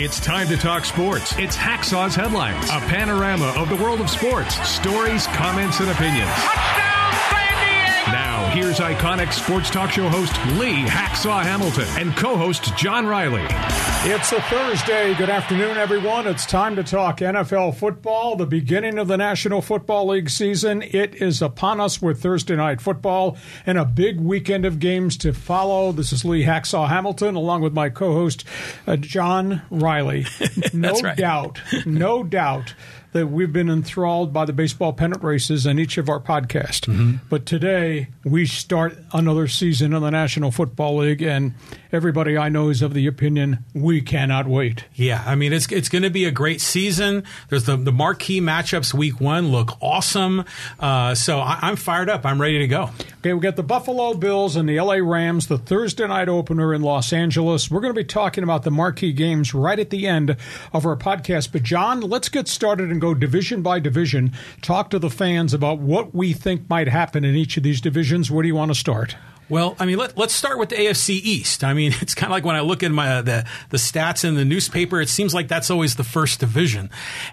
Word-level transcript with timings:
It's 0.00 0.20
time 0.20 0.46
to 0.46 0.56
talk 0.56 0.84
sports. 0.84 1.34
It's 1.38 1.56
Hacksaw's 1.56 2.14
headlines, 2.14 2.66
a 2.66 2.78
panorama 2.86 3.52
of 3.56 3.68
the 3.68 3.74
world 3.74 4.00
of 4.00 4.08
sports, 4.08 4.54
stories, 4.68 5.26
comments, 5.26 5.80
and 5.80 5.90
opinions. 5.90 6.28
Now, 6.28 6.87
here's 8.50 8.78
iconic 8.78 9.32
sports 9.32 9.68
talk 9.70 9.90
show 9.90 10.08
host 10.08 10.32
Lee 10.58 10.82
Hacksaw 10.84 11.42
Hamilton 11.42 11.86
and 11.98 12.16
co 12.16 12.36
host 12.36 12.76
John 12.76 13.06
Riley. 13.06 13.44
It's 14.10 14.32
a 14.32 14.40
Thursday. 14.42 15.14
Good 15.14 15.28
afternoon, 15.28 15.76
everyone. 15.76 16.26
It's 16.26 16.46
time 16.46 16.76
to 16.76 16.82
talk 16.84 17.18
NFL 17.18 17.76
football, 17.76 18.36
the 18.36 18.46
beginning 18.46 18.98
of 18.98 19.08
the 19.08 19.16
National 19.16 19.60
Football 19.60 20.08
League 20.08 20.30
season. 20.30 20.82
It 20.82 21.16
is 21.16 21.42
upon 21.42 21.80
us 21.80 22.00
with 22.00 22.22
Thursday 22.22 22.56
night 22.56 22.80
football 22.80 23.36
and 23.66 23.76
a 23.76 23.84
big 23.84 24.20
weekend 24.20 24.64
of 24.64 24.78
games 24.78 25.16
to 25.18 25.32
follow. 25.32 25.92
This 25.92 26.12
is 26.12 26.24
Lee 26.24 26.44
Hacksaw 26.44 26.88
Hamilton, 26.88 27.34
along 27.34 27.62
with 27.62 27.72
my 27.74 27.90
co 27.90 28.12
host, 28.12 28.44
uh, 28.86 28.96
John 28.96 29.62
Riley. 29.70 30.26
No 30.72 30.92
right. 31.00 31.16
doubt, 31.16 31.60
no 31.86 32.22
doubt 32.22 32.74
that 33.12 33.28
we've 33.28 33.52
been 33.52 33.68
enthralled 33.70 34.32
by 34.32 34.44
the 34.44 34.52
baseball 34.52 34.92
pennant 34.92 35.22
races 35.22 35.66
in 35.66 35.78
each 35.78 35.98
of 35.98 36.08
our 36.08 36.20
podcasts. 36.20 37.18
But 37.28 37.46
today 37.46 38.08
we 38.24 38.46
start 38.46 38.98
another 39.12 39.48
season 39.48 39.94
in 39.94 40.02
the 40.02 40.10
National 40.10 40.50
Football 40.50 40.98
League, 40.98 41.22
and 41.22 41.54
everybody 41.92 42.36
I 42.36 42.48
know 42.48 42.68
is 42.68 42.82
of 42.82 42.94
the 42.94 43.06
opinion 43.06 43.64
we 43.74 44.00
cannot 44.00 44.46
wait. 44.46 44.84
Yeah, 44.94 45.22
I 45.26 45.34
mean 45.34 45.52
it's 45.52 45.70
it's 45.72 45.88
going 45.88 46.02
to 46.02 46.10
be 46.10 46.24
a 46.24 46.30
great 46.30 46.60
season. 46.60 47.24
There's 47.48 47.64
the 47.64 47.76
the 47.76 47.92
marquee 47.92 48.40
matchups 48.40 48.92
week 48.92 49.20
one 49.20 49.48
look 49.48 49.72
awesome. 49.80 50.44
Uh, 50.78 51.14
so 51.14 51.38
I, 51.38 51.58
I'm 51.62 51.76
fired 51.76 52.10
up. 52.10 52.26
I'm 52.26 52.40
ready 52.40 52.58
to 52.58 52.68
go. 52.68 52.90
Okay, 53.18 53.32
we 53.32 53.40
got 53.40 53.56
the 53.56 53.62
Buffalo 53.62 54.14
Bills 54.14 54.54
and 54.56 54.68
the 54.68 54.80
LA 54.80 54.94
Rams, 54.94 55.48
the 55.48 55.58
Thursday 55.58 56.06
night 56.06 56.28
opener 56.28 56.72
in 56.72 56.82
Los 56.82 57.12
Angeles. 57.12 57.70
We're 57.70 57.80
going 57.80 57.92
to 57.92 57.98
be 58.00 58.04
talking 58.04 58.44
about 58.44 58.62
the 58.62 58.70
marquee 58.70 59.12
games 59.12 59.52
right 59.54 59.78
at 59.78 59.90
the 59.90 60.06
end 60.06 60.36
of 60.72 60.86
our 60.86 60.96
podcast. 60.96 61.52
But, 61.52 61.62
John, 61.62 62.00
let's 62.00 62.28
get 62.28 62.46
started 62.48 62.90
and 62.90 63.00
go 63.00 63.07
division 63.14 63.62
by 63.62 63.80
division. 63.80 64.32
Talk 64.62 64.90
to 64.90 64.98
the 64.98 65.10
fans 65.10 65.54
about 65.54 65.78
what 65.78 66.14
we 66.14 66.32
think 66.32 66.68
might 66.68 66.88
happen 66.88 67.24
in 67.24 67.34
each 67.34 67.56
of 67.56 67.62
these 67.62 67.80
divisions. 67.80 68.30
Where 68.30 68.42
do 68.42 68.48
you 68.48 68.54
want 68.54 68.70
to 68.70 68.74
start? 68.74 69.16
Well, 69.48 69.76
I 69.78 69.86
mean, 69.86 69.96
let, 69.96 70.18
let's 70.18 70.34
start 70.34 70.58
with 70.58 70.68
the 70.68 70.76
AFC 70.76 71.10
East. 71.10 71.64
I 71.64 71.72
mean, 71.72 71.94
it's 72.00 72.14
kind 72.14 72.30
of 72.30 72.32
like 72.32 72.44
when 72.44 72.56
I 72.56 72.60
look 72.60 72.82
at 72.82 72.90
my 72.90 73.08
uh, 73.08 73.22
the 73.22 73.46
the 73.70 73.78
stats 73.78 74.24
in 74.24 74.34
the 74.34 74.44
newspaper, 74.44 75.00
it 75.00 75.08
seems 75.08 75.34
like 75.34 75.48
that's 75.48 75.70
always 75.70 75.96
the 75.96 76.04
first 76.04 76.40
division. 76.40 76.90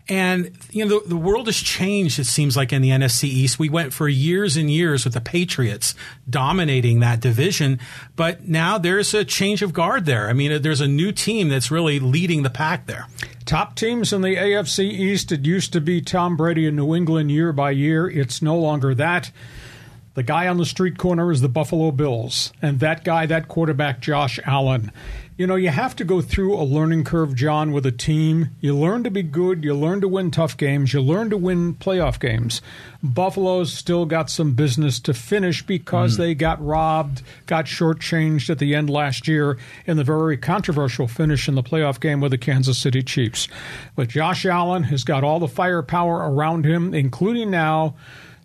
And 0.08 0.52
you 0.71 0.86
know, 0.86 0.99
the, 0.99 1.09
the 1.09 1.17
world 1.17 1.47
has 1.47 1.58
changed. 1.58 2.19
It 2.19 2.25
seems 2.25 2.55
like 2.55 2.71
in 2.71 2.81
the 2.81 2.89
NFC 2.89 3.25
East, 3.25 3.59
we 3.59 3.69
went 3.69 3.93
for 3.93 4.08
years 4.08 4.58
and 4.58 4.71
years 4.71 5.03
with 5.03 5.13
the 5.13 5.21
Patriots 5.21 5.95
dominating 6.30 6.99
that 7.02 7.19
division, 7.19 7.80
but 8.16 8.47
now 8.47 8.77
there's 8.77 9.13
a 9.13 9.25
change 9.25 9.61
of 9.61 9.73
guard 9.73 10.05
there. 10.05 10.30
I 10.30 10.33
mean, 10.33 10.52
uh, 10.52 10.59
there's 10.59 10.81
a 10.81 10.88
new 10.88 11.11
team 11.11 11.49
that's 11.49 11.71
really 11.71 11.99
leading 11.99 12.43
the 12.43 12.49
pack 12.49 12.88
there. 12.88 13.08
Top 13.45 13.75
teams 13.75 14.11
in 14.11 14.21
the 14.21 14.36
AFC 14.36 14.80
East. 14.80 15.31
It 15.31 15.45
used 15.45 15.71
to 15.73 15.81
be 15.81 16.02
Tom 16.02 16.36
Brady 16.36 16.66
in 16.66 16.75
New 16.75 16.95
England 16.95 17.31
year 17.31 17.53
by 17.53 17.71
year. 17.71 18.09
It's 18.09 18.41
no 18.41 18.58
longer 18.58 18.95
that. 18.95 19.31
The 20.16 20.23
guy 20.23 20.47
on 20.47 20.55
the 20.55 20.66
street 20.66 20.97
corner 20.97 21.30
is 21.30 21.41
the 21.41 21.49
Buffalo 21.49 21.91
Bills, 21.91 22.53
and 22.61 22.80
that 22.80 23.03
guy, 23.03 23.25
that 23.25 23.49
quarterback, 23.49 23.99
Josh 23.99 24.39
Allen. 24.45 24.94
You 25.35 25.45
know, 25.45 25.58
you 25.58 25.67
have 25.67 25.94
to 25.97 26.05
go 26.05 26.21
through 26.21 26.55
a 26.55 26.63
learning 26.63 27.03
curve, 27.03 27.35
John, 27.35 27.73
with 27.73 27.85
a 27.85 27.91
team. 27.91 28.52
You 28.61 28.77
learn 28.77 29.03
to 29.03 29.11
be 29.11 29.23
good, 29.23 29.66
you 29.66 29.75
learn 29.75 29.99
to 29.99 30.08
win 30.08 30.31
tough 30.31 30.55
games, 30.55 30.93
you 30.93 31.02
learn 31.02 31.30
to 31.31 31.38
win 31.38 31.73
playoff 31.73 32.17
games. 32.17 32.61
Buffalo's 33.03 33.73
still 33.73 34.05
got 34.05 34.30
some 34.30 34.53
business 34.53 35.02
to 35.02 35.13
finish 35.13 35.61
because 35.61 36.16
hmm. 36.16 36.21
they 36.21 36.33
got 36.33 36.66
robbed, 36.66 37.21
got 37.45 37.66
shortchanged 37.66 38.49
at 38.49 38.59
the 38.59 38.73
end 38.73 38.89
last 38.89 39.27
year 39.27 39.58
in 39.86 39.97
the 39.97 40.05
very 40.05 40.38
controversial 40.38 41.09
finish 41.09 41.49
in 41.49 41.55
the 41.55 41.61
playoff 41.61 41.99
game 41.99 42.21
with 42.21 42.31
the 42.31 42.38
Kansas 42.38 42.77
City 42.77 43.03
Chiefs. 43.03 43.49
But 43.97 44.08
Josh 44.08 44.45
Allen 44.45 44.83
has 44.83 45.03
got 45.03 45.25
all 45.25 45.39
the 45.39 45.49
firepower 45.49 46.31
around 46.31 46.63
him, 46.63 46.93
including 46.93 47.52
now 47.52 47.95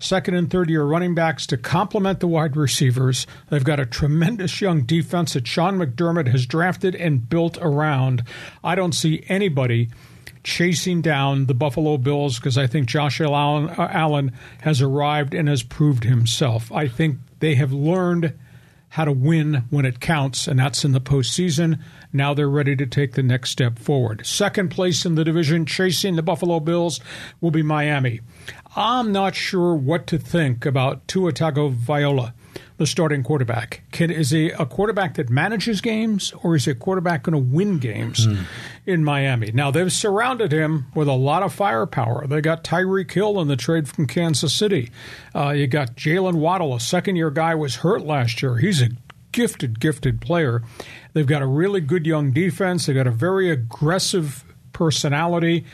second 0.01 0.35
and 0.35 0.51
third 0.51 0.69
year 0.69 0.83
running 0.83 1.15
backs 1.15 1.47
to 1.47 1.57
complement 1.57 2.21
the 2.21 2.27
wide 2.27 2.57
receivers. 2.57 3.27
They've 3.49 3.63
got 3.63 3.79
a 3.79 3.87
tremendous 3.87 4.61
young 4.61 4.83
defense 4.83 5.35
that 5.35 5.47
Sean 5.47 5.79
McDermott 5.79 6.29
has 6.29 6.47
drafted 6.47 6.95
and 6.95 7.29
built 7.29 7.59
around. 7.61 8.25
I 8.65 8.75
don't 8.75 8.95
see 8.95 9.25
anybody 9.29 9.91
chasing 10.43 11.03
down 11.03 11.47
the 11.47 11.55
Buffalo 11.55 11.99
Bills 11.99 12.37
because 12.37 12.57
I 12.57 12.67
think 12.67 12.89
Josh 12.89 13.21
Allen, 13.21 13.69
uh, 13.69 13.89
Allen 13.93 14.33
has 14.63 14.81
arrived 14.81 15.35
and 15.35 15.49
has 15.49 15.63
proved 15.63 16.05
himself. 16.05 16.73
I 16.73 16.89
think 16.89 17.19
they 17.41 17.55
have 17.57 17.73
learned 17.73 18.33
how 18.91 19.05
to 19.05 19.13
win 19.13 19.65
when 19.71 19.85
it 19.85 20.01
counts, 20.01 20.49
and 20.49 20.59
that's 20.59 20.85
in 20.85 20.93
the 20.93 21.01
postseason. 21.01 21.81
Now 22.13 22.35
they're 22.35 22.51
ready 22.51 22.75
to 22.77 22.87
take 22.87 23.15
the 23.15 23.23
next 23.23 23.51
step 23.51 23.79
forward. 23.79 24.27
Second 24.27 24.71
place 24.71 25.07
in 25.07 25.15
the 25.15 25.25
division, 25.25 25.65
chasing 25.65 26.17
the 26.17 26.23
Buffalo 26.23 26.59
Bills, 26.59 27.01
will 27.41 27.53
be 27.53 27.63
Miami. 27.63 28.21
I'm 28.75 29.13
not 29.13 29.35
sure 29.35 29.75
what 29.75 30.07
to 30.09 30.19
think 30.19 30.67
about 30.67 31.07
Tua 31.07 31.33
Tagovailoa, 31.33 32.33
the 32.81 32.87
starting 32.87 33.23
quarterback. 33.23 33.83
Can, 33.93 34.11
is 34.11 34.31
he 34.31 34.49
a 34.49 34.65
quarterback 34.65 35.13
that 35.17 35.29
manages 35.29 35.83
games, 35.83 36.33
or 36.43 36.57
is 36.57 36.65
he 36.65 36.71
a 36.71 36.75
quarterback 36.75 37.25
going 37.25 37.35
to 37.35 37.55
win 37.55 37.79
games 37.79 38.27
in 38.87 39.05
Miami? 39.05 39.51
Now, 39.53 39.71
they've 39.71 39.93
surrounded 39.93 40.51
him 40.51 40.87
with 40.95 41.07
a 41.07 41.13
lot 41.13 41.43
of 41.43 41.53
firepower. 41.53 42.27
They 42.27 42.41
got 42.41 42.65
Tyreek 42.65 43.13
Hill 43.13 43.39
in 43.39 43.49
the 43.49 43.57
trade 43.57 43.87
from 43.87 44.07
Kansas 44.07 44.55
City. 44.55 44.91
Uh, 45.35 45.51
you 45.51 45.67
got 45.67 45.95
Jalen 45.95 46.37
Waddle, 46.37 46.75
a 46.75 46.81
second 46.81 47.17
year 47.17 47.31
guy, 47.31 47.55
was 47.55 47.77
hurt 47.77 48.01
last 48.01 48.41
year. 48.41 48.57
He's 48.57 48.81
a 48.81 48.89
gifted, 49.31 49.79
gifted 49.79 50.23
player. 50.23 50.63
They've 51.13 51.27
got 51.27 51.43
a 51.43 51.47
really 51.47 51.83
good 51.83 52.07
young 52.07 52.33
defense. 52.33 52.87
They've 52.87 52.97
got 52.97 53.07
a 53.07 53.11
very 53.11 53.51
aggressive 53.51 54.43
personality. 54.73 55.67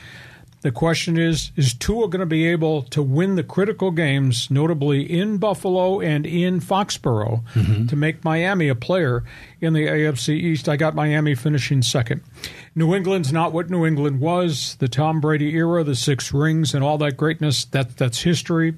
The 0.62 0.72
question 0.72 1.18
is 1.18 1.52
Is 1.54 1.74
Tua 1.74 2.08
going 2.08 2.20
to 2.20 2.26
be 2.26 2.46
able 2.46 2.82
to 2.82 3.02
win 3.02 3.36
the 3.36 3.44
critical 3.44 3.90
games, 3.90 4.50
notably 4.50 5.02
in 5.02 5.38
Buffalo 5.38 6.00
and 6.00 6.26
in 6.26 6.60
Foxborough, 6.60 7.44
mm-hmm. 7.54 7.86
to 7.86 7.96
make 7.96 8.24
Miami 8.24 8.68
a 8.68 8.74
player 8.74 9.22
in 9.60 9.74
the 9.74 9.86
AFC 9.86 10.30
East? 10.30 10.68
I 10.68 10.76
got 10.76 10.94
Miami 10.94 11.34
finishing 11.34 11.82
second. 11.82 12.22
New 12.74 12.94
England's 12.94 13.32
not 13.32 13.52
what 13.52 13.70
New 13.70 13.86
England 13.86 14.20
was. 14.20 14.76
The 14.76 14.88
Tom 14.88 15.20
Brady 15.20 15.54
era, 15.54 15.84
the 15.84 15.94
six 15.94 16.32
rings, 16.32 16.74
and 16.74 16.82
all 16.82 16.98
that 16.98 17.16
greatness, 17.16 17.64
that, 17.66 17.96
that's 17.96 18.22
history. 18.22 18.74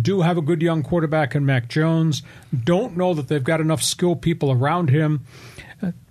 Do 0.00 0.22
have 0.22 0.38
a 0.38 0.42
good 0.42 0.62
young 0.62 0.82
quarterback 0.82 1.34
in 1.34 1.44
Mac 1.44 1.68
Jones. 1.68 2.22
Don't 2.64 2.96
know 2.96 3.12
that 3.14 3.28
they've 3.28 3.42
got 3.42 3.60
enough 3.60 3.82
skilled 3.82 4.22
people 4.22 4.50
around 4.50 4.90
him. 4.90 5.24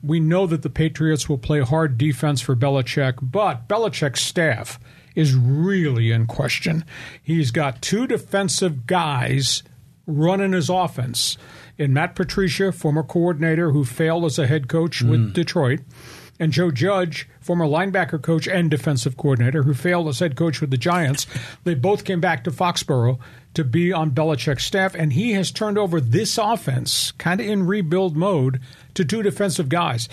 We 0.01 0.19
know 0.19 0.47
that 0.47 0.61
the 0.61 0.69
Patriots 0.69 1.27
will 1.27 1.37
play 1.37 1.59
hard 1.61 1.97
defense 1.97 2.39
for 2.39 2.55
Belichick, 2.55 3.15
but 3.21 3.67
Belichick's 3.67 4.21
staff 4.21 4.79
is 5.17 5.33
really 5.33 6.11
in 6.11 6.27
question. 6.27 6.85
He's 7.23 7.49
got 7.49 7.81
two 7.81 8.05
defensive 8.05 8.85
guys 8.85 9.63
running 10.05 10.53
his 10.53 10.69
offense 10.69 11.37
in 11.75 11.91
Matt 11.91 12.13
Patricia, 12.15 12.71
former 12.71 13.01
coordinator 13.01 13.71
who 13.71 13.83
failed 13.83 14.25
as 14.25 14.37
a 14.37 14.45
head 14.45 14.67
coach 14.67 15.01
with 15.01 15.19
hmm. 15.19 15.31
Detroit, 15.33 15.79
and 16.39 16.51
Joe 16.51 16.69
Judge, 16.69 17.27
former 17.41 17.65
linebacker 17.65 18.21
coach 18.21 18.47
and 18.47 18.69
defensive 18.69 19.17
coordinator 19.17 19.63
who 19.63 19.73
failed 19.73 20.07
as 20.07 20.19
head 20.19 20.35
coach 20.35 20.61
with 20.61 20.69
the 20.69 20.77
Giants. 20.77 21.25
They 21.63 21.73
both 21.73 22.03
came 22.05 22.21
back 22.21 22.43
to 22.43 22.51
Foxborough 22.51 23.17
to 23.57 23.63
be 23.63 23.91
on 23.91 24.11
Belichick's 24.11 24.65
staff, 24.65 24.93
and 24.93 25.13
he 25.13 25.33
has 25.33 25.49
turned 25.51 25.79
over 25.79 25.99
this 25.99 26.37
offense, 26.37 27.11
kind 27.13 27.41
of 27.41 27.47
in 27.47 27.65
rebuild 27.65 28.15
mode, 28.15 28.61
to 28.93 29.03
two 29.03 29.23
defensive 29.23 29.67
guys. 29.67 30.07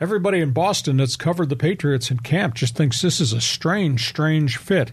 Everybody 0.00 0.40
in 0.40 0.52
Boston 0.52 0.96
that's 0.96 1.14
covered 1.14 1.50
the 1.50 1.56
Patriots 1.56 2.10
in 2.10 2.20
camp 2.20 2.54
just 2.54 2.76
thinks 2.76 3.02
this 3.02 3.20
is 3.20 3.34
a 3.34 3.42
strange, 3.42 4.08
strange 4.08 4.56
fit. 4.56 4.92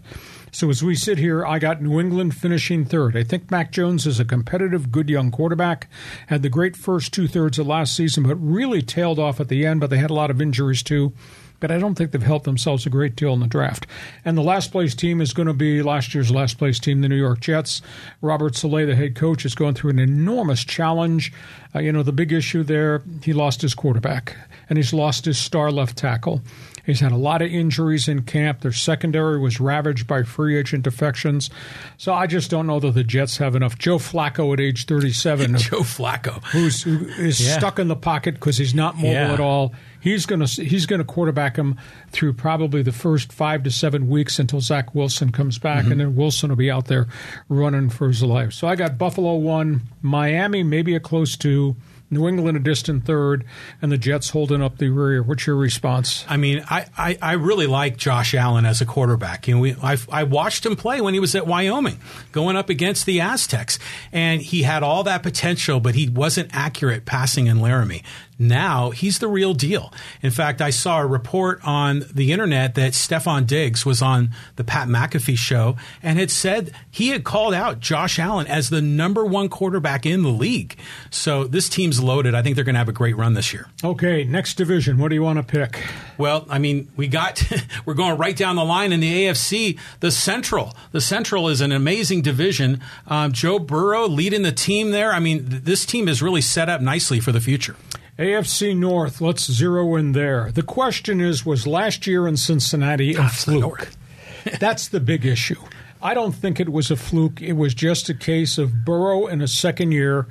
So 0.51 0.69
as 0.69 0.83
we 0.83 0.93
sit 0.95 1.17
here, 1.17 1.45
I 1.45 1.57
got 1.57 1.81
New 1.81 1.97
England 2.01 2.35
finishing 2.35 2.83
third. 2.83 3.15
I 3.15 3.23
think 3.23 3.49
Mac 3.49 3.71
Jones 3.71 4.05
is 4.05 4.19
a 4.19 4.25
competitive, 4.25 4.91
good 4.91 5.09
young 5.09 5.31
quarterback. 5.31 5.87
Had 6.27 6.41
the 6.41 6.49
great 6.49 6.75
first 6.75 7.13
two 7.13 7.29
thirds 7.29 7.59
of 7.59 7.67
last 7.67 7.95
season, 7.95 8.23
but 8.23 8.35
really 8.35 8.81
tailed 8.81 9.19
off 9.19 9.39
at 9.39 9.47
the 9.47 9.65
end. 9.65 9.79
But 9.79 9.89
they 9.89 9.99
had 9.99 10.11
a 10.11 10.13
lot 10.13 10.31
of 10.31 10.41
injuries 10.41 10.83
too. 10.83 11.13
But 11.59 11.71
I 11.71 11.77
don't 11.77 11.95
think 11.95 12.11
they've 12.11 12.21
helped 12.21 12.45
themselves 12.45 12.85
a 12.85 12.89
great 12.89 13.15
deal 13.15 13.33
in 13.33 13.39
the 13.39 13.47
draft. 13.47 13.87
And 14.23 14.37
the 14.37 14.41
last 14.41 14.71
place 14.71 14.93
team 14.93 15.21
is 15.21 15.33
going 15.33 15.47
to 15.47 15.53
be 15.53 15.81
last 15.81 16.13
year's 16.13 16.31
last 16.31 16.57
place 16.57 16.79
team, 16.79 17.01
the 17.01 17.09
New 17.09 17.15
York 17.15 17.39
Jets. 17.39 17.81
Robert 18.21 18.55
Saleh, 18.55 18.85
the 18.85 18.95
head 18.95 19.15
coach, 19.15 19.45
is 19.45 19.55
going 19.55 19.73
through 19.73 19.91
an 19.91 19.99
enormous 19.99 20.63
challenge. 20.63 21.31
Uh, 21.73 21.79
you 21.79 21.91
know, 21.91 22.03
the 22.03 22.11
big 22.11 22.31
issue 22.31 22.63
there, 22.63 23.01
he 23.23 23.33
lost 23.33 23.61
his 23.61 23.73
quarterback 23.73 24.35
and 24.69 24.77
he's 24.77 24.93
lost 24.93 25.25
his 25.25 25.37
star 25.37 25.71
left 25.71 25.97
tackle. 25.97 26.41
He's 26.85 26.99
had 26.99 27.11
a 27.11 27.17
lot 27.17 27.41
of 27.41 27.49
injuries 27.51 28.07
in 28.07 28.21
camp. 28.23 28.61
Their 28.61 28.71
secondary 28.71 29.39
was 29.39 29.59
ravaged 29.59 30.05
by 30.07 30.23
free 30.23 30.57
agent 30.57 30.83
defections. 30.83 31.49
So 31.97 32.13
I 32.13 32.27
just 32.27 32.51
don't 32.51 32.67
know 32.67 32.79
that 32.79 32.91
the 32.93 33.03
Jets 33.03 33.37
have 33.37 33.55
enough. 33.55 33.77
Joe 33.77 33.97
Flacco 33.97 34.53
at 34.53 34.59
age 34.59 34.85
37, 34.85 35.57
Joe 35.57 35.79
Flacco. 35.79 36.43
who's 36.45 36.83
who 36.83 37.05
is 37.17 37.39
Yeah. 37.45 37.57
stuck 37.57 37.79
in 37.79 37.87
the 37.87 37.95
pocket 37.95 38.35
because 38.35 38.57
he's 38.57 38.75
not 38.75 38.95
mobile 38.95 39.09
Yeah. 39.11 39.33
at 39.33 39.39
all. 39.39 39.73
He's 39.99 40.27
going 40.27 40.45
to 40.45 40.63
he's 40.63 40.85
going 40.85 40.99
to 40.99 41.03
quarterback 41.05 41.55
him 41.57 41.77
through 42.11 42.33
probably 42.33 42.83
the 42.83 42.91
first 42.91 43.33
five 43.33 43.63
to 43.63 43.71
seven 43.71 44.07
weeks 44.07 44.37
until 44.37 44.61
Zach 44.61 44.93
Wilson 44.93 45.31
comes 45.31 45.57
back, 45.57 45.83
Mm-hmm. 45.83 45.91
and 45.93 46.01
then 46.01 46.15
Wilson 46.15 46.49
will 46.49 46.55
be 46.57 46.69
out 46.69 46.85
there 46.85 47.07
running 47.49 47.89
for 47.89 48.07
his 48.07 48.21
life. 48.21 48.53
So 48.53 48.67
I 48.67 48.75
got 48.75 48.99
Buffalo 48.99 49.33
one, 49.35 49.81
Miami 50.03 50.61
maybe 50.61 50.93
a 50.95 50.99
close 50.99 51.35
two, 51.35 51.75
New 52.15 52.27
England 52.27 52.57
a 52.57 52.59
distant 52.59 53.05
third, 53.05 53.45
and 53.81 53.91
the 53.91 53.97
Jets 53.97 54.31
holding 54.31 54.61
up 54.61 54.77
the 54.77 54.89
rear. 54.89 55.21
What's 55.21 55.45
your 55.45 55.55
response? 55.55 56.25
I 56.27 56.37
mean, 56.37 56.63
I, 56.69 56.87
I, 56.97 57.17
I 57.21 57.33
really 57.33 57.67
like 57.67 57.97
Josh 57.97 58.33
Allen 58.33 58.65
as 58.65 58.81
a 58.81 58.85
quarterback. 58.85 59.47
You 59.47 59.55
know, 59.55 59.61
we, 59.61 59.75
I, 59.83 59.97
I 60.11 60.23
watched 60.23 60.65
him 60.65 60.75
play 60.75 61.01
when 61.01 61.13
he 61.13 61.19
was 61.19 61.35
at 61.35 61.45
Wyoming, 61.45 61.99
going 62.31 62.55
up 62.55 62.69
against 62.69 63.05
the 63.05 63.21
Aztecs, 63.21 63.77
and 64.11 64.41
he 64.41 64.63
had 64.63 64.81
all 64.81 65.03
that 65.03 65.21
potential, 65.21 65.79
but 65.79 65.95
he 65.95 66.09
wasn't 66.09 66.49
accurate 66.53 67.05
passing 67.05 67.47
in 67.47 67.59
Laramie. 67.59 68.03
Now 68.37 68.91
he's 68.91 69.19
the 69.19 69.27
real 69.27 69.53
deal. 69.53 69.93
In 70.21 70.31
fact, 70.31 70.61
I 70.61 70.69
saw 70.69 70.99
a 70.99 71.05
report 71.05 71.59
on 71.63 72.03
the 72.13 72.31
internet 72.31 72.75
that 72.75 72.93
Stefon 72.93 73.47
Diggs 73.47 73.85
was 73.85 74.01
on 74.01 74.31
the 74.55 74.63
Pat 74.63 74.87
McAfee 74.87 75.37
show 75.37 75.77
and 76.03 76.19
had 76.19 76.31
said 76.31 76.71
he 76.91 77.09
had 77.09 77.23
called 77.23 77.53
out 77.53 77.79
Josh 77.79 78.19
Allen 78.19 78.47
as 78.47 78.69
the 78.69 78.81
number 78.81 79.25
one 79.25 79.49
quarterback 79.49 80.05
in 80.05 80.23
the 80.23 80.29
league. 80.29 80.77
So 81.09 81.45
this 81.45 81.69
team's 81.69 82.01
loaded. 82.01 82.35
I 82.35 82.41
think 82.41 82.55
they're 82.55 82.65
going 82.65 82.75
to 82.75 82.79
have 82.79 82.89
a 82.89 82.93
great 82.93 83.15
run 83.15 83.33
this 83.33 83.53
year. 83.53 83.67
Okay, 83.83 84.23
next 84.23 84.55
division. 84.55 84.97
What 84.97 85.09
do 85.09 85.15
you 85.15 85.23
want 85.23 85.37
to 85.37 85.43
pick? 85.43 85.83
Well, 86.17 86.45
I 86.49 86.59
mean, 86.59 86.91
we 86.95 87.07
got 87.07 87.41
we're 87.85 87.93
going 87.93 88.17
right 88.17 88.35
down 88.35 88.55
the 88.55 88.65
line 88.65 88.91
in 88.91 88.99
the 88.99 89.25
AFC. 89.25 89.79
The 89.99 90.11
Central, 90.11 90.75
the 90.91 91.01
Central 91.01 91.47
is 91.47 91.61
an 91.61 91.71
amazing 91.71 92.21
division. 92.21 92.81
Um, 93.07 93.31
Joe 93.31 93.59
Burrow 93.59 94.07
leading 94.07 94.41
the 94.41 94.51
team 94.51 94.91
there. 94.91 95.13
I 95.13 95.19
mean, 95.19 95.49
th- 95.49 95.63
this 95.63 95.85
team 95.85 96.07
is 96.07 96.21
really 96.21 96.41
set 96.41 96.69
up 96.69 96.81
nicely 96.81 97.19
for 97.19 97.31
the 97.31 97.41
future. 97.41 97.75
AFC 98.17 98.77
North, 98.77 99.19
let's 99.19 99.51
zero 99.51 99.97
in 99.97 100.13
there. 100.13 100.49
The 100.49 100.63
question 100.63 101.19
is 101.19 101.45
was 101.45 101.67
last 101.67 102.07
year 102.07 102.27
in 102.27 102.37
Cincinnati 102.37 103.13
a 103.13 103.27
fluke? 103.27 103.89
That's 104.59 104.87
the 104.87 105.01
big 105.01 105.25
issue. 105.25 105.59
I 106.01 106.13
don't 106.13 106.31
think 106.31 106.59
it 106.59 106.71
was 106.71 106.89
a 106.89 106.95
fluke. 106.95 107.41
It 107.41 107.53
was 107.53 107.73
just 107.73 108.07
a 108.07 108.13
case 108.13 108.57
of 108.57 108.85
Burrow 108.85 109.27
in 109.27 109.41
a 109.41 109.49
second 109.49 109.91
year 109.91 110.27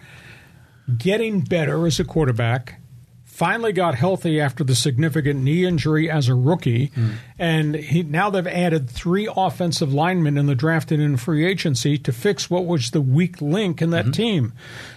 getting 0.96 1.40
better 1.40 1.86
as 1.86 2.00
a 2.00 2.04
quarterback. 2.04 2.80
Finally 3.34 3.72
got 3.72 3.96
healthy 3.96 4.40
after 4.40 4.62
the 4.62 4.76
significant 4.76 5.42
knee 5.42 5.64
injury 5.64 6.08
as 6.08 6.28
a 6.28 6.34
rookie, 6.36 6.90
mm. 6.90 7.14
and 7.36 7.74
he, 7.74 8.04
now 8.04 8.30
they've 8.30 8.46
added 8.46 8.88
three 8.88 9.28
offensive 9.36 9.92
linemen 9.92 10.38
in 10.38 10.46
the 10.46 10.54
drafted 10.54 11.00
in 11.00 11.16
free 11.16 11.44
agency 11.44 11.98
to 11.98 12.12
fix 12.12 12.48
what 12.48 12.64
was 12.64 12.92
the 12.92 13.00
weak 13.00 13.42
link 13.42 13.82
in 13.82 13.90
that 13.90 14.04
mm-hmm. 14.04 14.12
team. 14.12 14.52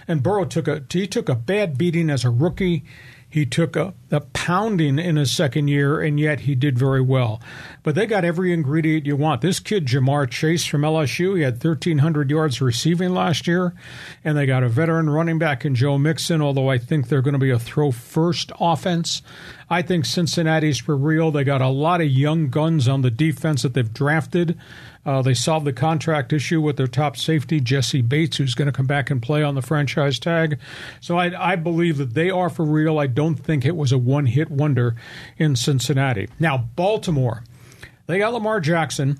And 0.06 0.22
Burrow 0.22 0.44
took 0.44 0.68
a 0.68 0.84
he 0.88 1.08
took 1.08 1.28
a 1.28 1.34
bad 1.34 1.76
beating 1.76 2.10
as 2.10 2.24
a 2.24 2.30
rookie. 2.30 2.84
He 3.30 3.44
took 3.44 3.76
a, 3.76 3.92
a, 4.10 4.20
pounding 4.20 4.98
in 4.98 5.16
his 5.16 5.30
second 5.30 5.68
year, 5.68 6.00
and 6.00 6.18
yet 6.18 6.40
he 6.40 6.54
did 6.54 6.78
very 6.78 7.02
well. 7.02 7.42
But 7.82 7.94
they 7.94 8.06
got 8.06 8.24
every 8.24 8.54
ingredient 8.54 9.04
you 9.04 9.16
want. 9.16 9.42
This 9.42 9.60
kid, 9.60 9.86
Ja'Marr 9.86 10.30
Chase 10.30 10.64
from 10.64 10.80
LSU, 10.80 11.36
he 11.36 11.42
had 11.42 11.62
1,300 11.62 12.30
yards 12.30 12.62
receiving 12.62 13.10
last 13.10 13.46
year, 13.46 13.74
and 14.24 14.36
they 14.36 14.46
got 14.46 14.62
a 14.62 14.68
veteran 14.68 15.10
running 15.10 15.38
back 15.38 15.66
in 15.66 15.74
Joe 15.74 15.98
Mixon, 15.98 16.40
although 16.40 16.70
I 16.70 16.78
think 16.78 17.08
they're 17.08 17.20
going 17.20 17.34
to 17.34 17.38
be 17.38 17.50
a 17.50 17.58
throw 17.58 17.90
first 17.90 18.50
offense. 18.58 19.20
I 19.68 19.82
think 19.82 20.06
Cincinnati's 20.06 20.78
for 20.78 20.96
real. 20.96 21.30
They 21.30 21.44
got 21.44 21.60
a 21.60 21.68
lot 21.68 22.00
of 22.00 22.08
young 22.08 22.48
guns 22.48 22.88
on 22.88 23.02
the 23.02 23.10
defense 23.10 23.60
that 23.60 23.74
they've 23.74 23.92
drafted. 23.92 24.58
Uh, 25.08 25.22
they 25.22 25.32
solved 25.32 25.64
the 25.64 25.72
contract 25.72 26.34
issue 26.34 26.60
with 26.60 26.76
their 26.76 26.86
top 26.86 27.16
safety, 27.16 27.60
Jessie 27.60 28.02
Bates, 28.02 28.36
who's 28.36 28.54
going 28.54 28.66
to 28.66 28.72
come 28.72 28.84
back 28.84 29.08
and 29.08 29.22
play 29.22 29.42
on 29.42 29.54
the 29.54 29.62
franchise 29.62 30.18
tag. 30.18 30.58
So 31.00 31.16
I, 31.16 31.52
I 31.52 31.56
believe 31.56 31.96
that 31.96 32.12
they 32.12 32.28
are 32.28 32.50
for 32.50 32.62
real. 32.62 32.98
I 32.98 33.06
don't 33.06 33.36
think 33.36 33.64
it 33.64 33.74
was 33.74 33.90
a 33.90 33.96
one 33.96 34.26
hit 34.26 34.50
wonder 34.50 34.96
in 35.38 35.56
Cincinnati. 35.56 36.28
Now, 36.38 36.58
Baltimore, 36.58 37.42
they 38.06 38.18
got 38.18 38.34
Lamar 38.34 38.60
Jackson. 38.60 39.18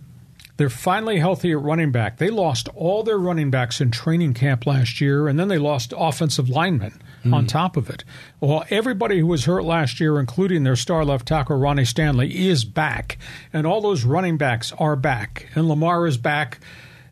They're 0.58 0.68
finally 0.68 1.20
healthy 1.20 1.52
at 1.52 1.62
running 1.62 1.90
back. 1.90 2.18
They 2.18 2.28
lost 2.28 2.68
all 2.74 3.02
their 3.02 3.16
running 3.16 3.50
backs 3.50 3.80
in 3.80 3.90
training 3.90 4.34
camp 4.34 4.66
last 4.66 5.00
year, 5.00 5.26
and 5.26 5.40
then 5.40 5.48
they 5.48 5.56
lost 5.56 5.94
offensive 5.96 6.50
linemen 6.50 7.00
mm. 7.24 7.34
on 7.34 7.46
top 7.46 7.76
of 7.76 7.90
it. 7.90 8.04
Well, 8.40 8.64
everybody 8.70 9.18
who 9.20 9.26
was 9.26 9.44
hurt 9.44 9.64
last 9.64 10.00
year, 10.00 10.18
including 10.18 10.64
their 10.64 10.76
star 10.76 11.04
left 11.04 11.26
tackle 11.26 11.56
Ronnie 11.56 11.84
Stanley, 11.84 12.48
is 12.48 12.64
back, 12.64 13.18
and 13.52 13.66
all 13.66 13.80
those 13.80 14.04
running 14.04 14.36
backs 14.36 14.72
are 14.78 14.96
back, 14.96 15.48
and 15.54 15.68
Lamar 15.68 16.06
is 16.06 16.16
back, 16.16 16.58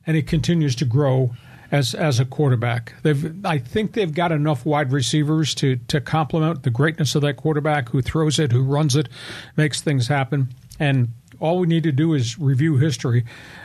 and 0.06 0.16
he 0.16 0.22
continues 0.22 0.76
to 0.76 0.84
grow 0.84 1.32
as 1.70 1.94
as 1.94 2.20
a 2.20 2.24
quarterback. 2.24 2.94
They've 3.02 3.44
I 3.44 3.58
think 3.58 3.92
they've 3.92 4.12
got 4.12 4.32
enough 4.32 4.64
wide 4.64 4.92
receivers 4.92 5.54
to 5.56 5.76
to 5.88 6.00
complement 6.00 6.62
the 6.62 6.70
greatness 6.70 7.14
of 7.14 7.22
that 7.22 7.36
quarterback 7.36 7.88
who 7.88 8.02
throws 8.02 8.38
it, 8.38 8.52
who 8.52 8.62
runs 8.62 8.96
it, 8.96 9.08
makes 9.56 9.80
things 9.80 10.08
happen. 10.08 10.54
And 10.78 11.12
all 11.40 11.58
we 11.58 11.66
need 11.66 11.82
to 11.84 11.92
do 11.92 12.14
is 12.14 12.38
review 12.38 12.76
history. 12.76 13.24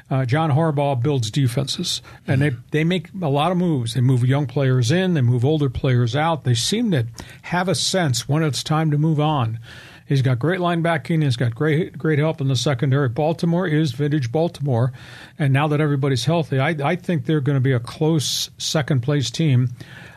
Uh, 0.10 0.26
John 0.26 0.52
Harbaugh 0.52 1.02
builds 1.02 1.32
defenses, 1.32 2.02
and 2.28 2.42
they, 2.42 2.52
they 2.72 2.84
make 2.84 3.10
a 3.22 3.30
lot 3.30 3.52
of 3.52 3.58
moves. 3.58 3.94
They 3.94 4.02
move 4.02 4.26
young 4.26 4.48
players 4.48 4.92
in, 4.92 5.14
they 5.14 5.22
move 5.22 5.46
older 5.46 5.70
players 5.70 6.16
out. 6.16 6.44
They 6.44 6.54
seem 6.54 6.92
to 6.92 7.08
have 7.44 7.68
a 7.68 7.76
sense 7.76 8.28
when 8.28 8.44
it's 8.44 8.64
time 8.64 8.92
to 8.92 8.98
move 8.98 9.20
on. 9.20 9.60
He's 10.12 10.22
got 10.22 10.40
great 10.40 10.60
linebacking. 10.60 11.24
He's 11.24 11.38
got 11.38 11.56
great 11.56 11.98
great 11.98 12.20
help 12.20 12.42
in 12.42 12.50
the 12.50 12.56
secondary. 12.58 13.08
Baltimore 13.08 13.66
is 13.66 13.94
vintage 13.94 14.30
Baltimore, 14.30 14.92
and 15.40 15.54
now 15.54 15.70
that 15.70 15.80
everybody's 15.80 16.26
healthy, 16.26 16.60
I, 16.60 16.76
I 16.84 16.96
think 16.98 17.26
they're 17.26 17.40
going 17.40 17.56
to 17.56 17.62
be 17.62 17.72
a 17.72 17.80
close 17.80 18.50
second 18.58 19.04
place 19.04 19.32
team 19.32 19.70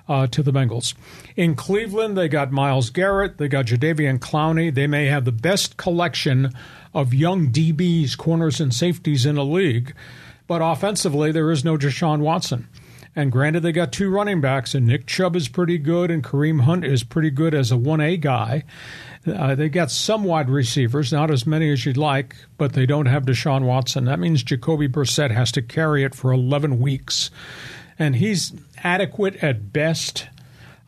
uh, 0.08 0.26
to 0.28 0.42
the 0.42 0.52
Bengals. 0.52 0.94
In 1.36 1.54
Cleveland, 1.54 2.16
they 2.16 2.28
got 2.28 2.50
Myles 2.50 2.90
Garrett. 2.90 3.38
They 3.38 3.46
got 3.46 3.66
Jadeveon 3.66 4.18
Clowney. 4.18 4.74
They 4.74 4.88
may 4.88 5.06
have 5.06 5.24
the 5.24 5.32
best 5.32 5.76
collection 5.76 6.52
of 6.94 7.12
young 7.12 7.50
DBs, 7.50 8.16
corners, 8.16 8.60
and 8.60 8.72
safeties 8.72 9.26
in 9.26 9.34
the 9.34 9.44
league. 9.44 9.94
But 10.46 10.62
offensively, 10.62 11.32
there 11.32 11.50
is 11.50 11.64
no 11.64 11.76
Deshaun 11.76 12.20
Watson. 12.20 12.68
And 13.16 13.30
granted, 13.30 13.60
they 13.60 13.72
got 13.72 13.92
two 13.92 14.10
running 14.10 14.40
backs, 14.40 14.74
and 14.74 14.86
Nick 14.86 15.06
Chubb 15.06 15.36
is 15.36 15.48
pretty 15.48 15.78
good, 15.78 16.10
and 16.10 16.22
Kareem 16.22 16.62
Hunt 16.62 16.84
is 16.84 17.04
pretty 17.04 17.30
good 17.30 17.54
as 17.54 17.70
a 17.70 17.76
1A 17.76 18.20
guy. 18.20 18.64
Uh, 19.26 19.54
they 19.54 19.68
got 19.68 19.90
some 19.90 20.24
wide 20.24 20.50
receivers, 20.50 21.12
not 21.12 21.30
as 21.30 21.46
many 21.46 21.70
as 21.70 21.86
you'd 21.86 21.96
like, 21.96 22.36
but 22.58 22.72
they 22.72 22.86
don't 22.86 23.06
have 23.06 23.24
Deshaun 23.24 23.62
Watson. 23.62 24.04
That 24.04 24.18
means 24.18 24.42
Jacoby 24.42 24.88
Brissett 24.88 25.30
has 25.30 25.52
to 25.52 25.62
carry 25.62 26.02
it 26.02 26.14
for 26.14 26.32
11 26.32 26.80
weeks. 26.80 27.30
And 27.98 28.16
he's 28.16 28.52
adequate 28.82 29.36
at 29.36 29.72
best. 29.72 30.28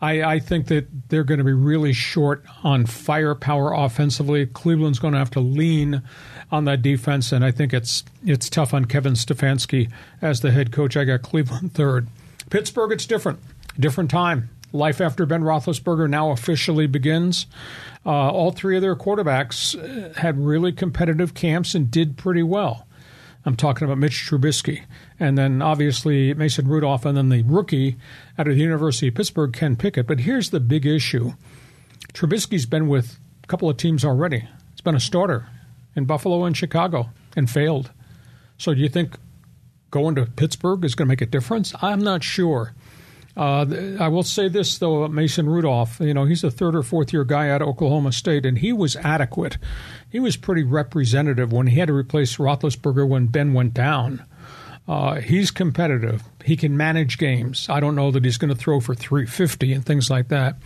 I, 0.01 0.23
I, 0.23 0.39
think 0.41 0.67
that 0.67 1.09
they're 1.09 1.25
going 1.25 1.39
to 1.39 1.45
be 1.45 1.53
really 1.53 1.93
short 1.93 2.45
on 2.63 2.85
firepower 2.85 3.73
offensively. 3.73 4.47
Cleveland's 4.47 4.99
going 4.99 5.13
to 5.13 5.19
have 5.19 5.31
to 5.31 5.41
lean 5.41 6.03
on 6.51 6.67
that 6.67 6.83
defense, 6.83 7.33
and 7.33 7.45
I 7.45 7.51
think 7.51 7.73
it's 7.73 8.05
it's 8.25 8.51
tough 8.51 8.75
on 8.75 8.85
Kevin 8.85 9.15
Stefanski 9.15 9.91
as 10.21 10.41
the 10.41 10.51
head 10.51 10.71
coach. 10.71 10.97
I 10.97 11.05
got 11.05 11.23
Cleveland 11.23 11.73
third. 11.75 12.09
Pittsburgh, 12.51 12.93
it's 12.93 13.07
different, 13.07 13.41
different 13.79 14.11
time. 14.11 14.51
Life 14.73 15.01
after 15.01 15.25
Ben 15.25 15.43
Roethlisberger 15.43 16.11
now 16.11 16.31
officially 16.31 16.87
begins. 16.87 17.47
Uh, 18.05 18.31
all 18.31 18.53
three 18.53 18.77
of 18.77 18.83
their 18.83 18.95
quarterbacks 18.95 20.15
had 20.17 20.39
really 20.39 20.73
competitive 20.73 21.35
camps 21.35 21.75
and 21.75 21.91
did 21.91 22.17
pretty 22.17 22.43
well. 22.43 22.86
I'm 23.47 23.55
talking 23.57 23.85
about 23.85 23.99
Mitch 23.99 24.27
Trubisky 24.29 24.83
and 25.21 25.39
then 25.39 25.63
obviously 25.63 26.35
Mason 26.35 26.67
Rudolph, 26.67 27.07
and 27.07 27.17
then 27.17 27.29
the 27.29 27.43
rookie 27.43 27.97
out 28.37 28.49
of 28.49 28.57
the 28.57 28.61
University 28.61 29.09
of 29.09 29.15
Pittsburgh, 29.15 29.53
Ken 29.53 29.77
Pickett. 29.77 30.09
But 30.09 30.21
here's 30.21 30.51
the 30.51 30.61
big 30.61 30.85
issue 30.85 31.33
Trubisky's 32.13 32.67
been 32.67 32.89
with 32.89 33.19
a 33.45 33.47
couple 33.47 33.71
of 33.71 33.77
teams 33.77 34.05
already. 34.05 34.49
He's 34.73 34.81
been 34.81 34.97
a 34.97 35.01
starter 35.01 35.49
in 35.95 36.05
Buffalo 36.05 36.45
and 36.45 36.57
Chicago 36.57 37.11
and 37.37 37.49
failed. 37.49 37.93
So 38.59 38.75
do 38.75 38.81
you 38.81 38.89
think 38.89 39.17
going 39.91 40.17
to 40.17 40.27
Pittsburgh 40.27 40.85
is 40.85 40.95
going 40.95 41.07
to 41.07 41.11
make 41.11 41.21
a 41.21 41.27
difference? 41.27 41.73
I'm 41.81 42.01
not 42.01 42.25
sure. 42.25 42.75
Uh, 43.37 43.67
I 44.01 44.09
will 44.09 44.23
say 44.23 44.49
this 44.49 44.79
though, 44.79 45.07
Mason 45.09 45.47
Rudolph. 45.47 46.01
You 46.01 46.15
know, 46.15 46.25
he's 46.25 46.43
a 46.43 46.51
third 46.51 46.75
or 46.75 46.83
fourth 46.83 47.13
year 47.13 47.25
guy 47.25 47.49
at 47.49 47.61
Oklahoma 47.61 48.13
State, 48.13 48.47
and 48.47 48.59
he 48.59 48.73
was 48.73 48.97
adequate. 48.97 49.59
He 50.09 50.19
was 50.21 50.37
pretty 50.37 50.63
representative 50.63 51.53
when 51.53 51.67
he 51.67 51.79
had 51.79 51.89
to 51.89 51.95
replace 51.95 52.37
Roethlisberger 52.37 53.07
when 53.07 53.27
Ben 53.27 53.53
went 53.53 53.75
down. 53.75 54.25
Uh, 54.89 55.17
he's 55.17 55.51
competitive. 55.51 56.23
He 56.45 56.57
can 56.57 56.77
manage 56.77 57.19
games. 57.19 57.67
I 57.69 57.81
don't 57.81 57.97
know 57.97 58.13
that 58.13 58.25
he's 58.25 58.39
going 58.39 58.51
to 58.51 58.55
throw 58.55 58.79
for 58.79 58.95
350 58.95 59.73
and 59.73 59.85
things 59.85 60.09
like 60.09 60.29
that. 60.29 60.57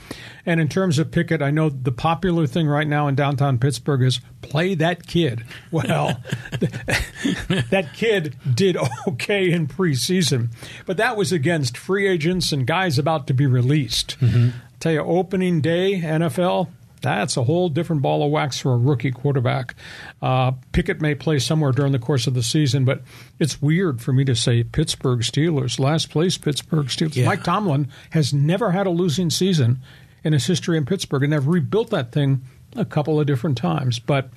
And 0.44 0.60
in 0.60 0.68
terms 0.68 0.98
of 0.98 1.10
Pickett, 1.10 1.40
I 1.40 1.50
know 1.50 1.70
the 1.70 1.92
popular 1.92 2.46
thing 2.46 2.66
right 2.66 2.86
now 2.86 3.08
in 3.08 3.14
downtown 3.14 3.58
Pittsburgh 3.58 4.02
is 4.02 4.20
play 4.42 4.74
that 4.74 5.06
kid. 5.06 5.44
Well, 5.70 6.20
that 6.50 7.90
kid 7.94 8.36
did 8.54 8.76
okay 9.08 9.50
in 9.50 9.66
preseason, 9.66 10.50
but 10.84 10.98
that 10.98 11.16
was 11.16 11.32
against 11.32 11.78
free 11.78 12.06
agents 12.06 12.52
and 12.52 12.66
guys 12.66 12.98
about 12.98 13.26
to 13.28 13.34
be 13.34 13.46
released. 13.46 14.20
Mm-hmm. 14.20 14.58
tell 14.80 14.92
you, 14.92 15.00
opening 15.00 15.62
day 15.62 15.98
NFL, 15.98 16.68
that's 17.00 17.36
a 17.36 17.44
whole 17.44 17.68
different 17.68 18.02
ball 18.02 18.24
of 18.24 18.30
wax 18.30 18.58
for 18.58 18.74
a 18.74 18.78
rookie 18.78 19.10
quarterback. 19.10 19.74
Uh, 20.20 20.52
Pickett 20.72 21.00
may 21.00 21.14
play 21.14 21.38
somewhere 21.38 21.72
during 21.72 21.92
the 21.92 21.98
course 21.98 22.26
of 22.26 22.34
the 22.34 22.42
season, 22.42 22.84
but 22.84 23.02
it's 23.38 23.60
weird 23.62 24.00
for 24.00 24.12
me 24.12 24.24
to 24.24 24.34
say 24.34 24.62
Pittsburgh 24.62 25.20
Steelers, 25.20 25.78
last 25.78 26.10
place 26.10 26.36
Pittsburgh 26.38 26.86
Steelers. 26.86 27.16
Yeah. 27.16 27.26
Mike 27.26 27.44
Tomlin 27.44 27.88
has 28.10 28.32
never 28.32 28.70
had 28.70 28.86
a 28.86 28.90
losing 28.90 29.30
season 29.30 29.80
in 30.22 30.32
his 30.32 30.46
history 30.46 30.76
in 30.76 30.84
Pittsburgh, 30.84 31.24
and 31.24 31.32
they've 31.32 31.46
rebuilt 31.46 31.90
that 31.90 32.12
thing 32.12 32.42
a 32.76 32.84
couple 32.84 33.18
of 33.18 33.26
different 33.26 33.56
times. 33.56 33.98
But 33.98 34.30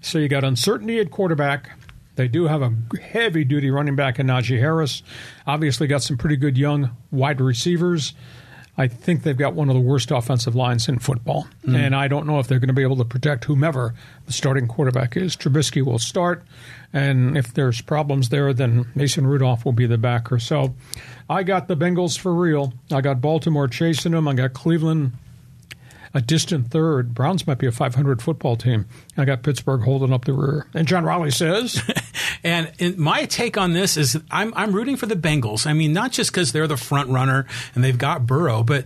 so 0.00 0.18
you 0.18 0.28
got 0.28 0.44
uncertainty 0.44 0.98
at 1.00 1.10
quarterback. 1.10 1.70
They 2.16 2.26
do 2.26 2.48
have 2.48 2.62
a 2.62 2.74
heavy 3.00 3.44
duty 3.44 3.70
running 3.70 3.94
back 3.94 4.18
in 4.18 4.26
Najee 4.26 4.58
Harris. 4.58 5.04
Obviously, 5.46 5.86
got 5.86 6.02
some 6.02 6.18
pretty 6.18 6.36
good 6.36 6.58
young 6.58 6.90
wide 7.12 7.40
receivers. 7.40 8.12
I 8.78 8.86
think 8.86 9.24
they've 9.24 9.36
got 9.36 9.54
one 9.54 9.68
of 9.68 9.74
the 9.74 9.80
worst 9.80 10.12
offensive 10.12 10.54
lines 10.54 10.88
in 10.88 11.00
football. 11.00 11.48
Mm. 11.66 11.74
And 11.74 11.96
I 11.96 12.06
don't 12.06 12.26
know 12.26 12.38
if 12.38 12.46
they're 12.46 12.60
going 12.60 12.68
to 12.68 12.74
be 12.74 12.82
able 12.82 12.96
to 12.96 13.04
protect 13.04 13.44
whomever 13.44 13.92
the 14.26 14.32
starting 14.32 14.68
quarterback 14.68 15.16
is. 15.16 15.36
Trubisky 15.36 15.84
will 15.84 15.98
start, 15.98 16.44
and 16.92 17.36
if 17.36 17.52
there's 17.52 17.80
problems 17.80 18.28
there, 18.28 18.52
then 18.52 18.86
Mason 18.94 19.26
Rudolph 19.26 19.64
will 19.64 19.72
be 19.72 19.86
the 19.86 19.98
backer. 19.98 20.38
So 20.38 20.74
I 21.28 21.42
got 21.42 21.66
the 21.66 21.76
Bengals 21.76 22.16
for 22.16 22.32
real. 22.32 22.72
I 22.92 23.00
got 23.00 23.20
Baltimore 23.20 23.66
chasing 23.66 24.12
them. 24.12 24.28
I 24.28 24.34
got 24.34 24.52
Cleveland 24.52 25.12
a 26.14 26.20
distant 26.20 26.70
third. 26.70 27.14
Browns 27.14 27.46
might 27.46 27.58
be 27.58 27.66
a 27.66 27.72
500 27.72 28.22
football 28.22 28.56
team. 28.56 28.86
I 29.16 29.24
got 29.24 29.42
Pittsburgh 29.42 29.82
holding 29.82 30.12
up 30.12 30.24
the 30.24 30.32
rear. 30.32 30.66
And 30.74 30.86
John 30.86 31.04
Riley 31.04 31.30
says. 31.30 31.82
and, 32.44 32.72
my 32.96 33.26
take 33.26 33.56
on 33.56 33.72
this 33.72 33.96
is 33.96 34.18
I'm, 34.30 34.52
I'm 34.56 34.72
rooting 34.72 34.96
for 34.96 35.06
the 35.06 35.14
Bengals. 35.14 35.66
I 35.66 35.72
mean, 35.72 35.92
not 35.92 36.12
just 36.12 36.30
because 36.30 36.52
they're 36.52 36.66
the 36.66 36.76
front 36.76 37.10
runner 37.10 37.46
and 37.74 37.84
they've 37.84 37.98
got 37.98 38.26
Burrow, 38.26 38.62
but 38.62 38.84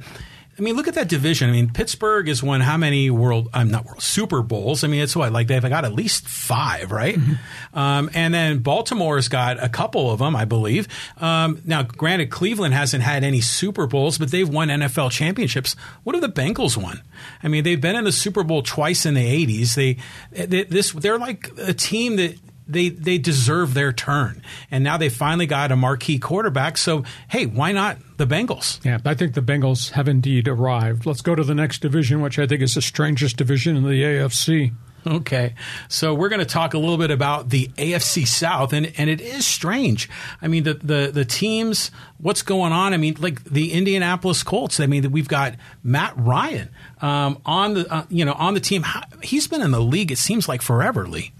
I 0.58 0.60
mean, 0.60 0.76
look 0.76 0.86
at 0.86 0.94
that 0.94 1.08
division. 1.08 1.48
I 1.48 1.52
mean, 1.52 1.72
Pittsburgh 1.72 2.28
has 2.28 2.42
won 2.42 2.60
how 2.60 2.76
many 2.76 3.08
world? 3.08 3.48
I'm 3.54 3.70
not 3.70 3.86
world 3.86 4.02
Super 4.02 4.42
Bowls. 4.42 4.84
I 4.84 4.86
mean, 4.86 5.00
it's 5.00 5.16
what 5.16 5.32
like 5.32 5.46
they've 5.46 5.62
got 5.62 5.86
at 5.86 5.94
least 5.94 6.28
five, 6.28 6.92
right? 6.92 7.16
Mm-hmm. 7.16 7.78
Um, 7.78 8.10
and 8.12 8.34
then 8.34 8.58
Baltimore's 8.58 9.28
got 9.28 9.62
a 9.62 9.70
couple 9.70 10.10
of 10.10 10.18
them, 10.18 10.36
I 10.36 10.44
believe. 10.44 10.88
Um, 11.18 11.62
now, 11.64 11.82
granted, 11.82 12.30
Cleveland 12.30 12.74
hasn't 12.74 13.02
had 13.02 13.24
any 13.24 13.40
Super 13.40 13.86
Bowls, 13.86 14.18
but 14.18 14.30
they've 14.30 14.48
won 14.48 14.68
NFL 14.68 15.10
championships. 15.10 15.74
What 16.04 16.14
have 16.14 16.22
the 16.22 16.28
Bengals 16.28 16.76
won? 16.76 17.00
I 17.42 17.48
mean, 17.48 17.64
they've 17.64 17.80
been 17.80 17.96
in 17.96 18.04
the 18.04 18.12
Super 18.12 18.42
Bowl 18.42 18.62
twice 18.62 19.06
in 19.06 19.14
the 19.14 19.46
'80s. 19.46 19.74
They, 19.74 19.96
they 20.32 20.64
this 20.64 20.92
they're 20.92 21.18
like 21.18 21.50
a 21.58 21.72
team 21.72 22.16
that 22.16 22.38
they 22.66 22.88
they 22.88 23.18
deserve 23.18 23.74
their 23.74 23.92
turn. 23.92 24.42
And 24.70 24.84
now 24.84 24.96
they 24.96 25.08
finally 25.08 25.46
got 25.46 25.72
a 25.72 25.76
marquee 25.76 26.18
quarterback. 26.18 26.76
So 26.76 27.04
hey, 27.28 27.46
why 27.46 27.72
not 27.72 27.98
the 28.16 28.26
Bengals? 28.26 28.84
Yeah, 28.84 28.98
I 29.04 29.14
think 29.14 29.34
the 29.34 29.42
Bengals 29.42 29.90
have 29.92 30.08
indeed 30.08 30.48
arrived. 30.48 31.06
Let's 31.06 31.22
go 31.22 31.34
to 31.34 31.44
the 31.44 31.54
next 31.54 31.80
division, 31.80 32.20
which 32.20 32.38
I 32.38 32.46
think 32.46 32.62
is 32.62 32.74
the 32.74 32.82
strangest 32.82 33.36
division 33.36 33.76
in 33.76 33.84
the 33.84 34.02
AFC. 34.02 34.72
Okay. 35.12 35.54
So 35.88 36.14
we're 36.14 36.28
going 36.28 36.40
to 36.40 36.46
talk 36.46 36.74
a 36.74 36.78
little 36.78 36.96
bit 36.96 37.10
about 37.10 37.48
the 37.48 37.68
AFC 37.76 38.26
South 38.26 38.72
and, 38.72 38.92
and 38.96 39.10
it 39.10 39.20
is 39.20 39.44
strange. 39.44 40.08
I 40.40 40.48
mean 40.48 40.62
the, 40.62 40.74
the 40.74 41.10
the 41.12 41.24
teams 41.24 41.90
what's 42.18 42.42
going 42.42 42.72
on? 42.72 42.94
I 42.94 42.98
mean 42.98 43.16
like 43.18 43.42
the 43.44 43.72
Indianapolis 43.72 44.42
Colts. 44.42 44.78
I 44.78 44.86
mean 44.86 45.10
we've 45.10 45.28
got 45.28 45.54
Matt 45.82 46.14
Ryan 46.16 46.68
um, 47.00 47.40
on 47.44 47.74
the 47.74 47.92
uh, 47.92 48.04
you 48.10 48.24
know 48.24 48.34
on 48.34 48.54
the 48.54 48.60
team. 48.60 48.84
He's 49.22 49.48
been 49.48 49.60
in 49.60 49.72
the 49.72 49.80
league 49.80 50.12
it 50.12 50.18
seems 50.18 50.48
like 50.48 50.62
forever, 50.62 51.06
Lee. 51.06 51.32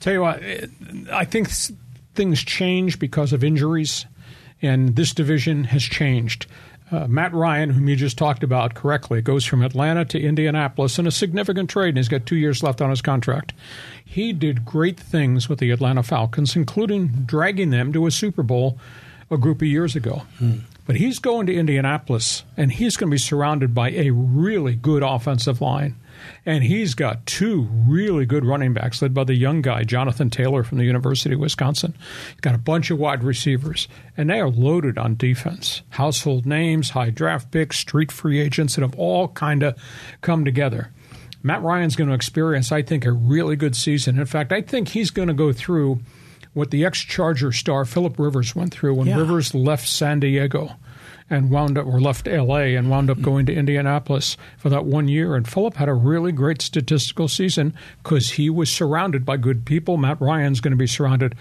Tell 0.00 0.14
you 0.14 0.22
what, 0.22 0.42
I 1.12 1.26
think 1.26 1.50
things 2.14 2.42
change 2.42 2.98
because 2.98 3.34
of 3.34 3.44
injuries, 3.44 4.06
and 4.62 4.96
this 4.96 5.12
division 5.12 5.64
has 5.64 5.82
changed. 5.82 6.46
Uh, 6.90 7.06
Matt 7.06 7.32
Ryan, 7.32 7.70
whom 7.70 7.88
you 7.88 7.94
just 7.94 8.18
talked 8.18 8.42
about 8.42 8.74
correctly, 8.74 9.22
goes 9.22 9.44
from 9.44 9.62
Atlanta 9.62 10.04
to 10.06 10.20
Indianapolis 10.20 10.98
in 10.98 11.06
a 11.06 11.12
significant 11.12 11.70
trade, 11.70 11.90
and 11.90 11.98
he's 11.98 12.08
got 12.08 12.26
two 12.26 12.36
years 12.36 12.62
left 12.62 12.80
on 12.80 12.90
his 12.90 13.00
contract. 13.00 13.52
He 14.04 14.32
did 14.32 14.64
great 14.64 14.98
things 14.98 15.48
with 15.48 15.60
the 15.60 15.70
Atlanta 15.70 16.02
Falcons, 16.02 16.56
including 16.56 17.08
dragging 17.26 17.70
them 17.70 17.92
to 17.92 18.06
a 18.06 18.10
Super 18.10 18.42
Bowl 18.42 18.78
a 19.30 19.36
group 19.36 19.62
of 19.62 19.68
years 19.68 19.94
ago. 19.94 20.22
Hmm. 20.38 20.58
But 20.86 20.96
he's 20.96 21.20
going 21.20 21.46
to 21.46 21.54
Indianapolis, 21.54 22.42
and 22.56 22.72
he's 22.72 22.96
going 22.96 23.10
to 23.10 23.14
be 23.14 23.18
surrounded 23.18 23.72
by 23.72 23.90
a 23.90 24.10
really 24.10 24.74
good 24.74 25.04
offensive 25.04 25.60
line. 25.60 25.94
And 26.46 26.64
he's 26.64 26.94
got 26.94 27.26
two 27.26 27.68
really 27.86 28.26
good 28.26 28.44
running 28.44 28.72
backs, 28.72 29.02
led 29.02 29.14
by 29.14 29.24
the 29.24 29.34
young 29.34 29.62
guy, 29.62 29.84
Jonathan 29.84 30.30
Taylor 30.30 30.62
from 30.62 30.78
the 30.78 30.84
University 30.84 31.34
of 31.34 31.40
Wisconsin. 31.40 31.94
He's 32.30 32.40
got 32.40 32.54
a 32.54 32.58
bunch 32.58 32.90
of 32.90 32.98
wide 32.98 33.22
receivers, 33.22 33.88
and 34.16 34.30
they 34.30 34.40
are 34.40 34.50
loaded 34.50 34.98
on 34.98 35.16
defense. 35.16 35.82
Household 35.90 36.46
names, 36.46 36.90
high 36.90 37.10
draft 37.10 37.50
picks, 37.50 37.78
street 37.78 38.10
free 38.12 38.40
agents 38.40 38.74
that 38.74 38.82
have 38.82 38.98
all 38.98 39.28
kind 39.28 39.62
of 39.62 39.76
come 40.20 40.44
together. 40.44 40.90
Matt 41.42 41.62
Ryan's 41.62 41.96
going 41.96 42.08
to 42.08 42.14
experience, 42.14 42.70
I 42.70 42.82
think, 42.82 43.04
a 43.04 43.12
really 43.12 43.56
good 43.56 43.74
season. 43.74 44.18
In 44.18 44.26
fact, 44.26 44.52
I 44.52 44.60
think 44.60 44.88
he's 44.88 45.10
going 45.10 45.28
to 45.28 45.34
go 45.34 45.52
through 45.52 46.00
what 46.52 46.70
the 46.70 46.84
ex 46.84 47.00
Charger 47.00 47.52
star 47.52 47.84
Philip 47.84 48.18
Rivers 48.18 48.54
went 48.54 48.72
through 48.72 48.94
when 48.94 49.06
yeah. 49.06 49.16
Rivers 49.16 49.54
left 49.54 49.88
San 49.88 50.20
Diego 50.20 50.72
and 51.30 51.48
wound 51.48 51.78
up 51.78 51.86
or 51.86 52.00
left 52.00 52.26
L.A. 52.26 52.74
and 52.74 52.90
wound 52.90 53.08
up 53.08 53.22
going 53.22 53.46
to 53.46 53.54
Indianapolis 53.54 54.36
for 54.58 54.68
that 54.68 54.84
one 54.84 55.06
year. 55.06 55.36
And 55.36 55.48
Philip 55.48 55.76
had 55.76 55.88
a 55.88 55.94
really 55.94 56.32
great 56.32 56.60
statistical 56.60 57.28
season 57.28 57.72
because 58.02 58.30
he 58.30 58.50
was 58.50 58.68
surrounded 58.68 59.24
by 59.24 59.36
good 59.36 59.64
people. 59.64 59.96
Matt 59.96 60.20
Ryan's 60.20 60.60
going 60.60 60.72
to 60.72 60.76
be 60.76 60.88
surrounded 60.88 61.36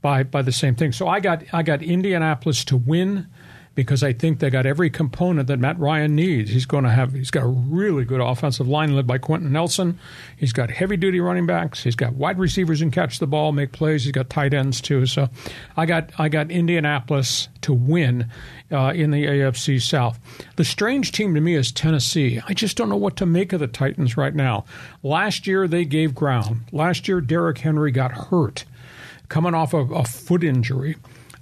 by 0.00 0.22
by 0.22 0.42
the 0.42 0.52
same 0.52 0.74
thing. 0.74 0.92
So 0.92 1.06
I 1.06 1.20
got 1.20 1.44
I 1.52 1.62
got 1.62 1.82
Indianapolis 1.82 2.64
to 2.66 2.76
win 2.76 3.26
because 3.74 4.02
I 4.02 4.12
think 4.12 4.38
they 4.38 4.50
got 4.50 4.66
every 4.66 4.88
component 4.88 5.48
that 5.48 5.58
Matt 5.58 5.78
Ryan 5.78 6.14
needs. 6.14 6.50
He's 6.50 6.66
going 6.66 6.84
to 6.84 6.90
have 6.90 7.12
he's 7.12 7.30
got 7.30 7.44
a 7.44 7.48
really 7.48 8.04
good 8.04 8.20
offensive 8.20 8.68
line 8.68 8.94
led 8.94 9.06
by 9.06 9.18
Quenton 9.18 9.52
Nelson. 9.52 9.98
He's 10.36 10.52
got 10.52 10.70
heavy 10.70 10.96
duty 10.96 11.20
running 11.20 11.46
backs. 11.46 11.82
He's 11.82 11.96
got 11.96 12.14
wide 12.14 12.38
receivers 12.38 12.80
and 12.80 12.92
catch 12.92 13.18
the 13.18 13.26
ball, 13.26 13.52
make 13.52 13.72
plays. 13.72 14.04
He's 14.04 14.12
got 14.12 14.30
tight 14.30 14.54
ends 14.54 14.80
too. 14.80 15.06
So 15.06 15.28
I 15.76 15.86
got 15.86 16.10
I 16.18 16.28
got 16.28 16.50
Indianapolis 16.50 17.48
to 17.62 17.72
win 17.72 18.30
uh, 18.70 18.92
in 18.94 19.10
the 19.10 19.24
AFC 19.24 19.82
South. 19.82 20.18
The 20.56 20.64
strange 20.64 21.12
team 21.12 21.34
to 21.34 21.40
me 21.40 21.54
is 21.54 21.72
Tennessee. 21.72 22.40
I 22.46 22.54
just 22.54 22.76
don't 22.76 22.88
know 22.88 22.96
what 22.96 23.16
to 23.16 23.26
make 23.26 23.52
of 23.52 23.60
the 23.60 23.66
Titans 23.66 24.16
right 24.16 24.34
now. 24.34 24.64
Last 25.02 25.46
year 25.46 25.66
they 25.66 25.84
gave 25.84 26.14
ground. 26.14 26.62
Last 26.72 27.08
year 27.08 27.20
Derrick 27.20 27.58
Henry 27.58 27.90
got 27.90 28.12
hurt 28.12 28.64
coming 29.28 29.54
off 29.54 29.72
of 29.72 29.90
a 29.90 30.04
foot 30.04 30.44
injury 30.44 30.96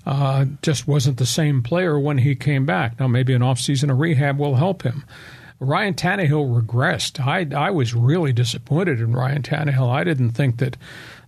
uh, 0.05 0.47
just 0.63 0.89
wasn't 0.89 1.19
the 1.19 1.27
same 1.27 1.63
player 1.63 1.99
when 1.99 2.19
he 2.19 2.35
came 2.35 2.67
back. 2.67 2.99
Now, 2.99 3.07
maybe 3.09 3.35
an 3.35 3.43
offseason 3.43 3.91
of 3.91 3.99
rehab 3.99 4.39
will 4.39 4.57
help 4.57 4.83
him. 4.83 5.05
Ryan 5.61 5.95
Tannehill 5.95 6.61
regressed. 6.61 7.25
I, 7.25 7.47
I 7.57 7.71
was 7.71 7.95
really 7.95 8.33
disappointed 8.33 9.01
in 9.01 9.13
Ryan 9.13 9.43
Tannehill. 9.43 9.89
I 9.89 10.03
didn't 10.03 10.33
think 10.33 10.59
that 10.59 10.77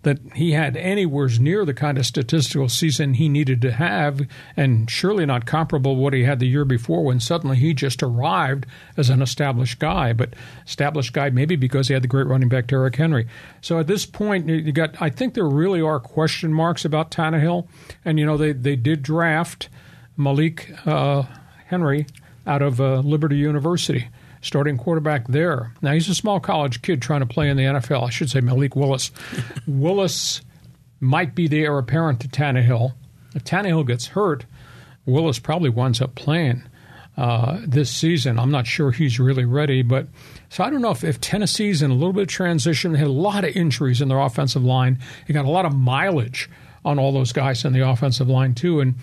that 0.04 0.18
he 0.34 0.52
had 0.52 0.76
anywhere 0.76 1.28
near 1.38 1.64
the 1.64 1.74
kind 1.74 1.98
of 1.98 2.06
statistical 2.06 2.68
season 2.68 3.14
he 3.14 3.28
needed 3.28 3.60
to 3.62 3.72
have, 3.72 4.22
and 4.56 4.90
surely 4.90 5.26
not 5.26 5.46
comparable 5.46 5.96
what 5.96 6.12
he 6.12 6.24
had 6.24 6.38
the 6.38 6.46
year 6.46 6.64
before 6.64 7.04
when 7.04 7.20
suddenly 7.20 7.56
he 7.56 7.74
just 7.74 8.02
arrived 8.02 8.66
as 8.96 9.10
an 9.10 9.20
established 9.20 9.78
guy. 9.78 10.12
But 10.12 10.34
established 10.66 11.12
guy 11.12 11.30
maybe 11.30 11.56
because 11.56 11.88
he 11.88 11.94
had 11.94 12.02
the 12.02 12.08
great 12.08 12.26
running 12.26 12.48
back 12.48 12.66
Derrick 12.66 12.96
Henry. 12.96 13.26
So 13.60 13.78
at 13.78 13.86
this 13.86 14.06
point, 14.06 14.48
you 14.48 14.72
got 14.72 15.00
I 15.00 15.10
think 15.10 15.34
there 15.34 15.48
really 15.48 15.80
are 15.80 15.98
question 15.98 16.52
marks 16.52 16.84
about 16.84 17.10
Tannehill, 17.10 17.66
and 18.04 18.18
you 18.18 18.26
know 18.26 18.36
they 18.36 18.52
they 18.52 18.76
did 18.76 19.02
draft 19.02 19.68
Malik 20.16 20.72
uh, 20.86 21.24
Henry 21.66 22.06
out 22.46 22.62
of 22.62 22.80
uh, 22.80 22.98
Liberty 23.00 23.36
University 23.36 24.08
starting 24.44 24.76
quarterback 24.76 25.26
there. 25.26 25.72
Now, 25.80 25.92
he's 25.92 26.08
a 26.08 26.14
small 26.14 26.38
college 26.38 26.82
kid 26.82 27.00
trying 27.00 27.20
to 27.20 27.26
play 27.26 27.48
in 27.48 27.56
the 27.56 27.64
NFL. 27.64 28.06
I 28.06 28.10
should 28.10 28.30
say 28.30 28.40
Malik 28.40 28.76
Willis. 28.76 29.10
Willis 29.66 30.42
might 31.00 31.34
be 31.34 31.48
the 31.48 31.62
heir 31.62 31.78
apparent 31.78 32.20
to 32.20 32.28
Tannehill. 32.28 32.92
If 33.34 33.42
Tannehill 33.44 33.86
gets 33.86 34.08
hurt, 34.08 34.44
Willis 35.06 35.38
probably 35.38 35.70
winds 35.70 36.00
up 36.00 36.14
playing 36.14 36.62
uh, 37.16 37.58
this 37.66 37.90
season. 37.90 38.38
I'm 38.38 38.50
not 38.50 38.66
sure 38.66 38.90
he's 38.90 39.18
really 39.18 39.44
ready, 39.44 39.82
but 39.82 40.08
so 40.50 40.62
I 40.62 40.70
don't 40.70 40.82
know 40.82 40.90
if, 40.90 41.02
if 41.02 41.20
Tennessee's 41.20 41.80
in 41.80 41.90
a 41.90 41.94
little 41.94 42.12
bit 42.12 42.22
of 42.22 42.28
transition. 42.28 42.92
They 42.92 42.98
had 42.98 43.08
a 43.08 43.12
lot 43.12 43.44
of 43.44 43.56
injuries 43.56 44.00
in 44.00 44.08
their 44.08 44.20
offensive 44.20 44.62
line. 44.62 44.98
They 45.26 45.34
got 45.34 45.46
a 45.46 45.50
lot 45.50 45.64
of 45.64 45.74
mileage 45.74 46.50
on 46.84 46.98
all 46.98 47.12
those 47.12 47.32
guys 47.32 47.64
in 47.64 47.72
the 47.72 47.88
offensive 47.88 48.28
line 48.28 48.54
too. 48.54 48.80
And 48.80 48.94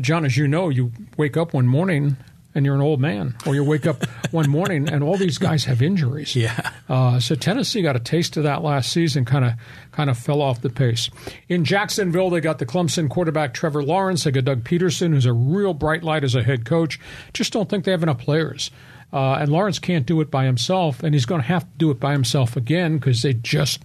John, 0.00 0.24
as 0.26 0.36
you 0.36 0.46
know, 0.46 0.68
you 0.68 0.92
wake 1.16 1.36
up 1.36 1.54
one 1.54 1.66
morning 1.66 2.16
and 2.54 2.66
you're 2.66 2.74
an 2.74 2.80
old 2.80 3.00
man, 3.00 3.34
or 3.46 3.54
you 3.54 3.64
wake 3.64 3.86
up 3.86 4.04
one 4.30 4.48
morning 4.50 4.88
and 4.88 5.02
all 5.02 5.16
these 5.16 5.38
guys 5.38 5.64
have 5.64 5.82
injuries. 5.82 6.36
Yeah. 6.36 6.70
Uh, 6.88 7.18
so 7.20 7.34
Tennessee 7.34 7.82
got 7.82 7.96
a 7.96 8.00
taste 8.00 8.36
of 8.36 8.42
that 8.44 8.62
last 8.62 8.92
season, 8.92 9.24
kind 9.24 9.44
of 9.44 9.52
kind 9.92 10.10
of 10.10 10.18
fell 10.18 10.42
off 10.42 10.60
the 10.60 10.70
pace. 10.70 11.10
In 11.48 11.64
Jacksonville, 11.64 12.30
they 12.30 12.40
got 12.40 12.58
the 12.58 12.66
Clemson 12.66 13.08
quarterback 13.08 13.54
Trevor 13.54 13.82
Lawrence. 13.82 14.24
They 14.24 14.30
got 14.30 14.44
Doug 14.44 14.64
Pederson, 14.64 15.12
who's 15.12 15.26
a 15.26 15.32
real 15.32 15.74
bright 15.74 16.02
light 16.02 16.24
as 16.24 16.34
a 16.34 16.42
head 16.42 16.64
coach. 16.64 16.98
Just 17.32 17.52
don't 17.52 17.68
think 17.68 17.84
they 17.84 17.90
have 17.90 18.02
enough 18.02 18.18
players. 18.18 18.70
Uh, 19.12 19.34
and 19.34 19.52
Lawrence 19.52 19.78
can't 19.78 20.06
do 20.06 20.20
it 20.22 20.30
by 20.30 20.46
himself, 20.46 21.02
and 21.02 21.14
he's 21.14 21.26
going 21.26 21.42
to 21.42 21.46
have 21.46 21.64
to 21.64 21.78
do 21.78 21.90
it 21.90 22.00
by 22.00 22.12
himself 22.12 22.56
again 22.56 22.96
because 22.96 23.20
they 23.20 23.34
just 23.34 23.82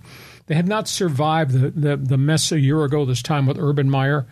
they 0.47 0.55
have 0.55 0.67
not 0.67 0.87
survived 0.87 1.51
the, 1.51 1.69
the, 1.69 1.97
the 1.97 2.17
mess 2.17 2.51
a 2.51 2.59
year 2.59 2.83
ago. 2.83 3.05
This 3.05 3.21
time 3.21 3.45
with 3.45 3.57
Urban 3.59 3.89
Meyer. 3.89 4.25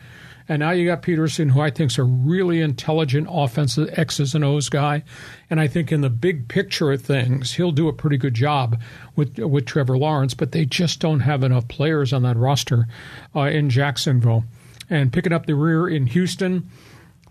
And 0.48 0.60
now 0.60 0.72
you 0.72 0.86
got 0.86 1.02
Pederson, 1.02 1.52
who 1.52 1.62
I 1.62 1.72
think 1.72 1.92
is 1.92 1.98
a 1.98 2.04
really 2.04 2.62
intelligent 2.62 3.28
offensive 3.30 3.90
X's 3.98 4.36
and 4.36 4.44
O's 4.44 4.70
guy. 4.70 5.04
And 5.50 5.60
I 5.60 5.68
think 5.68 5.92
in 5.92 6.02
the 6.02 6.10
big 6.10 6.48
picture 6.48 6.92
of 6.92 7.02
things, 7.02 7.54
he'll 7.54 7.72
do 7.72 7.88
a 7.88 7.94
pretty 7.94 8.18
good 8.18 8.36
job 8.36 8.80
with 9.16 9.40
with 9.40 9.66
Trevor 9.66 9.98
Lawrence. 9.98 10.34
But 10.34 10.52
they 10.52 10.66
just 10.66 11.00
don't 11.00 11.22
have 11.22 11.44
enough 11.44 11.68
players 11.68 12.14
on 12.14 12.22
that 12.24 12.38
roster 12.38 12.88
uh, 13.36 13.42
in 13.42 13.70
Jacksonville. 13.70 14.46
And 14.88 15.12
picking 15.12 15.34
up 15.34 15.48
the 15.48 15.56
rear 15.56 15.88
in 15.88 16.06
Houston, 16.08 16.70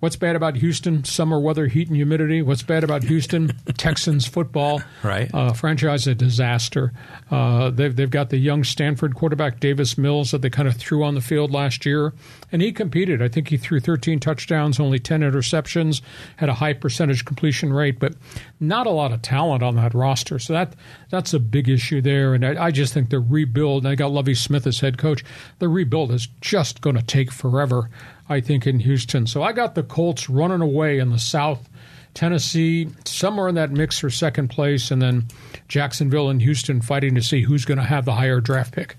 What's 0.04 0.16
bad 0.16 0.36
about 0.36 0.56
Houston? 0.56 1.02
Summer 1.04 1.40
weather, 1.40 1.66
heat 1.66 1.88
and 1.88 1.96
humidity. 1.96 2.42
What's 2.42 2.62
bad 2.62 2.84
about 2.84 3.04
Houston? 3.04 3.48
Texans 3.78 4.26
football. 4.26 4.82
Right. 5.02 5.30
Uh, 5.32 5.54
franchise 5.54 6.06
a 6.06 6.14
disaster. 6.14 6.92
Uh, 7.30 7.70
they've, 7.70 7.96
they've 7.96 8.10
got 8.10 8.28
the 8.28 8.36
young 8.36 8.64
Stanford 8.64 9.14
quarterback, 9.14 9.60
Davis 9.60 9.96
Mills, 9.96 10.32
that 10.32 10.42
they 10.42 10.50
kind 10.50 10.68
of 10.68 10.76
threw 10.76 11.02
on 11.02 11.14
the 11.14 11.22
field 11.22 11.52
last 11.52 11.86
year. 11.86 12.12
And 12.52 12.60
he 12.60 12.70
competed. 12.70 13.22
I 13.22 13.28
think 13.28 13.48
he 13.48 13.56
threw 13.56 13.80
13 13.80 14.20
touchdowns, 14.20 14.78
only 14.78 14.98
10 14.98 15.22
interceptions, 15.22 16.02
had 16.36 16.50
a 16.50 16.54
high 16.54 16.74
percentage 16.74 17.24
completion 17.24 17.72
rate, 17.72 17.98
but 17.98 18.14
not 18.60 18.86
a 18.86 18.90
lot 18.90 19.10
of 19.10 19.22
talent 19.22 19.62
on 19.62 19.76
that 19.76 19.94
roster. 19.94 20.38
So 20.38 20.52
that 20.52 20.76
that's 21.08 21.32
a 21.32 21.40
big 21.40 21.70
issue 21.70 22.02
there. 22.02 22.34
And 22.34 22.44
I, 22.44 22.66
I 22.66 22.70
just 22.72 22.92
think 22.92 23.08
the 23.08 23.20
rebuild, 23.20 23.84
and 23.84 23.92
I 23.92 23.94
got 23.94 24.10
Lovie 24.10 24.34
Smith 24.34 24.66
as 24.66 24.80
head 24.80 24.98
coach, 24.98 25.24
the 25.60 25.68
rebuild 25.70 26.12
is 26.12 26.28
just 26.42 26.82
going 26.82 26.96
to 26.96 27.02
take 27.02 27.32
forever. 27.32 27.88
I 28.28 28.40
think, 28.40 28.66
in 28.66 28.80
Houston. 28.80 29.26
So 29.26 29.42
I 29.42 29.52
got 29.52 29.74
the 29.74 29.82
Colts 29.82 30.28
running 30.28 30.60
away 30.60 30.98
in 30.98 31.10
the 31.10 31.18
South. 31.18 31.68
Tennessee, 32.14 32.88
somewhere 33.04 33.48
in 33.48 33.56
that 33.56 33.72
mix 33.72 33.98
for 33.98 34.08
second 34.08 34.46
place, 34.46 34.92
and 34.92 35.02
then 35.02 35.24
Jacksonville 35.66 36.30
and 36.30 36.40
Houston 36.40 36.80
fighting 36.80 37.16
to 37.16 37.22
see 37.22 37.42
who's 37.42 37.64
going 37.64 37.78
to 37.78 37.84
have 37.84 38.04
the 38.04 38.12
higher 38.12 38.40
draft 38.40 38.72
pick. 38.72 38.96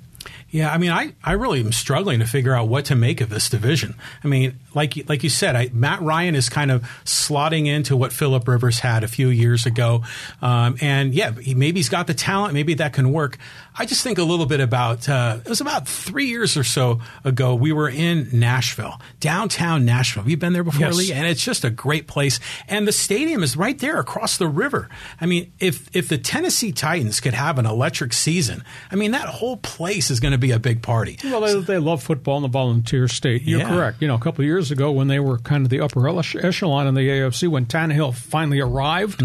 Yeah, 0.50 0.72
I 0.72 0.78
mean, 0.78 0.92
I, 0.92 1.14
I 1.24 1.34
really 1.34 1.60
am 1.60 1.72
struggling 1.72 2.20
to 2.20 2.26
figure 2.26 2.54
out 2.54 2.68
what 2.68 2.86
to 2.86 2.96
make 2.96 3.22
of 3.22 3.30
this 3.30 3.50
division. 3.50 3.96
I 4.24 4.28
mean, 4.28 4.60
like 4.74 5.08
like 5.10 5.24
you 5.24 5.30
said, 5.30 5.56
I, 5.56 5.70
Matt 5.74 6.02
Ryan 6.02 6.36
is 6.36 6.50
kind 6.50 6.72
of 6.72 6.84
slotting 7.04 7.68
into 7.68 7.98
what 7.98 8.14
Philip 8.14 8.48
Rivers 8.48 8.80
had 8.80 9.04
a 9.04 9.08
few 9.08 9.30
years 9.30 9.66
ago, 9.66 10.04
um, 10.42 10.78
and 10.82 11.14
yeah, 11.14 11.32
he, 11.32 11.56
maybe 11.56 11.80
he's 11.80 11.90
got 11.90 12.08
the 12.08 12.14
talent, 12.14 12.54
maybe 12.54 12.74
that 12.76 12.94
can 12.94 13.12
work. 13.12 13.38
I 13.78 13.86
just 13.86 14.04
think 14.04 14.18
a 14.18 14.24
little 14.24 14.46
bit 14.46 14.60
about 14.62 15.08
uh, 15.10 15.40
it 15.46 15.50
was 15.50 15.60
about 15.62 15.88
three 15.88 16.28
years 16.28 16.56
or 16.56 16.64
so 16.64 17.02
ago. 17.24 17.56
We 17.56 17.72
were 17.74 17.90
in 17.90 18.30
Nashville, 18.32 19.00
downtown 19.20 19.84
Nashville. 19.86 20.24
We've 20.24 20.40
been 20.40 20.54
there 20.54 20.64
before, 20.64 20.88
yes. 20.88 20.96
Lee? 20.98 21.12
And 21.14 21.28
it's 21.28 21.44
just 21.44 21.64
a 21.66 21.70
great 21.70 22.08
place, 22.08 22.40
and 22.68 22.88
the 22.88 22.92
stadium 22.92 23.44
is 23.44 23.58
right 23.58 23.78
there 23.78 24.00
across 24.00 24.38
the 24.38 24.48
river. 24.48 24.88
I 25.20 25.26
mean, 25.26 25.52
if 25.60 25.94
if 25.96 26.08
the 26.08 26.18
Tennessee 26.18 26.72
Titans 26.72 27.20
could 27.20 27.34
have 27.34 27.60
an 27.60 27.66
electric 27.66 28.14
season, 28.14 28.64
I 28.92 28.96
mean, 28.96 29.12
that 29.12 29.28
whole 29.28 29.58
place 29.58 30.10
is 30.10 30.20
going 30.20 30.32
to 30.32 30.38
be 30.38 30.52
a 30.52 30.60
big 30.60 30.82
party. 30.82 31.18
Well, 31.24 31.42
they, 31.42 31.60
they 31.60 31.78
love 31.78 32.02
football 32.02 32.38
in 32.38 32.44
the 32.44 32.50
volunteer 32.50 33.08
state. 33.08 33.44
You're 33.44 33.60
Yeah. 33.60 33.70
correct. 33.70 34.02
You 34.02 34.08
know, 34.08 34.16
a 34.16 34.20
couple 34.20 34.42
of 34.42 34.46
years 34.48 34.72
ago 34.72 34.92
when 34.92 35.08
they 35.08 35.20
were 35.20 35.38
kind 35.40 35.66
of 35.66 35.70
the 35.70 35.82
upper 35.82 36.08
echelon 36.08 36.88
in 36.88 36.94
the 36.94 37.02
AFC, 37.10 37.48
when 37.48 37.66
Tannehill 37.66 38.16
finally 38.16 38.60
arrived, 38.60 39.22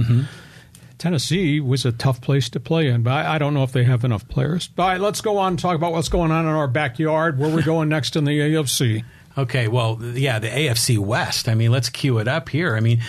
Tennessee 1.01 1.61
was 1.61 1.87
a 1.87 1.93
tough 1.93 2.21
place 2.21 2.51
to 2.51 2.61
play 2.61 2.89
in. 2.89 3.03
But 3.03 3.13
I, 3.13 3.35
I 3.35 3.39
don't 3.39 3.55
know 3.55 3.65
if 3.65 3.73
they 3.73 3.85
have 3.85 4.05
enough 4.05 4.29
players. 4.29 4.69
All 4.79 4.87
right, 4.87 5.01
let's 5.01 5.23
go 5.23 5.39
on 5.39 5.53
and 5.53 5.59
talk 5.59 5.75
about 5.75 5.93
what's 5.93 6.11
going 6.11 6.31
on 6.31 6.45
in 6.45 6.51
our 6.51 6.69
backyard. 6.69 7.39
Where 7.39 7.49
we're 7.49 7.63
going 7.63 7.89
next 7.89 8.17
in 8.17 8.25
the 8.25 8.39
AFC. 8.39 9.03
Okay, 9.39 9.67
well, 9.67 9.99
yeah, 10.03 10.39
the 10.39 10.49
AFC 10.49 10.99
West. 10.99 11.49
I 11.49 11.55
mean, 11.55 11.71
let's 11.71 11.89
cue 11.89 12.19
it 12.19 12.29
up 12.29 12.51
here. 12.51 12.77
I 12.77 12.81
mean, 12.81 13.01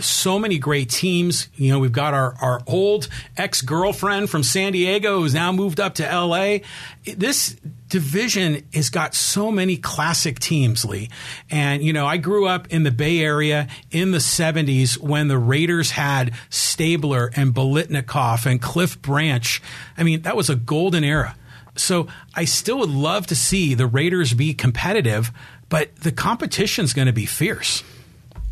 so 0.00 0.38
many 0.40 0.58
great 0.58 0.90
teams. 0.90 1.48
You 1.54 1.72
know, 1.72 1.78
we've 1.78 1.92
got 1.92 2.14
our, 2.14 2.34
our 2.40 2.62
old 2.66 3.08
ex 3.36 3.62
girlfriend 3.62 4.28
from 4.28 4.42
San 4.42 4.72
Diego 4.72 5.20
who's 5.20 5.34
now 5.34 5.52
moved 5.52 5.78
up 5.78 5.94
to 5.96 6.02
LA. 6.02 6.58
This 7.04 7.56
division 7.88 8.66
has 8.74 8.90
got 8.90 9.14
so 9.14 9.50
many 9.50 9.76
classic 9.76 10.38
teams, 10.38 10.84
Lee. 10.84 11.08
And, 11.50 11.82
you 11.82 11.92
know, 11.92 12.06
I 12.06 12.16
grew 12.16 12.46
up 12.46 12.68
in 12.68 12.82
the 12.82 12.90
Bay 12.90 13.20
Area 13.20 13.68
in 13.90 14.10
the 14.10 14.18
70s 14.18 14.98
when 14.98 15.28
the 15.28 15.38
Raiders 15.38 15.92
had 15.92 16.32
Stabler 16.50 17.30
and 17.36 17.54
Biletnikoff 17.54 18.46
and 18.46 18.60
Cliff 18.60 19.00
Branch. 19.00 19.62
I 19.96 20.02
mean, 20.02 20.22
that 20.22 20.36
was 20.36 20.50
a 20.50 20.56
golden 20.56 21.04
era. 21.04 21.36
So 21.76 22.08
I 22.34 22.44
still 22.46 22.78
would 22.78 22.90
love 22.90 23.26
to 23.28 23.36
see 23.36 23.74
the 23.74 23.86
Raiders 23.86 24.32
be 24.32 24.54
competitive, 24.54 25.30
but 25.68 25.94
the 25.96 26.12
competition's 26.12 26.92
going 26.92 27.06
to 27.06 27.12
be 27.12 27.26
fierce. 27.26 27.84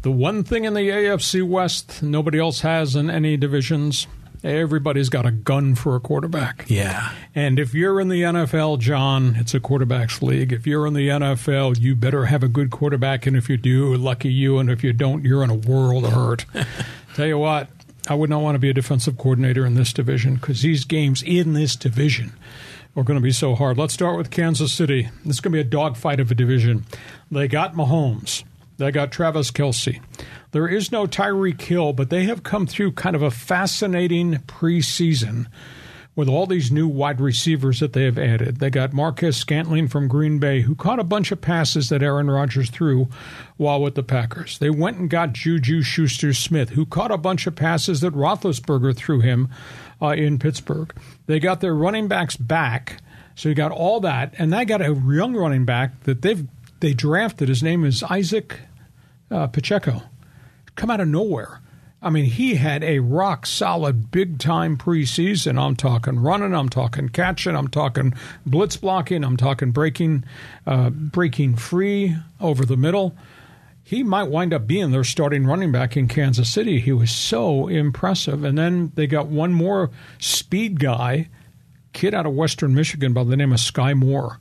The 0.03 0.11
one 0.11 0.45
thing 0.45 0.65
in 0.65 0.75
the 0.75 0.89
AFC 0.91 1.43
West 1.43 2.03
nobody 2.03 2.39
else 2.39 2.61
has 2.61 2.95
in 2.95 3.09
any 3.09 3.39
divisions, 3.39 4.07
everybody's 4.45 5.09
got 5.09 5.27
a 5.27 5.31
gun 5.31 5.75
for 5.75 5.97
a 5.97 6.01
quarterback. 6.01 6.67
Yeah. 6.69 7.13
And 7.35 7.59
if 7.59 7.75
you're 7.75 8.01
in 8.01 8.09
the 8.09 8.23
NFL, 8.23 8.79
John, 8.79 9.37
it's 9.37 9.55
a 9.55 9.61
quarterback's 9.61 10.23
league. 10.23 10.53
If 10.53 10.67
you're 10.67 10.87
in 10.87 10.95
the 10.95 11.09
NFL, 11.09 11.81
you 11.81 11.97
better 11.97 12.27
have 12.27 12.43
a 12.43 12.49
good 12.49 12.71
quarterback. 12.71 13.27
And 13.27 13.37
if 13.37 13.49
you 13.49 13.57
do, 13.57 13.95
lucky 13.97 14.33
you. 14.33 14.59
And 14.59 14.71
if 14.71 14.85
you 14.85 14.93
don't, 14.93 15.25
you're 15.25 15.43
in 15.43 15.51
a 15.51 15.55
world 15.55 16.05
of 16.05 16.13
hurt. 16.13 16.45
Tell 17.15 17.27
you 17.27 17.39
what, 17.39 17.69
I 18.09 18.15
would 18.15 18.31
not 18.31 18.43
want 18.43 18.55
to 18.57 18.59
be 18.59 18.71
a 18.71 18.75
defensive 18.75 19.17
coordinator 19.17 19.65
in 19.65 19.75
this 19.75 19.93
division 19.93 20.35
because 20.35 20.63
these 20.63 20.85
games 20.85 21.23
in 21.23 21.55
this 21.55 21.75
division 21.75 22.33
are 22.97 23.03
going 23.03 23.19
to 23.19 23.23
be 23.23 23.33
so 23.33 23.55
hard. 23.55 23.79
Let's 23.79 23.95
start 23.95 24.17
with 24.17 24.31
Kansas 24.31 24.73
City. 24.73 25.09
This 25.25 25.37
is 25.37 25.41
going 25.41 25.53
to 25.53 25.57
be 25.57 25.61
a 25.61 25.65
dogfight 25.65 26.21
of 26.21 26.31
a 26.31 26.35
division. 26.35 26.85
They 27.31 27.49
got 27.49 27.75
Mahomes. 27.75 28.45
They 28.77 28.91
got 28.91 29.13
Travis 29.13 29.51
Kelce. 29.51 30.01
There 30.51 30.69
is 30.69 30.93
no 30.93 31.07
Tyreek 31.07 31.61
Hill, 31.61 31.93
but 31.93 32.11
they 32.11 32.25
have 32.25 32.43
come 32.43 32.67
through 32.67 32.93
kind 32.93 33.17
of 33.17 33.23
a 33.23 33.31
fascinating 33.31 34.35
preseason 34.47 35.47
with 36.17 36.29
all 36.29 36.47
these 36.47 36.71
new 36.71 36.87
wide 36.87 37.21
receivers 37.21 37.81
that 37.81 37.93
they 37.93 38.05
have 38.05 38.19
added. 38.19 38.59
They 38.59 38.71
got 38.71 38.93
Marquez 38.93 39.37
Scantling 39.37 39.89
from 39.89 40.07
Green 40.07 40.39
Bay, 40.39 40.61
who 40.61 40.75
caught 40.75 41.01
a 41.01 41.05
bunch 41.05 41.33
of 41.33 41.41
passes 41.41 41.89
that 41.89 42.03
Aaron 42.03 42.31
Rodgers 42.31 42.71
threw 42.71 43.09
while 43.57 43.81
with 43.81 43.95
the 43.97 44.03
Packers. 44.03 44.59
They 44.59 44.71
went 44.71 44.99
and 44.99 45.11
got 45.11 45.33
Juju 45.33 45.83
Schuster 45.83 46.33
Smith, 46.33 46.71
who 46.71 46.87
caught 46.87 47.11
a 47.11 47.19
bunch 47.19 47.47
of 47.47 47.57
passes 47.57 48.01
that 48.01 48.15
Roethlisberger 48.15 48.97
threw 48.97 49.21
him 49.21 49.49
uh, 50.01 50.11
in 50.11 50.39
Pittsburgh. 50.39 50.95
They 51.27 51.41
got 51.41 51.61
their 51.61 51.75
running 51.75 52.07
backs 52.07 52.37
back. 52.37 53.01
So 53.35 53.49
you 53.49 53.57
got 53.57 53.73
all 53.73 53.99
that, 54.01 54.35
and 54.39 54.53
they 54.53 54.65
got 54.65 54.81
a 54.81 54.95
young 54.95 55.35
running 55.35 55.65
back 55.65 56.05
that 56.05 56.23
they've 56.23 56.47
they 56.85 56.93
drafted. 56.93 57.49
His 57.49 57.63
name 57.63 57.83
is 57.83 58.03
Isaac 58.03 58.61
uh, 59.31 59.47
Pacheco. 59.47 60.03
Come 60.77 60.91
out 60.91 61.01
of 61.01 61.09
nowhere. 61.09 61.63
I 62.03 62.11
mean, 62.11 62.27
he 62.27 62.57
had 62.57 62.85
a 62.85 62.99
rock 62.99 63.47
solid, 63.47 64.11
big 64.11 64.39
time 64.39 64.77
preseason. 64.77 65.59
I'm 65.59 65.77
talking 65.77 66.21
running, 66.21 66.55
I'm 66.55 66.69
talking 66.69 67.09
catching, 67.09 67.57
I'm 67.57 67.69
talking 67.69 68.13
blitz 68.45 68.77
blocking, 68.77 69.25
I'm 69.25 69.39
talking 69.39 69.71
breaking, 69.71 70.25
uh, 70.67 70.91
breaking 70.91 71.57
free 71.57 72.17
over 72.39 72.67
the 72.67 72.77
middle. 72.77 73.17
He 73.83 74.03
might 74.03 74.25
wind 74.25 74.53
up 74.53 74.67
being 74.67 74.91
their 74.91 75.05
starting 75.05 75.47
running 75.47 75.73
back 75.73 75.97
in 75.97 76.07
Kansas 76.07 76.51
City. 76.51 76.81
He 76.81 76.93
was 76.93 77.11
so 77.11 77.67
impressive. 77.67 78.45
And 78.45 78.59
then 78.59 78.93
they 78.95 79.07
got 79.07 79.29
one 79.29 79.55
more 79.55 79.91
speed 80.19 80.79
guy, 80.81 81.31
kid 81.95 82.13
out 82.13 82.27
of 82.27 82.35
Western 82.35 82.75
Michigan 82.75 83.15
by 83.15 83.25
the 83.25 83.39
name 83.39 83.53
of 83.55 83.59
Skyy 83.59 83.97
Moore 83.97 84.39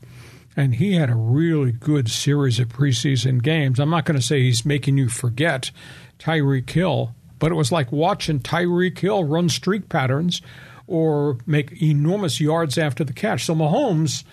and 0.56 0.76
he 0.76 0.94
had 0.94 1.10
a 1.10 1.16
really 1.16 1.72
good 1.72 2.10
series 2.10 2.60
of 2.60 2.70
preseason 2.70 3.42
games. 3.42 3.80
I'm 3.80 3.90
not 3.90 4.06
going 4.06 4.20
to 4.20 4.26
say 4.26 4.42
he's 4.42 4.66
making 4.66 4.98
you 4.98 5.10
forget 5.10 5.72
Tyreek 6.20 6.70
Hill, 6.70 7.16
but 7.40 7.52
it 7.52 7.56
was 7.56 7.72
like 7.72 7.92
watching 7.92 8.40
Tyreek 8.40 8.98
Hill 9.00 9.24
run 9.24 9.50
streak 9.50 9.90
patterns 9.90 10.42
or 10.86 11.38
make 11.46 11.82
enormous 11.82 12.40
yards 12.40 12.78
after 12.78 13.04
the 13.04 13.14
catch. 13.14 13.46
So 13.46 13.56
Mahomes, 13.56 14.24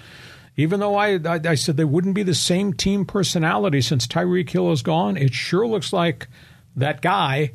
even 0.57 0.81
though 0.81 0.95
I, 0.95 1.15
I, 1.15 1.41
I 1.45 1.55
said 1.55 1.77
they 1.77 1.85
wouldn't 1.85 2.15
be 2.15 2.23
the 2.23 2.35
same 2.35 2.75
team 2.75 3.05
personality 3.05 3.81
since 3.81 4.07
Tyreek 4.07 4.51
Hill 4.51 4.73
is 4.73 4.83
gone, 4.83 5.17
it 5.17 5.33
sure 5.33 5.67
looks 5.67 5.93
like 5.93 6.29
that 6.77 7.01
guy, 7.01 7.53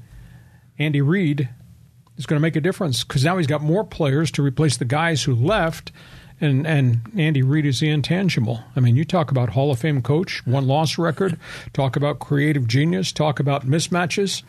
Andy 0.80 1.02
Reid, 1.02 1.50
is 2.18 2.26
going 2.26 2.40
to 2.40 2.42
make 2.42 2.56
a 2.56 2.62
difference 2.62 3.04
because 3.04 3.24
now 3.24 3.38
he's 3.38 3.48
got 3.48 3.62
more 3.62 3.84
players 3.84 4.32
to 4.32 4.42
replace 4.42 4.78
the 4.78 4.86
guys 4.86 5.24
who 5.24 5.36
left 5.36 5.92
and 6.42 6.68
and 6.68 7.02
Andy 7.18 7.42
Reid 7.42 7.66
is 7.66 7.80
the 7.80 7.90
intangible. 7.90 8.64
I 8.76 8.80
mean, 8.80 8.96
you 8.96 9.06
talk 9.06 9.32
about 9.32 9.50
Hall 9.50 9.72
of 9.72 9.80
Fame 9.80 10.02
coach, 10.02 10.46
one 10.46 10.68
loss 10.68 10.98
record, 10.98 11.38
talk 11.74 11.96
about 11.96 12.20
creative 12.20 12.68
genius, 12.68 13.12
talk 13.12 13.40
about 13.40 13.66
mismatches. 13.66 14.44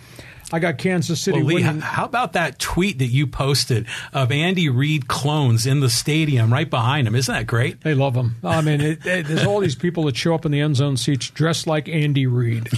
I 0.52 0.60
got 0.60 0.78
Kansas 0.78 1.20
City 1.20 1.38
Well, 1.38 1.46
Lee, 1.46 1.54
winning. 1.64 1.80
how 1.80 2.04
about 2.04 2.34
that 2.34 2.60
tweet 2.60 3.00
that 3.00 3.06
you 3.06 3.26
posted 3.26 3.86
of 4.12 4.30
Andy 4.30 4.68
Reid 4.68 5.08
clones 5.08 5.66
in 5.66 5.80
the 5.80 5.90
stadium 5.90 6.52
right 6.52 6.70
behind 6.70 7.08
him? 7.08 7.16
Isn't 7.16 7.34
that 7.34 7.48
great? 7.48 7.80
They 7.80 7.94
love 7.94 8.14
him. 8.14 8.36
I 8.44 8.60
mean, 8.60 8.80
it, 8.80 9.04
it, 9.04 9.26
there's 9.26 9.44
all 9.44 9.58
these 9.58 9.74
people 9.74 10.04
that 10.04 10.16
show 10.16 10.36
up 10.36 10.46
in 10.46 10.52
the 10.52 10.60
end 10.60 10.76
zone 10.76 10.96
seats 10.96 11.30
dressed 11.30 11.66
like 11.66 11.88
Andy 11.88 12.26
Reid. 12.26 12.68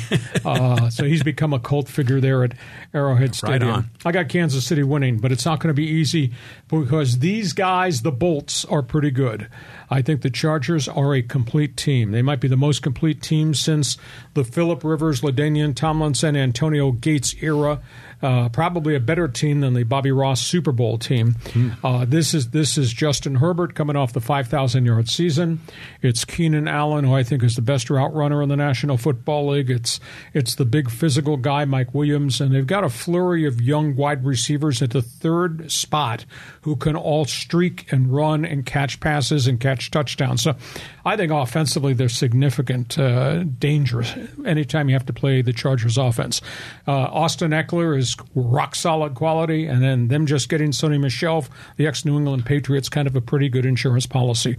Uh, 0.44 0.88
so 0.88 1.04
he's 1.04 1.22
become 1.22 1.52
a 1.52 1.59
cult 1.59 1.88
figure 1.88 2.20
there 2.20 2.42
at 2.44 2.52
Arrowhead 2.94 3.35
Stadium. 3.35 3.70
on. 3.70 3.90
I 4.04 4.12
got 4.12 4.28
Kansas 4.31 4.64
City 4.64 4.83
winning, 4.83 5.18
but 5.18 5.31
it's 5.31 5.44
not 5.44 5.61
going 5.61 5.68
to 5.68 5.74
be 5.74 5.87
easy 5.87 6.33
because 6.68 7.18
these 7.18 7.52
guys, 7.52 8.00
the 8.00 8.12
Bolts, 8.12 8.64
are 8.64 8.83
pretty 8.83 9.11
good. 9.11 9.48
I 9.90 10.03
think 10.03 10.22
the 10.22 10.31
Chargers 10.31 10.87
are 10.88 11.14
a 11.14 11.22
complete 11.22 11.77
team. 11.77 12.12
They 12.12 12.22
might 12.22 12.40
be 12.40 12.48
the 12.48 12.57
most 12.57 12.83
complete 12.83 13.22
team 13.22 13.55
since 13.55 13.96
the 14.35 14.44
Philip 14.44 14.85
Rivers, 14.85 15.22
LaDainian 15.22 15.74
Tomlinson, 15.74 16.37
Antonio 16.37 16.92
Gates 16.92 17.35
era. 17.40 17.81
Uh, 18.20 18.48
probably 18.48 18.94
a 18.96 19.00
better 19.00 19.28
team 19.28 19.61
than 19.61 19.74
the 19.74 19.85
Bobby 19.85 20.11
Ross 20.11 20.40
Super 20.40 20.72
Bowl 20.72 20.98
team. 20.98 21.35
Mm. 21.50 21.76
Uh, 21.85 22.04
this 22.04 22.35
is 22.35 22.50
this 22.50 22.76
is 22.76 22.92
Justin 22.92 23.37
Herbert 23.37 23.74
coming 23.74 23.94
off 23.94 24.12
the 24.12 24.20
5,000 24.20 24.85
yard 24.85 25.09
season. 25.09 25.61
It's 26.02 26.24
Keenan 26.24 26.66
Allen, 26.66 27.04
who 27.04 27.14
I 27.14 27.22
think 27.22 27.44
is 27.44 27.54
the 27.54 27.62
best 27.62 27.90
route 27.90 28.12
runner 28.12 28.42
in 28.42 28.48
the 28.48 28.57
National 28.57 28.96
Football 28.96 29.50
League. 29.50 29.70
It's 29.70 30.00
it's 30.35 30.57
the 30.57 30.64
big 30.64 30.90
physical 30.90 31.37
guy, 31.37 31.64
Mike 31.64 31.94
Williams, 31.94 32.40
and 32.40 32.54
they've 32.54 32.66
got 32.66 32.83
a 32.83 32.88
flurry 32.88 33.46
of 33.46 33.61
young 33.61 33.94
wide 33.94 34.24
receivers 34.24 34.83
at 34.83 34.90
the 34.90 35.02
third 35.02 35.70
spot 35.70 36.24
who 36.62 36.74
can 36.74 36.96
all 36.96 37.24
streak 37.24 37.90
and 37.92 38.12
run 38.12 38.44
and 38.44 38.66
catch 38.66 38.98
passes 38.98 39.46
and 39.46 39.61
catch 39.61 39.90
touchdowns. 39.90 40.42
So 40.42 40.57
I 41.04 41.16
think 41.16 41.33
offensively 41.33 41.94
they're 41.94 42.09
significant 42.09 42.98
uh, 42.98 43.44
danger 43.44 44.04
anytime 44.44 44.88
you 44.88 44.94
have 44.94 45.07
to 45.07 45.12
play 45.12 45.40
the 45.40 45.52
Chargers 45.52 45.96
offense. 45.96 46.40
Uh, 46.87 46.92
Austin 46.92 47.52
Ekeler 47.52 47.96
is 47.96 48.08
rock 48.35 48.75
solid 48.75 49.14
quality, 49.14 49.66
and 49.66 49.83
then 49.83 50.09
them 50.09 50.27
just 50.27 50.49
getting 50.49 50.71
Sony 50.71 51.01
Michel, 51.01 51.44
the 51.77 51.87
ex 51.87 52.05
New 52.05 52.16
England 52.16 52.47
Patriots, 52.47 52.88
kind 52.88 53.07
of 53.07 53.16
a 53.16 53.21
pretty 53.21 53.49
good 53.49 53.66
insurance 53.66 54.07
policy. 54.07 54.57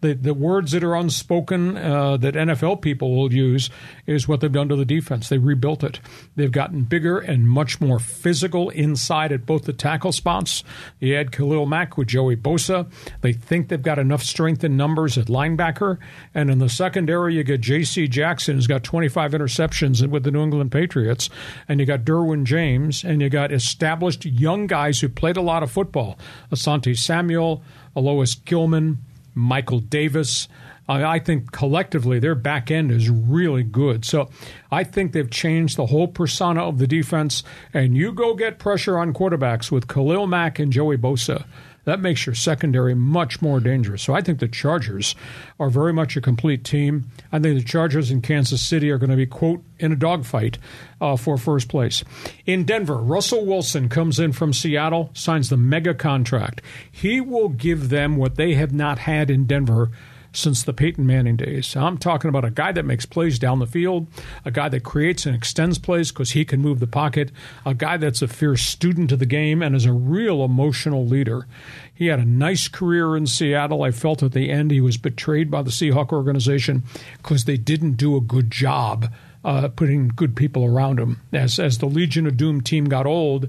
The 0.00 0.14
the 0.14 0.34
words 0.34 0.72
that 0.72 0.84
are 0.84 0.94
unspoken 0.94 1.76
uh, 1.76 2.16
that 2.18 2.34
NFL 2.34 2.82
people 2.82 3.16
will 3.16 3.32
use 3.32 3.70
is 4.06 4.28
what 4.28 4.40
they've 4.40 4.52
done 4.52 4.68
to 4.68 4.76
the 4.76 4.84
defense. 4.84 5.28
They 5.28 5.38
rebuilt 5.38 5.82
it. 5.82 6.00
They've 6.36 6.52
gotten 6.52 6.82
bigger 6.82 7.18
and 7.18 7.48
much 7.48 7.80
more 7.80 7.98
physical 7.98 8.70
inside 8.70 9.32
at 9.32 9.46
both 9.46 9.64
the 9.64 9.72
tackle 9.72 10.12
spots. 10.12 10.62
You 11.00 11.16
add 11.16 11.32
Khalil 11.32 11.66
Mack 11.66 11.96
with 11.96 12.08
Joey 12.08 12.36
Bosa. 12.36 12.90
They 13.22 13.32
think 13.32 13.68
they've 13.68 13.82
got 13.82 13.98
enough 13.98 14.22
strength 14.22 14.62
in 14.62 14.76
numbers 14.76 15.18
at 15.18 15.26
linebacker, 15.26 15.98
and 16.34 16.50
in 16.50 16.58
the 16.58 16.68
secondary 16.68 17.34
you 17.34 17.44
get 17.44 17.60
J.C. 17.60 18.08
Jackson, 18.08 18.54
who's 18.56 18.66
got 18.66 18.84
25 18.84 19.32
interceptions 19.32 20.06
with 20.08 20.22
the 20.22 20.30
New 20.30 20.42
England 20.42 20.72
Patriots, 20.72 21.28
and 21.68 21.80
you 21.80 21.86
got 21.86 22.04
Derwin 22.04 22.44
James, 22.44 23.04
and 23.04 23.20
you 23.20 23.28
got 23.28 23.52
established 23.52 24.24
young 24.24 24.66
guys 24.66 25.00
who 25.00 25.08
played 25.08 25.36
a 25.36 25.42
lot 25.42 25.62
of 25.62 25.70
football. 25.70 26.18
Asante 26.52 26.96
Samuel, 26.96 27.62
Alohi 27.96 28.44
Gilman. 28.44 28.98
Michael 29.38 29.80
Davis. 29.80 30.48
I 30.90 31.18
think 31.18 31.52
collectively 31.52 32.18
their 32.18 32.34
back 32.34 32.70
end 32.70 32.90
is 32.90 33.10
really 33.10 33.62
good. 33.62 34.06
So 34.06 34.30
I 34.72 34.84
think 34.84 35.12
they've 35.12 35.30
changed 35.30 35.76
the 35.76 35.84
whole 35.84 36.08
persona 36.08 36.66
of 36.66 36.78
the 36.78 36.86
defense. 36.86 37.42
And 37.74 37.94
you 37.94 38.10
go 38.10 38.34
get 38.34 38.58
pressure 38.58 38.98
on 38.98 39.12
quarterbacks 39.12 39.70
with 39.70 39.86
Khalil 39.86 40.26
Mack 40.26 40.58
and 40.58 40.72
Joey 40.72 40.96
Bosa. 40.96 41.44
That 41.88 42.00
makes 42.00 42.26
your 42.26 42.34
secondary 42.34 42.94
much 42.94 43.40
more 43.40 43.60
dangerous. 43.60 44.02
So 44.02 44.12
I 44.12 44.20
think 44.20 44.40
the 44.40 44.46
Chargers 44.46 45.14
are 45.58 45.70
very 45.70 45.94
much 45.94 46.18
a 46.18 46.20
complete 46.20 46.62
team. 46.62 47.10
I 47.32 47.38
think 47.38 47.58
the 47.58 47.64
Chargers 47.64 48.10
in 48.10 48.20
Kansas 48.20 48.60
City 48.60 48.90
are 48.90 48.98
going 48.98 49.08
to 49.08 49.16
be, 49.16 49.24
quote, 49.24 49.64
in 49.78 49.90
a 49.90 49.96
dogfight 49.96 50.58
uh, 51.00 51.16
for 51.16 51.38
first 51.38 51.70
place. 51.70 52.04
In 52.44 52.64
Denver, 52.64 52.98
Russell 52.98 53.46
Wilson 53.46 53.88
comes 53.88 54.20
in 54.20 54.32
from 54.32 54.52
Seattle, 54.52 55.08
signs 55.14 55.48
the 55.48 55.56
mega 55.56 55.94
contract. 55.94 56.60
He 56.92 57.22
will 57.22 57.48
give 57.48 57.88
them 57.88 58.18
what 58.18 58.34
they 58.34 58.52
have 58.52 58.74
not 58.74 58.98
had 58.98 59.30
in 59.30 59.46
Denver 59.46 59.90
since 60.32 60.62
the 60.62 60.72
Peyton 60.72 61.06
Manning 61.06 61.36
days. 61.36 61.74
I'm 61.76 61.98
talking 61.98 62.28
about 62.28 62.44
a 62.44 62.50
guy 62.50 62.72
that 62.72 62.84
makes 62.84 63.06
plays 63.06 63.38
down 63.38 63.58
the 63.58 63.66
field, 63.66 64.06
a 64.44 64.50
guy 64.50 64.68
that 64.68 64.84
creates 64.84 65.26
and 65.26 65.34
extends 65.34 65.78
plays 65.78 66.10
because 66.10 66.32
he 66.32 66.44
can 66.44 66.60
move 66.60 66.80
the 66.80 66.86
pocket, 66.86 67.30
a 67.64 67.74
guy 67.74 67.96
that's 67.96 68.22
a 68.22 68.28
fierce 68.28 68.62
student 68.62 69.12
of 69.12 69.18
the 69.18 69.26
game 69.26 69.62
and 69.62 69.74
is 69.74 69.86
a 69.86 69.92
real 69.92 70.44
emotional 70.44 71.06
leader. 71.06 71.46
He 71.94 72.06
had 72.06 72.20
a 72.20 72.24
nice 72.24 72.68
career 72.68 73.16
in 73.16 73.26
Seattle. 73.26 73.82
I 73.82 73.90
felt 73.90 74.22
at 74.22 74.32
the 74.32 74.50
end 74.50 74.70
he 74.70 74.80
was 74.80 74.96
betrayed 74.96 75.50
by 75.50 75.62
the 75.62 75.70
Seahawk 75.70 76.12
organization 76.12 76.84
because 77.16 77.44
they 77.44 77.56
didn't 77.56 77.94
do 77.94 78.16
a 78.16 78.20
good 78.20 78.50
job 78.50 79.10
uh, 79.44 79.68
putting 79.68 80.08
good 80.08 80.36
people 80.36 80.64
around 80.64 80.98
him. 80.98 81.20
As 81.32 81.58
as 81.58 81.78
the 81.78 81.86
Legion 81.86 82.26
of 82.26 82.36
Doom 82.36 82.60
team 82.60 82.86
got 82.86 83.06
old, 83.06 83.48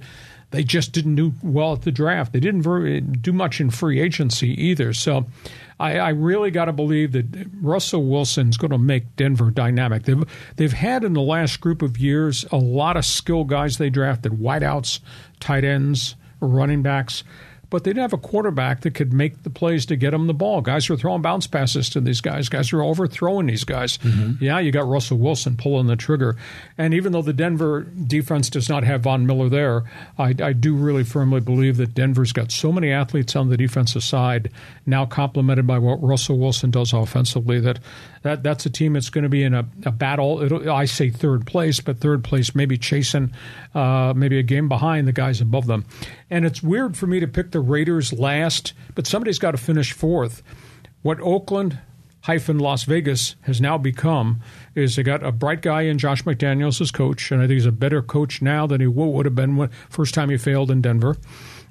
they 0.52 0.64
just 0.64 0.92
didn't 0.92 1.16
do 1.16 1.34
well 1.44 1.74
at 1.74 1.84
the 1.84 1.92
draft. 1.92 2.34
They 2.34 2.40
didn't 2.40 3.22
do 3.22 3.34
much 3.34 3.62
in 3.62 3.70
free 3.70 4.00
agency 4.00 4.50
either. 4.62 4.94
So 4.94 5.28
I, 5.80 5.98
I 5.98 6.10
really 6.10 6.52
got 6.52 6.66
to 6.66 6.74
believe 6.74 7.14
that 7.14 7.26
Russell 7.62 8.06
Wilson's 8.06 8.58
going 8.58 8.72
to 8.72 8.78
make 8.78 9.16
Denver 9.16 9.50
dynamic. 9.50 10.04
They've 10.04 10.24
they've 10.58 10.74
had 10.74 11.04
in 11.04 11.14
the 11.14 11.22
last 11.22 11.62
group 11.62 11.82
of 11.82 11.98
years 11.98 12.46
a 12.52 12.58
lot 12.58 12.98
of 12.98 13.06
skill 13.06 13.46
guys 13.46 13.78
they 13.78 13.90
drafted, 13.90 14.34
wideouts, 14.34 15.00
tight 15.40 15.64
ends, 15.64 16.16
running 16.42 16.82
backs 16.82 17.24
but 17.70 17.84
they 17.84 17.92
didn't 17.92 18.02
have 18.02 18.14
a 18.14 18.18
quarterback 18.18 18.82
that 18.82 18.96
could 18.96 19.14
make 19.14 19.44
the 19.44 19.50
plays 19.50 19.86
to 19.88 19.96
get 19.96 20.12
them 20.12 20.28
the 20.28 20.34
ball. 20.34 20.62
Guys 20.62 20.90
were 20.90 20.98
throwing 20.98 21.22
bounce 21.22 21.48
passes 21.48 21.90
to 21.90 22.02
these 22.02 22.22
guys. 22.22 22.50
Guys 22.50 22.74
were 22.74 22.82
overthrowing 22.82 23.46
these 23.46 23.64
guys. 23.64 23.98
Mm-hmm. 24.00 24.44
Yeah, 24.44 24.60
you 24.60 24.72
got 24.72 24.88
Russell 24.88 25.18
Wilson 25.18 25.56
pulling 25.56 25.88
the 25.88 25.96
trigger. 25.96 26.36
And 26.78 26.94
even 26.94 27.12
though 27.12 27.22
the 27.22 27.34
Denver 27.34 27.82
defense 27.84 28.50
does 28.50 28.70
not 28.70 28.84
have 28.84 29.02
Von 29.02 29.26
Miller 29.26 29.50
there, 29.50 29.84
I, 30.18 30.34
I 30.42 30.54
do 30.54 30.76
really 30.76 31.04
firmly 31.04 31.42
believe 31.42 31.78
that 31.78 31.94
Denver's 31.94 32.34
got 32.34 32.52
so 32.52 32.72
many 32.72 32.92
athletes 32.92 33.36
on 33.36 33.50
the 33.50 33.58
defensive 33.58 34.04
side, 34.04 34.52
now 34.86 35.06
complemented 35.06 35.68
by 35.68 35.78
what 35.78 36.02
Russell 36.02 36.40
Wilson 36.40 36.72
does 36.72 36.94
offensively, 36.94 37.60
that 37.60 37.80
that 38.22 38.44
that's 38.44 38.66
a 38.66 38.70
team 38.70 38.94
that's 38.94 39.10
going 39.10 39.24
to 39.24 39.30
be 39.30 39.44
in 39.44 39.54
a, 39.54 39.68
a 39.86 39.92
battle. 39.92 40.42
It'll, 40.42 40.72
I 40.72 40.86
say 40.86 41.10
third 41.10 41.46
place, 41.46 41.80
but 41.80 42.00
third 42.00 42.24
place 42.24 42.56
maybe 42.56 42.78
chasing 42.78 43.34
uh, 43.74 44.14
maybe 44.16 44.40
a 44.40 44.44
game 44.44 44.70
behind 44.70 45.08
the 45.08 45.14
guys 45.14 45.42
above 45.42 45.68
them. 45.68 45.86
And 46.30 46.46
it's 46.46 46.62
weird 46.62 46.98
for 46.98 47.08
me 47.08 47.20
to 47.20 47.28
pick 47.28 47.52
the 47.52 47.60
Raiders 47.60 48.14
last, 48.14 48.74
but 48.96 49.08
somebody's 49.08 49.40
got 49.40 49.52
to 49.52 49.58
finish 49.58 49.94
fourth. 49.94 50.44
What 51.02 51.20
Oakland 51.22 51.80
hyphen 52.22 52.60
Las 52.60 52.84
Vegas 52.84 53.36
has 53.42 53.62
now 53.62 53.78
become 53.78 54.42
is 54.76 54.96
they 54.96 55.04
got 55.04 55.24
a 55.24 55.32
bright 55.32 55.62
guy 55.62 55.84
in 55.84 55.98
Josh 55.98 56.24
McDaniels 56.24 56.82
as 56.82 56.92
coach, 56.92 57.32
and 57.32 57.42
I 57.42 57.48
think 57.48 57.56
he's 57.56 57.66
a 57.66 57.72
better 57.72 58.02
coach 58.02 58.42
now 58.42 58.68
than 58.68 58.82
he 58.82 58.88
would 58.88 59.26
have 59.26 59.36
been 59.36 59.56
when 59.56 59.70
first 59.90 60.14
time 60.14 60.30
he 60.30 60.38
failed 60.38 60.70
in 60.70 60.82
Denver. 60.82 61.18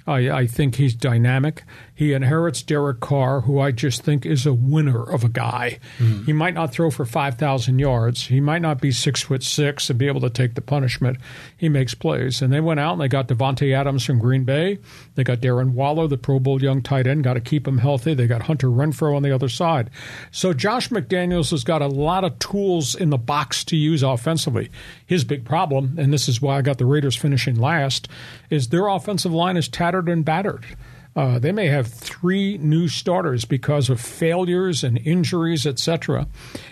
I, 0.07 0.31
I 0.31 0.47
think 0.47 0.77
he's 0.77 0.95
dynamic. 0.95 1.65
He 1.99 2.13
inherits 2.13 2.63
Derek 2.63 3.01
Carr, 3.01 3.41
who 3.41 3.59
I 3.59 3.73
just 3.73 4.03
think 4.03 4.25
is 4.25 4.47
a 4.47 4.55
winner 4.55 5.03
of 5.03 5.25
a 5.25 5.29
guy. 5.29 5.81
Mm. 5.99 6.27
He 6.27 6.33
might 6.33 6.55
not 6.55 6.71
throw 6.71 6.93
for 6.93 7.05
5,000 7.05 7.81
yards. 7.81 8.29
He 8.29 8.39
might 8.39 8.63
not 8.63 8.81
be 8.81 8.93
six 8.93 9.23
foot 9.23 9.43
six 9.43 9.91
and 9.91 9.99
be 9.99 10.07
able 10.07 10.21
to 10.21 10.31
take 10.31 10.55
the 10.55 10.61
punishment. 10.61 11.19
He 11.57 11.69
makes 11.69 11.95
plays. 11.95 12.41
And 12.41 12.53
they 12.53 12.61
went 12.61 12.79
out 12.79 12.93
and 12.93 13.01
they 13.01 13.09
got 13.09 13.27
Davante 13.27 13.75
Adams 13.75 14.05
from 14.05 14.21
Green 14.21 14.45
Bay. 14.45 14.79
They 15.17 15.25
got 15.25 15.41
Darren 15.41 15.73
Waller, 15.73 16.07
the 16.07 16.17
Pro 16.17 16.39
Bowl 16.39 16.63
young 16.63 16.83
tight 16.83 17.09
end. 17.09 17.25
Got 17.25 17.35
to 17.35 17.41
keep 17.41 17.67
him 17.67 17.79
healthy. 17.79 18.15
They 18.15 18.29
got 18.29 18.43
Hunter 18.43 18.69
Renfrow 18.69 19.17
on 19.17 19.25
the 19.25 19.35
other 19.35 19.49
side. 19.49 19.91
So 20.31 20.53
Josh 20.53 20.91
McDaniels 20.91 21.51
has 21.51 21.65
got 21.65 21.83
a 21.83 21.89
lot 21.89 22.23
of 22.23 22.39
tools 22.39 22.95
in 22.95 23.11
the 23.11 23.19
box 23.19 23.65
to 23.65 23.77
use 23.77 24.05
offensively. 24.05 24.71
His 25.05 25.25
big 25.25 25.45
problem, 25.45 25.97
and 25.99 26.13
this 26.13 26.29
is 26.29 26.41
why 26.41 26.59
I 26.59 26.63
got 26.63 26.79
the 26.79 26.87
Raiders 26.87 27.17
finishing 27.17 27.57
last, 27.57 28.07
is 28.51 28.69
their 28.69 28.87
offensive 28.87 29.33
line 29.33 29.57
is 29.57 29.67
tattered 29.67 30.09
and 30.09 30.25
battered. 30.25 30.65
Uh, 31.19 31.37
they 31.37 31.51
may 31.51 31.67
have 31.67 31.89
three 31.89 32.57
new 32.59 32.87
starters 32.87 33.45
because 33.45 33.91
of 33.91 34.01
failures 34.01 34.85
and 34.85 34.99
injuries, 34.99 35.67
etc. 35.67 36.29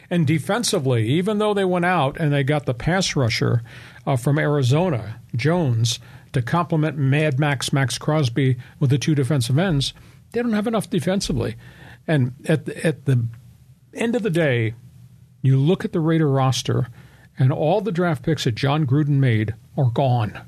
And 0.09 0.25
defensively, 0.25 1.09
even 1.09 1.39
though 1.39 1.53
they 1.53 1.65
went 1.65 1.85
out 1.85 2.17
and 2.21 2.33
they 2.33 2.45
got 2.45 2.65
the 2.65 2.73
pass 2.73 3.17
rusher 3.17 3.65
uh, 4.07 4.15
from 4.15 4.39
Arizona, 4.39 5.19
Jones, 5.35 5.99
to 6.33 6.43
complement 6.43 6.97
Mad 6.97 7.41
Max 7.41 7.73
Max 7.73 7.99
Crosby 7.99 8.57
with 8.79 8.91
the 8.91 8.99
two 8.99 9.17
defensive 9.17 9.59
ends, 9.59 9.93
they 10.31 10.43
don't 10.43 10.53
have 10.53 10.69
enough 10.69 10.89
defensively. 10.89 11.57
And 12.07 12.33
at 12.49 12.67
the, 12.67 12.87
at 12.87 13.05
the 13.05 13.27
end 13.95 14.15
of 14.15 14.23
the 14.23 14.31
day, 14.31 14.75
you 15.43 15.57
look 15.57 15.85
at 15.85 15.93
the 15.93 15.99
Raider 15.99 16.31
roster, 16.31 16.87
and 17.37 17.53
all 17.53 17.81
the 17.81 17.91
draft 17.91 18.23
picks 18.23 18.45
that 18.45 18.55
Jon 18.55 18.87
Gruden 18.87 19.19
made 19.19 19.57
are 19.77 19.91
gone. 19.91 20.41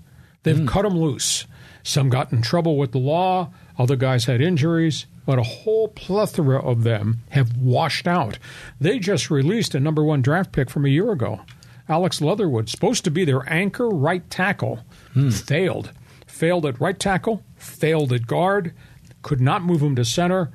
They've 0.45 0.55
mm. 0.55 0.69
cut 0.69 0.83
them 0.83 0.97
loose. 0.97 1.47
Some 1.83 2.11
got 2.11 2.33
in 2.33 2.43
trouble 2.43 2.77
with 2.77 2.93
the 2.93 2.99
law. 2.99 3.51
Other 3.79 3.97
guys 3.97 4.25
had 4.25 4.41
injuries, 4.41 5.07
but 5.25 5.39
a 5.39 5.45
whole 5.45 5.89
plethora 5.89 6.61
of 6.61 6.83
them 6.83 7.21
have 7.31 7.57
washed 7.57 8.09
out. 8.09 8.39
They 8.81 8.99
just 8.99 9.31
released 9.31 9.75
a 9.75 9.81
number 9.81 10.03
one 10.03 10.21
draft 10.21 10.53
pick 10.53 10.69
from 10.69 10.85
a 10.85 10.91
year 10.91 11.13
ago. 11.13 11.41
Alex 11.89 12.21
Leatherwood, 12.21 12.69
supposed 12.69 13.05
to 13.05 13.11
be 13.11 13.25
their 13.25 13.51
anchor 13.51 13.89
right 13.89 14.29
tackle, 14.31 14.81
hmm. 15.15 15.31
failed. 15.31 15.93
Failed 16.27 16.67
at 16.67 16.81
right 16.81 16.99
tackle, 16.99 17.43
failed 17.57 18.13
at 18.13 18.27
guard, 18.27 18.75
could 19.23 19.41
not 19.41 19.63
move 19.63 19.83
him 19.83 19.97
to 19.97 20.05
center, 20.05 20.51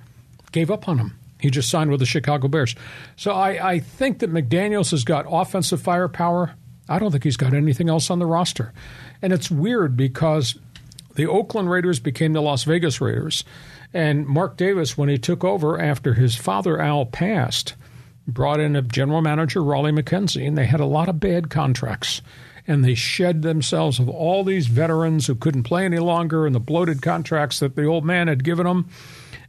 gave 0.51 0.69
up 0.69 0.87
on 0.87 0.99
him. 0.99 1.17
He 1.39 1.49
just 1.49 1.69
signed 1.69 1.91
with 1.91 1.99
the 1.99 2.05
Chicago 2.05 2.47
Bears. 2.47 2.75
So 3.17 3.31
I, 3.31 3.73
I 3.73 3.79
think 3.79 4.19
that 4.19 4.31
McDaniels 4.31 4.91
has 4.91 5.03
got 5.03 5.25
offensive 5.27 5.81
firepower. 5.81 6.55
I 6.87 6.99
don't 6.99 7.11
think 7.11 7.23
he's 7.23 7.37
got 7.37 7.53
anything 7.53 7.89
else 7.89 8.09
on 8.09 8.19
the 8.19 8.25
roster. 8.25 8.71
And 9.21 9.33
it's 9.33 9.51
weird 9.51 9.97
because 9.97 10.57
the 11.15 11.27
Oakland 11.27 11.69
Raiders 11.69 11.99
became 11.99 12.33
the 12.33 12.41
Las 12.41 12.63
Vegas 12.63 12.99
Raiders. 12.99 13.43
And 13.93 14.25
Mark 14.25 14.57
Davis, 14.57 14.97
when 14.97 15.09
he 15.09 15.17
took 15.17 15.43
over 15.43 15.79
after 15.79 16.15
his 16.15 16.35
father 16.35 16.81
Al 16.81 17.05
passed, 17.05 17.75
brought 18.27 18.59
in 18.59 18.75
a 18.75 18.81
general 18.81 19.21
manager, 19.21 19.63
Raleigh 19.63 19.91
McKenzie, 19.91 20.47
and 20.47 20.57
they 20.57 20.65
had 20.65 20.79
a 20.79 20.85
lot 20.85 21.09
of 21.09 21.19
bad 21.19 21.49
contracts. 21.49 22.21
And 22.65 22.83
they 22.83 22.95
shed 22.95 23.41
themselves 23.41 23.99
of 23.99 24.07
all 24.07 24.43
these 24.43 24.67
veterans 24.67 25.27
who 25.27 25.35
couldn't 25.35 25.63
play 25.63 25.85
any 25.85 25.99
longer 25.99 26.45
and 26.45 26.55
the 26.55 26.61
bloated 26.61 27.01
contracts 27.01 27.59
that 27.59 27.75
the 27.75 27.85
old 27.85 28.05
man 28.05 28.27
had 28.27 28.43
given 28.43 28.65
them. 28.65 28.89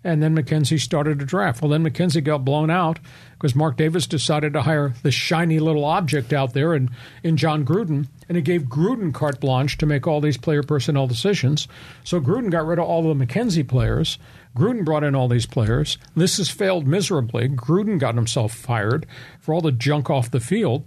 And 0.05 0.23
then 0.23 0.37
McKenzie 0.37 0.79
started 0.79 1.23
a 1.23 1.25
draft. 1.25 1.63
Well, 1.63 1.71
then 1.71 1.83
McKenzie 1.83 2.23
got 2.23 2.45
blown 2.45 2.71
out 2.71 2.99
because 3.33 3.55
Mark 3.55 3.79
Davis 3.79 4.07
decided 4.07 4.53
to 4.53 4.63
hire 4.63 4.93
the 5.03 5.11
shiny 5.11 5.59
little 5.59 5.85
object 5.85 6.33
out 6.33 6.53
there 6.53 6.75
in, 6.75 6.91
in 7.23 7.39
Jon 7.39 7.65
Gruden, 7.65 8.07
and 8.29 8.37
it 8.37 8.43
gave 8.43 8.65
Gruden 8.65 9.15
carte 9.15 9.41
blanche 9.41 9.79
to 9.79 9.87
make 9.87 10.07
all 10.07 10.21
these 10.21 10.37
player 10.37 10.63
personnel 10.63 11.07
decisions. 11.07 11.67
So 12.05 12.21
Gruden 12.21 12.51
got 12.51 12.67
rid 12.67 12.79
of 12.79 12.85
all 12.85 13.03
the 13.03 13.27
McKenzie 13.27 13.67
players. 13.67 14.19
Gruden 14.55 14.85
brought 14.85 15.05
in 15.05 15.15
all 15.15 15.27
these 15.27 15.47
players. 15.47 15.99
This 16.15 16.37
has 16.37 16.51
failed 16.51 16.87
miserably. 16.87 17.49
Gruden 17.49 17.99
got 17.99 18.15
himself 18.15 18.55
fired 18.55 19.07
for 19.41 19.55
all 19.55 19.63
the 19.63 19.73
junk 19.73 20.11
off 20.11 20.31
the 20.31 20.39
field. 20.39 20.85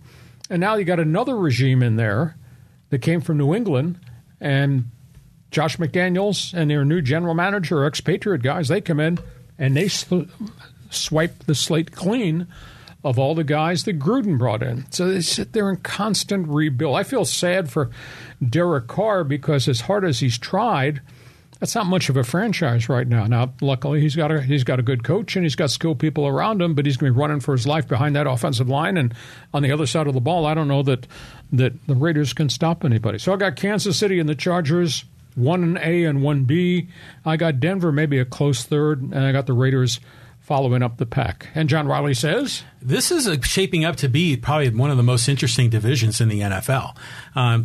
And 0.49 0.61
now 0.61 0.75
you 0.75 0.85
got 0.85 0.99
another 0.99 1.35
regime 1.35 1.83
in 1.83 1.97
there 1.97 2.37
that 2.89 3.01
came 3.01 3.19
from 3.19 3.37
New 3.37 3.53
England, 3.53 3.99
and 4.39 4.89
Josh 5.51 5.77
McDaniels 5.77 6.53
and 6.53 6.69
their 6.69 6.85
new 6.85 7.01
general 7.01 7.33
manager, 7.33 7.85
expatriate 7.85 8.43
guys, 8.43 8.67
they 8.67 8.81
come 8.81 8.99
in 8.99 9.19
and 9.57 9.75
they 9.75 9.87
sw- 9.87 10.29
swipe 10.89 11.45
the 11.45 11.55
slate 11.55 11.91
clean 11.91 12.47
of 13.03 13.17
all 13.17 13.35
the 13.35 13.43
guys 13.43 13.83
that 13.85 13.99
Gruden 13.99 14.37
brought 14.37 14.61
in. 14.61 14.89
So 14.91 15.07
they 15.07 15.21
sit 15.21 15.53
there 15.53 15.69
in 15.69 15.77
constant 15.77 16.47
rebuild. 16.47 16.97
I 16.97 17.03
feel 17.03 17.25
sad 17.25 17.69
for 17.69 17.89
Derek 18.47 18.87
Carr 18.87 19.23
because 19.23 19.67
as 19.67 19.81
hard 19.81 20.03
as 20.03 20.19
he's 20.19 20.37
tried, 20.37 21.01
that's 21.59 21.73
not 21.73 21.87
much 21.87 22.09
of 22.09 22.17
a 22.17 22.23
franchise 22.23 22.89
right 22.89 23.07
now. 23.07 23.25
Now, 23.25 23.53
luckily, 23.61 24.01
he's 24.01 24.15
got 24.15 24.31
a 24.31 24.41
he's 24.41 24.63
got 24.63 24.79
a 24.79 24.83
good 24.83 25.03
coach 25.03 25.35
and 25.35 25.45
he's 25.45 25.55
got 25.55 25.71
skilled 25.71 25.99
people 25.99 26.27
around 26.27 26.61
him, 26.61 26.75
but 26.75 26.85
he's 26.85 26.97
going 26.97 27.11
to 27.11 27.15
be 27.15 27.19
running 27.19 27.39
for 27.39 27.53
his 27.53 27.65
life 27.65 27.87
behind 27.87 28.15
that 28.15 28.27
offensive 28.27 28.69
line 28.69 28.97
and 28.97 29.13
on 29.53 29.63
the 29.63 29.71
other 29.71 29.87
side 29.87 30.07
of 30.07 30.13
the 30.13 30.21
ball. 30.21 30.45
I 30.45 30.53
don't 30.53 30.67
know 30.67 30.83
that 30.83 31.07
that 31.53 31.87
the 31.87 31.95
Raiders 31.95 32.33
can 32.33 32.49
stop 32.49 32.83
anybody. 32.83 33.17
So 33.17 33.33
I 33.33 33.37
got 33.37 33.55
Kansas 33.55 33.97
City 33.97 34.19
and 34.19 34.27
the 34.29 34.35
Chargers 34.35 35.05
one 35.37 35.77
A 35.81 36.03
and 36.03 36.21
one 36.21 36.43
B. 36.45 36.89
I 37.23 37.37
got 37.37 37.59
Denver 37.59 37.91
maybe 37.91 38.19
a 38.19 38.25
close 38.25 38.63
third, 38.63 39.01
and 39.01 39.19
I 39.19 39.31
got 39.31 39.45
the 39.45 39.53
Raiders 39.53 39.99
following 40.47 40.81
up 40.81 40.95
the 40.95 41.05
pack. 41.05 41.49
And 41.55 41.67
John 41.67 41.89
Riley 41.89 42.13
says 42.13 42.63
this 42.81 43.11
is 43.11 43.27
a, 43.27 43.41
shaping 43.43 43.83
up 43.83 43.97
to 43.97 44.07
be 44.07 44.37
probably 44.37 44.69
one 44.69 44.89
of 44.89 44.95
the 44.95 45.03
most 45.03 45.27
interesting 45.27 45.69
divisions 45.69 46.21
in 46.21 46.29
the 46.29 46.39
NFL 46.39 46.95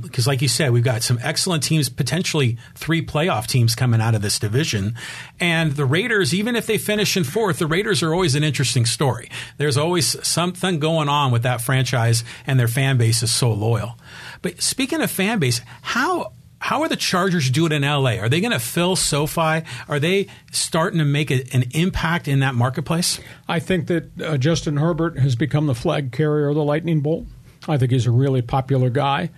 because, 0.03 0.27
um, 0.27 0.31
like 0.31 0.43
you 0.43 0.49
said, 0.49 0.73
we've 0.73 0.83
got 0.83 1.05
some 1.05 1.21
excellent 1.23 1.63
teams, 1.63 1.89
potentially 1.89 2.59
three 2.75 3.07
playoff 3.07 3.47
teams 3.47 3.77
coming 3.77 4.01
out 4.01 4.17
of 4.17 4.23
this 4.23 4.41
division, 4.41 4.97
and 5.39 5.77
the 5.77 5.85
Raiders. 5.85 6.35
Even 6.35 6.57
if 6.57 6.67
they 6.67 6.77
finish 6.77 7.17
in 7.17 7.23
fourth, 7.23 7.61
the 7.61 7.69
Raiders 7.69 8.03
are 8.03 8.13
always 8.13 8.35
an 8.35 8.43
interesting 8.43 8.85
story. 8.85 9.31
There's 9.59 9.79
always 9.79 10.27
something 10.27 10.81
going 10.81 11.09
on 11.09 11.31
with 11.31 11.45
that 11.45 11.61
franchise, 11.61 12.25
and 12.49 12.59
their 12.59 12.67
fan 12.67 12.99
base 12.99 13.23
is 13.23 13.31
so 13.31 13.53
loyal. 13.53 13.97
But 14.43 14.61
speaking 14.61 15.01
of 15.01 15.11
fan 15.11 15.39
base, 15.39 15.61
how 15.83 16.33
how 16.63 16.83
are 16.83 16.89
the 16.89 16.97
Chargers 16.97 17.51
doing 17.51 17.73
in 17.73 17.83
LA? 17.83 18.19
Are 18.19 18.29
they 18.29 18.41
going 18.41 18.53
to 18.53 18.61
fill 18.61 18.95
SoFi? 18.95 19.65
Are 19.89 19.99
they 19.99 20.29
starting 20.53 21.01
to 21.01 21.05
make 21.05 21.33
a, 21.33 21.45
an 21.53 21.65
impact 21.73 22.29
in 22.29 22.39
that 22.39 22.55
marketplace? 22.55 23.19
I 23.49 23.59
think 23.59 23.89
that 23.89 24.23
uh, 24.23 24.37
Justin 24.39 24.77
Herbert 24.77 25.19
has 25.19 25.35
become 25.35 25.67
the 25.67 25.75
flag 25.75 26.13
carrier 26.13 26.49
of 26.49 26.55
the 26.55 26.63
Lightning 26.63 27.01
Bolt. 27.01 27.27
I 27.67 27.79
think 27.79 27.91
he's 27.91 28.07
a 28.07 28.13
really 28.13 28.43
popular 28.43 28.91
guy. 28.91 29.31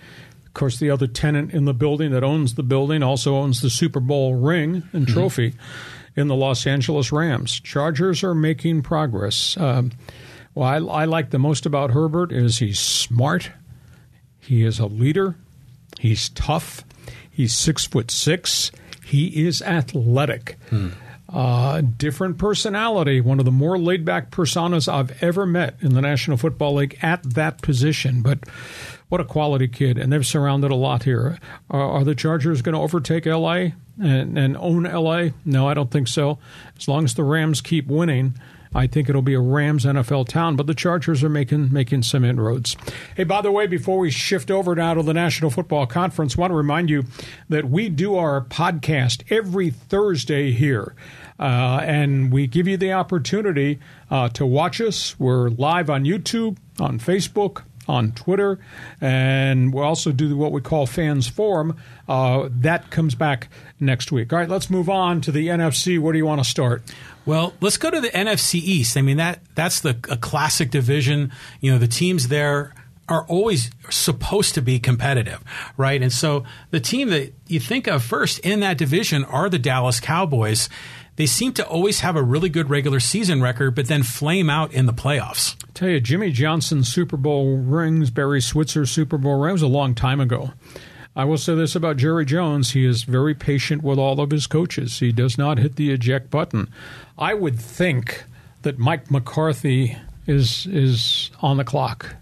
Of 0.46 0.52
course, 0.52 0.78
the 0.78 0.90
other 0.90 1.06
tenant 1.06 1.54
in 1.54 1.64
the 1.64 1.72
building 1.72 2.10
that 2.10 2.22
owns 2.22 2.56
the 2.56 2.62
building 2.62 3.02
also 3.02 3.36
owns 3.36 3.62
the 3.62 3.70
Super 3.70 4.00
Bowl 4.00 4.34
ring 4.34 4.82
and 4.92 5.06
mm-hmm. 5.06 5.14
trophy 5.14 5.52
mm-hmm. 5.52 6.20
in 6.20 6.28
the 6.28 6.36
Los 6.36 6.66
Angeles 6.66 7.10
Rams. 7.10 7.58
Chargers 7.58 8.22
are 8.22 8.34
making 8.34 8.82
progress. 8.82 9.56
Um, 9.56 9.92
what 10.52 10.66
I, 10.66 10.76
I 10.76 11.04
like 11.06 11.30
the 11.30 11.38
most 11.38 11.64
about 11.64 11.92
Herbert 11.92 12.32
is 12.32 12.58
he's 12.58 12.78
smart. 12.78 13.50
He 14.40 14.62
is 14.62 14.78
a 14.78 14.86
leader. 14.86 15.36
He's 15.98 16.28
tough. 16.28 16.84
He's 17.34 17.54
six 17.54 17.86
foot 17.86 18.10
six. 18.10 18.70
He 19.04 19.46
is 19.46 19.60
athletic. 19.60 20.56
Hmm. 20.70 20.90
Uh, 21.28 21.80
different 21.80 22.38
personality, 22.38 23.20
one 23.20 23.40
of 23.40 23.44
the 23.44 23.50
more 23.50 23.76
laid 23.76 24.04
back 24.04 24.30
personas 24.30 24.92
I've 24.92 25.20
ever 25.20 25.44
met 25.44 25.74
in 25.80 25.94
the 25.94 26.00
National 26.00 26.36
Football 26.36 26.74
League 26.74 26.96
at 27.02 27.22
that 27.34 27.60
position. 27.60 28.22
But 28.22 28.38
what 29.08 29.20
a 29.20 29.24
quality 29.24 29.66
kid. 29.66 29.98
And 29.98 30.12
they've 30.12 30.24
surrounded 30.24 30.70
a 30.70 30.76
lot 30.76 31.02
here. 31.02 31.38
Are, 31.70 31.80
are 31.80 32.04
the 32.04 32.14
Chargers 32.14 32.62
going 32.62 32.74
to 32.74 32.80
overtake 32.80 33.26
LA 33.26 33.70
and, 34.00 34.38
and 34.38 34.56
own 34.56 34.84
LA? 34.84 35.30
No, 35.44 35.66
I 35.66 35.74
don't 35.74 35.90
think 35.90 36.06
so. 36.06 36.38
As 36.78 36.86
long 36.86 37.04
as 37.04 37.14
the 37.14 37.24
Rams 37.24 37.60
keep 37.60 37.88
winning, 37.88 38.34
I 38.74 38.86
think 38.86 39.08
it'll 39.08 39.22
be 39.22 39.34
a 39.34 39.40
Rams 39.40 39.84
NFL 39.84 40.28
town, 40.28 40.56
but 40.56 40.66
the 40.66 40.74
Chargers 40.74 41.22
are 41.22 41.28
making 41.28 41.72
making 41.72 42.02
some 42.02 42.24
inroads. 42.24 42.76
Hey, 43.16 43.24
by 43.24 43.40
the 43.40 43.52
way, 43.52 43.66
before 43.66 43.98
we 43.98 44.10
shift 44.10 44.50
over 44.50 44.74
now 44.74 44.94
to 44.94 45.02
the 45.02 45.14
National 45.14 45.50
Football 45.50 45.86
Conference, 45.86 46.36
I 46.36 46.40
want 46.40 46.50
to 46.50 46.56
remind 46.56 46.90
you 46.90 47.04
that 47.48 47.66
we 47.70 47.88
do 47.88 48.16
our 48.16 48.40
podcast 48.40 49.22
every 49.30 49.70
Thursday 49.70 50.52
here. 50.52 50.94
Uh, 51.38 51.80
and 51.82 52.32
we 52.32 52.46
give 52.46 52.68
you 52.68 52.76
the 52.76 52.92
opportunity 52.92 53.80
uh, 54.10 54.28
to 54.30 54.46
watch 54.46 54.80
us. 54.80 55.18
We're 55.18 55.48
live 55.50 55.90
on 55.90 56.04
YouTube, 56.04 56.58
on 56.78 57.00
Facebook, 57.00 57.62
on 57.88 58.12
Twitter, 58.12 58.58
and 59.00 59.72
we 59.72 59.80
also 59.82 60.12
do 60.12 60.36
what 60.36 60.52
we 60.52 60.60
call 60.60 60.86
Fans 60.86 61.26
Forum. 61.26 61.76
Uh, 62.08 62.48
that 62.50 62.90
comes 62.90 63.14
back 63.14 63.48
next 63.80 64.12
week. 64.12 64.32
All 64.32 64.38
right, 64.38 64.48
let's 64.48 64.70
move 64.70 64.88
on 64.88 65.20
to 65.22 65.32
the 65.32 65.48
NFC. 65.48 65.98
Where 65.98 66.12
do 66.12 66.18
you 66.18 66.26
want 66.26 66.42
to 66.42 66.48
start? 66.48 66.82
Well, 67.26 67.54
let's 67.60 67.78
go 67.78 67.90
to 67.90 68.00
the 68.00 68.10
NFC 68.10 68.56
East. 68.56 68.96
I 68.96 69.02
mean 69.02 69.16
that 69.16 69.40
that's 69.54 69.80
the 69.80 69.90
a 70.10 70.16
classic 70.16 70.70
division. 70.70 71.32
You 71.60 71.72
know, 71.72 71.78
the 71.78 71.88
teams 71.88 72.28
there 72.28 72.74
are 73.08 73.24
always 73.26 73.70
supposed 73.90 74.54
to 74.54 74.62
be 74.62 74.78
competitive, 74.78 75.42
right? 75.76 76.00
And 76.00 76.12
so 76.12 76.44
the 76.70 76.80
team 76.80 77.10
that 77.10 77.32
you 77.46 77.60
think 77.60 77.86
of 77.86 78.02
first 78.02 78.38
in 78.40 78.60
that 78.60 78.78
division 78.78 79.24
are 79.24 79.50
the 79.50 79.58
Dallas 79.58 80.00
Cowboys. 80.00 80.68
They 81.16 81.26
seem 81.26 81.52
to 81.54 81.66
always 81.66 82.00
have 82.00 82.16
a 82.16 82.22
really 82.22 82.48
good 82.48 82.70
regular 82.70 82.98
season 82.98 83.40
record, 83.40 83.74
but 83.74 83.86
then 83.86 84.02
flame 84.02 84.50
out 84.50 84.72
in 84.72 84.86
the 84.86 84.92
playoffs. 84.92 85.54
I 85.62 85.68
tell 85.72 85.88
you, 85.88 86.00
Jimmy 86.00 86.32
Johnson's 86.32 86.92
Super 86.92 87.16
Bowl 87.16 87.56
rings, 87.58 88.10
Barry 88.10 88.40
Switzer's 88.40 88.90
Super 88.90 89.16
Bowl 89.16 89.38
rings, 89.38 89.62
a 89.62 89.68
long 89.68 89.94
time 89.94 90.18
ago. 90.18 90.52
I 91.16 91.24
will 91.24 91.38
say 91.38 91.54
this 91.54 91.76
about 91.76 91.96
Jerry 91.96 92.24
Jones. 92.24 92.72
He 92.72 92.84
is 92.84 93.04
very 93.04 93.34
patient 93.34 93.82
with 93.82 93.98
all 93.98 94.20
of 94.20 94.30
his 94.30 94.46
coaches. 94.46 94.98
He 94.98 95.12
does 95.12 95.38
not 95.38 95.58
hit 95.58 95.76
the 95.76 95.92
eject 95.92 96.30
button. 96.30 96.68
I 97.16 97.34
would 97.34 97.58
think 97.58 98.24
that 98.62 98.78
Mike 98.78 99.10
McCarthy 99.10 99.96
is 100.26 100.66
is 100.66 101.30
on 101.40 101.56
the 101.56 101.64
clock. 101.64 102.16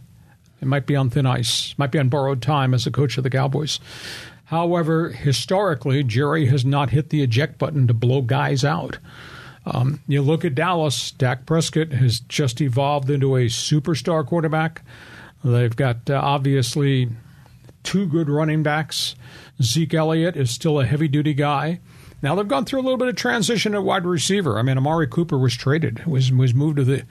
It 0.61 0.68
might 0.68 0.87
be 0.87 0.94
on 0.94 1.11
thin 1.11 1.26
ice, 1.26 1.74
might 1.78 1.90
be 1.90 1.98
on 1.98 2.09
borrowed 2.09 2.42
time 2.42 2.74
as 2.74 2.87
a 2.87 2.90
coach 2.90 3.16
of 3.16 3.24
the 3.24 3.31
Cowboys. 3.31 3.81
However, 4.44 5.09
historically, 5.09 6.05
Jerry 6.05 6.46
has 6.46 6.64
not 6.64 6.90
hit 6.90 7.09
the 7.09 7.22
eject 7.22 7.59
button 7.59 7.87
to 7.87 7.94
blow 7.94 8.20
guys 8.20 8.64
out. 8.64 8.98
Um, 9.64 10.00
you 10.07 10.20
look 10.20 10.44
at 10.44 10.55
Dallas, 10.55 11.12
Dak 11.12 11.46
Prescott 11.46 11.92
has 11.92 12.20
just 12.20 12.61
evolved 12.61 13.09
into 13.09 13.37
a 13.37 13.46
superstar 13.46 14.26
quarterback. 14.26 14.83
They've 15.42 15.74
got 15.74 16.11
uh, 16.11 16.20
obviously 16.22 17.09
two 17.82 18.06
good 18.06 18.28
running 18.28 18.62
backs. 18.62 19.14
Zeke 19.62 19.94
Elliott 19.94 20.36
is 20.36 20.50
still 20.50 20.80
a 20.80 20.86
heavy 20.86 21.08
duty 21.08 21.34
guy. 21.34 21.80
Now 22.22 22.36
they've 22.36 22.46
gone 22.46 22.64
through 22.64 22.80
a 22.80 22.82
little 22.82 22.98
bit 22.98 23.08
of 23.08 23.16
transition 23.16 23.74
at 23.74 23.82
wide 23.82 24.06
receiver. 24.06 24.56
I 24.56 24.62
mean, 24.62 24.78
Amari 24.78 25.08
Cooper 25.08 25.36
was 25.36 25.56
traded, 25.56 26.06
was 26.06 26.30
was 26.30 26.54
moved 26.54 26.76
to 26.76 26.84
the 26.84 27.04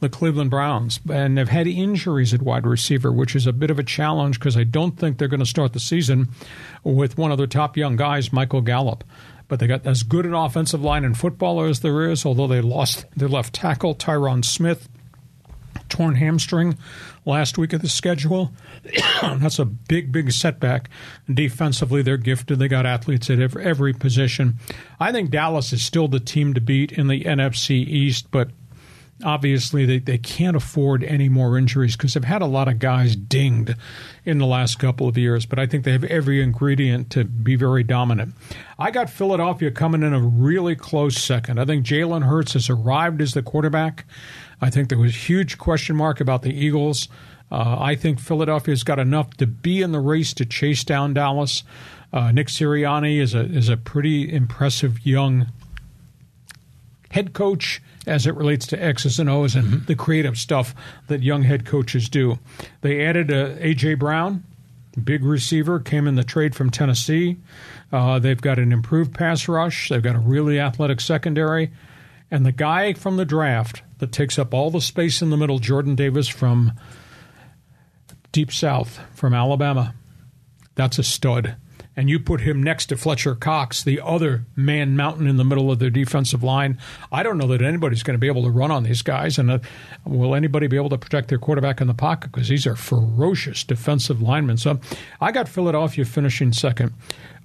the 0.00 0.08
Cleveland 0.08 0.50
Browns, 0.50 1.00
and 1.10 1.36
they've 1.36 1.48
had 1.48 1.66
injuries 1.66 2.32
at 2.32 2.40
wide 2.40 2.66
receiver, 2.66 3.12
which 3.12 3.36
is 3.36 3.46
a 3.46 3.52
bit 3.52 3.70
of 3.70 3.78
a 3.78 3.84
challenge 3.84 4.38
because 4.38 4.56
I 4.56 4.64
don't 4.64 4.98
think 4.98 5.18
they're 5.18 5.28
going 5.28 5.40
to 5.40 5.46
start 5.46 5.74
the 5.74 5.80
season 5.80 6.30
with 6.82 7.18
one 7.18 7.30
of 7.30 7.36
their 7.36 7.46
top 7.46 7.76
young 7.76 7.96
guys, 7.96 8.32
Michael 8.32 8.62
Gallup. 8.62 9.04
But 9.48 9.60
they 9.60 9.66
got 9.66 9.86
as 9.86 10.02
good 10.02 10.24
an 10.24 10.32
offensive 10.32 10.82
line 10.82 11.04
in 11.04 11.12
football 11.12 11.60
as 11.62 11.80
there 11.80 12.10
is, 12.10 12.24
although 12.24 12.46
they 12.46 12.62
lost 12.62 13.04
their 13.14 13.28
left 13.28 13.54
tackle, 13.54 13.94
Tyron 13.94 14.42
Smith, 14.42 14.88
torn 15.88 16.16
hamstring 16.16 16.76
last 17.24 17.58
week 17.58 17.72
of 17.72 17.82
the 17.82 17.88
schedule. 17.88 18.52
That's 19.22 19.58
a 19.58 19.64
big, 19.64 20.12
big 20.12 20.32
setback. 20.32 20.90
Defensively, 21.32 22.02
they're 22.02 22.16
gifted. 22.16 22.58
They 22.58 22.68
got 22.68 22.86
athletes 22.86 23.30
at 23.30 23.40
every, 23.40 23.64
every 23.64 23.92
position. 23.92 24.58
I 25.00 25.12
think 25.12 25.30
Dallas 25.30 25.72
is 25.72 25.84
still 25.84 26.08
the 26.08 26.20
team 26.20 26.54
to 26.54 26.60
beat 26.60 26.92
in 26.92 27.08
the 27.08 27.24
NFC 27.24 27.86
East, 27.86 28.30
but 28.30 28.50
obviously 29.22 29.84
they, 29.84 29.98
they 29.98 30.18
can't 30.18 30.56
afford 30.56 31.04
any 31.04 31.28
more 31.28 31.56
injuries 31.56 31.96
because 31.96 32.14
they've 32.14 32.24
had 32.24 32.42
a 32.42 32.46
lot 32.46 32.68
of 32.68 32.78
guys 32.78 33.14
dinged 33.14 33.74
in 34.24 34.38
the 34.38 34.46
last 34.46 34.78
couple 34.78 35.06
of 35.06 35.16
years, 35.16 35.46
but 35.46 35.58
I 35.58 35.66
think 35.66 35.84
they 35.84 35.92
have 35.92 36.04
every 36.04 36.42
ingredient 36.42 37.10
to 37.10 37.24
be 37.24 37.54
very 37.56 37.84
dominant. 37.84 38.34
I 38.78 38.90
got 38.90 39.10
Philadelphia 39.10 39.70
coming 39.70 40.02
in 40.02 40.12
a 40.12 40.20
really 40.20 40.74
close 40.74 41.16
second. 41.16 41.60
I 41.60 41.64
think 41.64 41.86
Jalen 41.86 42.26
Hurts 42.26 42.54
has 42.54 42.68
arrived 42.68 43.20
as 43.20 43.34
the 43.34 43.42
quarterback. 43.42 44.04
I 44.64 44.70
think 44.70 44.88
there 44.88 44.96
was 44.96 45.10
a 45.10 45.18
huge 45.18 45.58
question 45.58 45.94
mark 45.94 46.20
about 46.20 46.40
the 46.40 46.48
Eagles. 46.48 47.08
Uh, 47.52 47.76
I 47.78 47.96
think 47.96 48.18
Philadelphia's 48.18 48.82
got 48.82 48.98
enough 48.98 49.36
to 49.36 49.46
be 49.46 49.82
in 49.82 49.92
the 49.92 50.00
race 50.00 50.32
to 50.34 50.46
chase 50.46 50.84
down 50.84 51.12
Dallas. 51.12 51.64
Uh, 52.14 52.32
Nick 52.32 52.46
Sirianni 52.46 53.20
is 53.20 53.34
a 53.34 53.40
is 53.40 53.68
a 53.68 53.76
pretty 53.76 54.32
impressive 54.32 55.04
young 55.04 55.48
head 57.10 57.34
coach 57.34 57.82
as 58.06 58.26
it 58.26 58.34
relates 58.36 58.66
to 58.68 58.82
X's 58.82 59.18
and 59.18 59.28
O's 59.28 59.54
and 59.54 59.66
mm-hmm. 59.66 59.84
the 59.84 59.94
creative 59.94 60.38
stuff 60.38 60.74
that 61.08 61.22
young 61.22 61.42
head 61.42 61.66
coaches 61.66 62.08
do. 62.08 62.38
They 62.80 63.04
added 63.04 63.30
uh, 63.30 63.56
A.J. 63.58 63.94
Brown, 63.94 64.44
big 65.04 65.24
receiver, 65.24 65.78
came 65.78 66.06
in 66.06 66.14
the 66.14 66.24
trade 66.24 66.54
from 66.54 66.70
Tennessee. 66.70 67.36
Uh, 67.92 68.18
they've 68.18 68.40
got 68.40 68.58
an 68.58 68.72
improved 68.72 69.12
pass 69.12 69.46
rush. 69.46 69.90
They've 69.90 70.02
got 70.02 70.16
a 70.16 70.20
really 70.20 70.58
athletic 70.58 71.02
secondary 71.02 71.70
And 72.30 72.46
the 72.46 72.52
guy 72.52 72.94
from 72.94 73.18
the 73.18 73.26
draft 73.26 73.82
that 74.04 74.12
takes 74.12 74.38
up 74.38 74.52
all 74.52 74.70
the 74.70 74.82
space 74.82 75.22
in 75.22 75.30
the 75.30 75.36
middle, 75.38 75.58
Jordan 75.58 75.94
Davis 75.94 76.28
from 76.28 76.72
Deep 78.32 78.52
South, 78.52 79.00
from 79.14 79.32
Alabama, 79.32 79.94
that's 80.74 80.98
a 80.98 81.02
stud 81.02 81.56
and 81.96 82.10
you 82.10 82.18
put 82.18 82.40
him 82.40 82.62
next 82.62 82.86
to 82.86 82.96
Fletcher 82.96 83.34
Cox, 83.34 83.82
the 83.82 84.00
other 84.00 84.44
man 84.56 84.96
mountain 84.96 85.26
in 85.26 85.36
the 85.36 85.44
middle 85.44 85.70
of 85.70 85.78
their 85.78 85.90
defensive 85.90 86.42
line, 86.42 86.78
I 87.12 87.22
don't 87.22 87.38
know 87.38 87.46
that 87.48 87.62
anybody's 87.62 88.02
going 88.02 88.14
to 88.14 88.20
be 88.20 88.26
able 88.26 88.42
to 88.44 88.50
run 88.50 88.70
on 88.70 88.82
these 88.82 89.02
guys. 89.02 89.38
And 89.38 89.50
uh, 89.50 89.58
will 90.04 90.34
anybody 90.34 90.66
be 90.66 90.76
able 90.76 90.90
to 90.90 90.98
protect 90.98 91.28
their 91.28 91.38
quarterback 91.38 91.80
in 91.80 91.86
the 91.86 91.94
pocket? 91.94 92.32
Because 92.32 92.48
these 92.48 92.66
are 92.66 92.76
ferocious 92.76 93.62
defensive 93.64 94.20
linemen. 94.20 94.56
So 94.56 94.80
I 95.20 95.30
got 95.30 95.48
Philadelphia 95.48 96.04
finishing 96.04 96.52
second. 96.52 96.92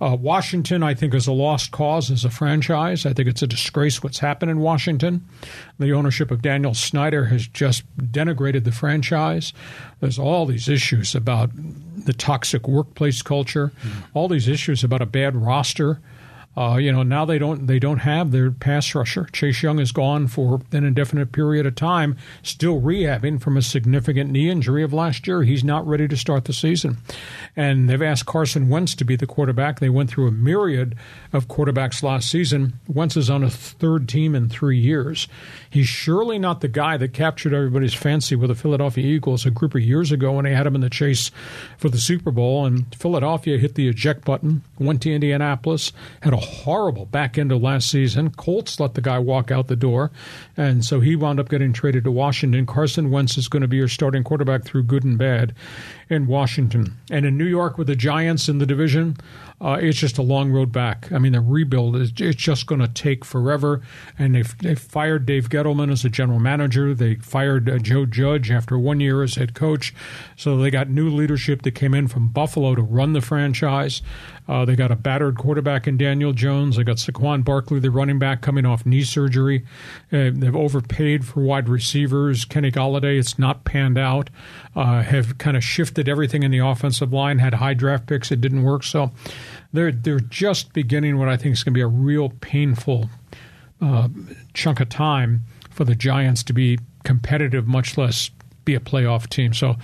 Uh, 0.01 0.15
Washington, 0.15 0.81
I 0.81 0.93
think, 0.93 1.13
is 1.13 1.27
a 1.27 1.33
lost 1.33 1.71
cause 1.71 2.09
as 2.09 2.23
a 2.23 2.29
franchise. 2.29 3.05
I 3.05 3.11
think 3.11 3.27
it's 3.27 3.41
a 3.41 3.47
disgrace 3.47 4.01
what's 4.01 4.19
happened 4.19 4.49
in 4.49 4.59
Washington. 4.59 5.27
The 5.77 5.91
ownership 5.91 6.31
of 6.31 6.41
Daniel 6.41 6.73
Snyder 6.73 7.25
has 7.25 7.47
just 7.47 7.83
denigrated 7.97 8.63
the 8.63 8.71
franchise. 8.71 9.51
There's 9.99 10.17
all 10.17 10.45
these 10.45 10.69
issues 10.69 11.15
about 11.15 11.49
the 12.05 12.13
toxic 12.13 12.65
workplace 12.65 13.21
culture, 13.21 13.73
mm. 13.83 14.03
all 14.13 14.29
these 14.29 14.38
issues 14.47 14.83
about 14.83 15.01
a 15.01 15.05
bad 15.05 15.35
roster. 15.35 15.99
Uh, 16.59 16.75
you 16.75 16.91
know, 16.91 17.03
now 17.03 17.23
they 17.23 17.39
don't 17.39 17.67
they 17.67 17.79
don't 17.79 17.99
have 17.99 18.31
their 18.31 18.51
pass 18.51 18.93
rusher. 18.93 19.29
Chase 19.31 19.63
Young 19.63 19.79
is 19.79 19.93
gone 19.93 20.27
for 20.27 20.59
an 20.73 20.83
indefinite 20.83 21.31
period 21.31 21.65
of 21.65 21.75
time, 21.75 22.17
still 22.43 22.81
rehabbing 22.81 23.39
from 23.39 23.55
a 23.55 23.61
significant 23.61 24.29
knee 24.29 24.49
injury 24.49 24.83
of 24.83 24.91
last 24.91 25.25
year. 25.25 25.43
He's 25.43 25.63
not 25.63 25.87
ready 25.87 26.05
to 26.09 26.17
start 26.17 26.43
the 26.43 26.51
season, 26.51 26.97
and 27.55 27.89
they've 27.89 28.01
asked 28.01 28.25
Carson 28.25 28.67
Wentz 28.67 28.93
to 28.95 29.05
be 29.05 29.15
the 29.15 29.25
quarterback. 29.25 29.79
They 29.79 29.87
went 29.87 30.09
through 30.09 30.27
a 30.27 30.31
myriad 30.31 30.95
of 31.31 31.47
quarterbacks 31.47 32.03
last 32.03 32.29
season. 32.29 32.73
Wentz 32.89 33.15
is 33.15 33.29
on 33.29 33.41
a 33.41 33.49
third 33.49 34.09
team 34.09 34.35
in 34.35 34.49
three 34.49 34.77
years. 34.77 35.29
He's 35.69 35.87
surely 35.87 36.39
not 36.39 36.59
the 36.59 36.67
guy 36.67 36.97
that 36.97 37.13
captured 37.13 37.53
everybody's 37.53 37.93
fancy 37.93 38.35
with 38.35 38.49
the 38.49 38.55
Philadelphia 38.55 39.05
Eagles 39.05 39.45
a 39.45 39.51
group 39.51 39.75
of 39.75 39.81
years 39.81 40.11
ago 40.11 40.33
when 40.33 40.43
they 40.43 40.53
had 40.53 40.67
him 40.67 40.75
in 40.75 40.81
the 40.81 40.89
chase 40.89 41.31
for 41.77 41.87
the 41.87 41.99
Super 41.99 42.31
Bowl. 42.31 42.65
And 42.65 42.93
Philadelphia 42.93 43.57
hit 43.57 43.75
the 43.75 43.87
eject 43.87 44.25
button, 44.25 44.63
went 44.77 45.01
to 45.03 45.13
Indianapolis, 45.13 45.93
had 46.21 46.33
a 46.33 46.48
horrible 46.49 47.05
back 47.05 47.37
end 47.37 47.51
of 47.51 47.61
last 47.61 47.89
season. 47.89 48.31
Colts 48.31 48.79
let 48.79 48.93
the 48.93 49.01
guy 49.01 49.19
walk 49.19 49.51
out 49.51 49.67
the 49.67 49.75
door, 49.75 50.11
and 50.57 50.83
so 50.83 50.99
he 50.99 51.15
wound 51.15 51.39
up 51.39 51.49
getting 51.49 51.73
traded 51.73 52.03
to 52.03 52.11
Washington. 52.11 52.65
Carson 52.65 53.11
Wentz 53.11 53.37
is 53.37 53.47
going 53.47 53.61
to 53.61 53.67
be 53.67 53.77
your 53.77 53.87
starting 53.87 54.23
quarterback 54.23 54.63
through 54.63 54.83
good 54.83 55.03
and 55.03 55.17
bad 55.17 55.53
in 56.09 56.27
Washington. 56.27 56.97
And 57.09 57.25
in 57.25 57.37
New 57.37 57.45
York 57.45 57.77
with 57.77 57.87
the 57.87 57.95
Giants 57.95 58.49
in 58.49 58.57
the 58.57 58.65
division, 58.65 59.17
uh, 59.61 59.77
it's 59.81 59.97
just 59.97 60.17
a 60.17 60.21
long 60.21 60.51
road 60.51 60.71
back. 60.71 61.11
I 61.11 61.19
mean, 61.19 61.33
the 61.33 61.41
rebuild 61.41 61.97
is 61.97 62.13
it's 62.17 62.41
just 62.41 62.65
going 62.65 62.79
to 62.79 62.87
take 62.87 63.25
forever. 63.25 63.81
And 64.17 64.33
they 64.33 64.41
they 64.41 64.75
fired 64.75 65.25
Dave 65.25 65.49
Gettleman 65.49 65.91
as 65.91 66.05
a 66.05 66.09
general 66.09 66.39
manager. 66.39 66.93
They 66.93 67.15
fired 67.15 67.69
uh, 67.69 67.77
Joe 67.79 68.05
Judge 68.05 68.51
after 68.51 68.79
one 68.79 68.99
year 68.99 69.21
as 69.21 69.35
head 69.35 69.53
coach. 69.53 69.93
So 70.37 70.57
they 70.57 70.71
got 70.71 70.89
new 70.89 71.09
leadership 71.09 71.63
that 71.63 71.71
came 71.71 71.93
in 71.93 72.07
from 72.07 72.29
Buffalo 72.29 72.73
to 72.75 72.81
run 72.81 73.13
the 73.13 73.21
franchise. 73.21 74.01
Uh, 74.49 74.65
they 74.65 74.75
got 74.75 74.89
a 74.89 74.95
battered 74.95 75.37
quarterback 75.37 75.87
in 75.87 75.95
Daniel 75.95 76.33
Jones. 76.33 76.75
They 76.75 76.83
got 76.83 76.97
Saquon 76.97 77.43
Barkley, 77.43 77.79
the 77.79 77.91
running 77.91 78.17
back, 78.17 78.41
coming 78.41 78.65
off 78.65 78.83
knee 78.83 79.03
surgery. 79.03 79.63
Uh, 80.11 80.31
they've 80.33 80.55
overpaid 80.55 81.23
for 81.23 81.41
wide 81.41 81.69
receivers. 81.69 82.45
Kenny 82.45 82.71
Golladay, 82.71 83.19
it's 83.19 83.37
not 83.37 83.63
panned 83.63 83.99
out. 83.99 84.31
Uh, 84.75 85.03
have 85.03 85.37
kind 85.37 85.55
of 85.55 85.63
shifted 85.63 86.09
everything 86.09 86.41
in 86.41 86.49
the 86.49 86.57
offensive 86.57 87.13
line. 87.13 87.37
Had 87.37 87.55
high 87.55 87.75
draft 87.75 88.07
picks, 88.07 88.31
it 88.31 88.41
didn't 88.41 88.63
work. 88.63 88.83
So 88.83 89.11
they're 89.73 89.91
they're 89.91 90.19
just 90.19 90.73
beginning 90.73 91.17
what 91.17 91.29
I 91.29 91.37
think 91.37 91.53
is 91.53 91.63
going 91.63 91.73
to 91.73 91.77
be 91.77 91.81
a 91.81 91.87
real 91.87 92.29
painful 92.41 93.09
uh, 93.81 94.09
chunk 94.53 94.79
of 94.79 94.89
time 94.89 95.43
for 95.69 95.83
the 95.83 95.95
Giants 95.95 96.43
to 96.43 96.53
be 96.53 96.79
competitive, 97.03 97.67
much 97.67 97.97
less 97.97 98.31
be 98.65 98.75
a 98.75 98.79
playoff 98.79 99.29
team. 99.29 99.53
So 99.53 99.77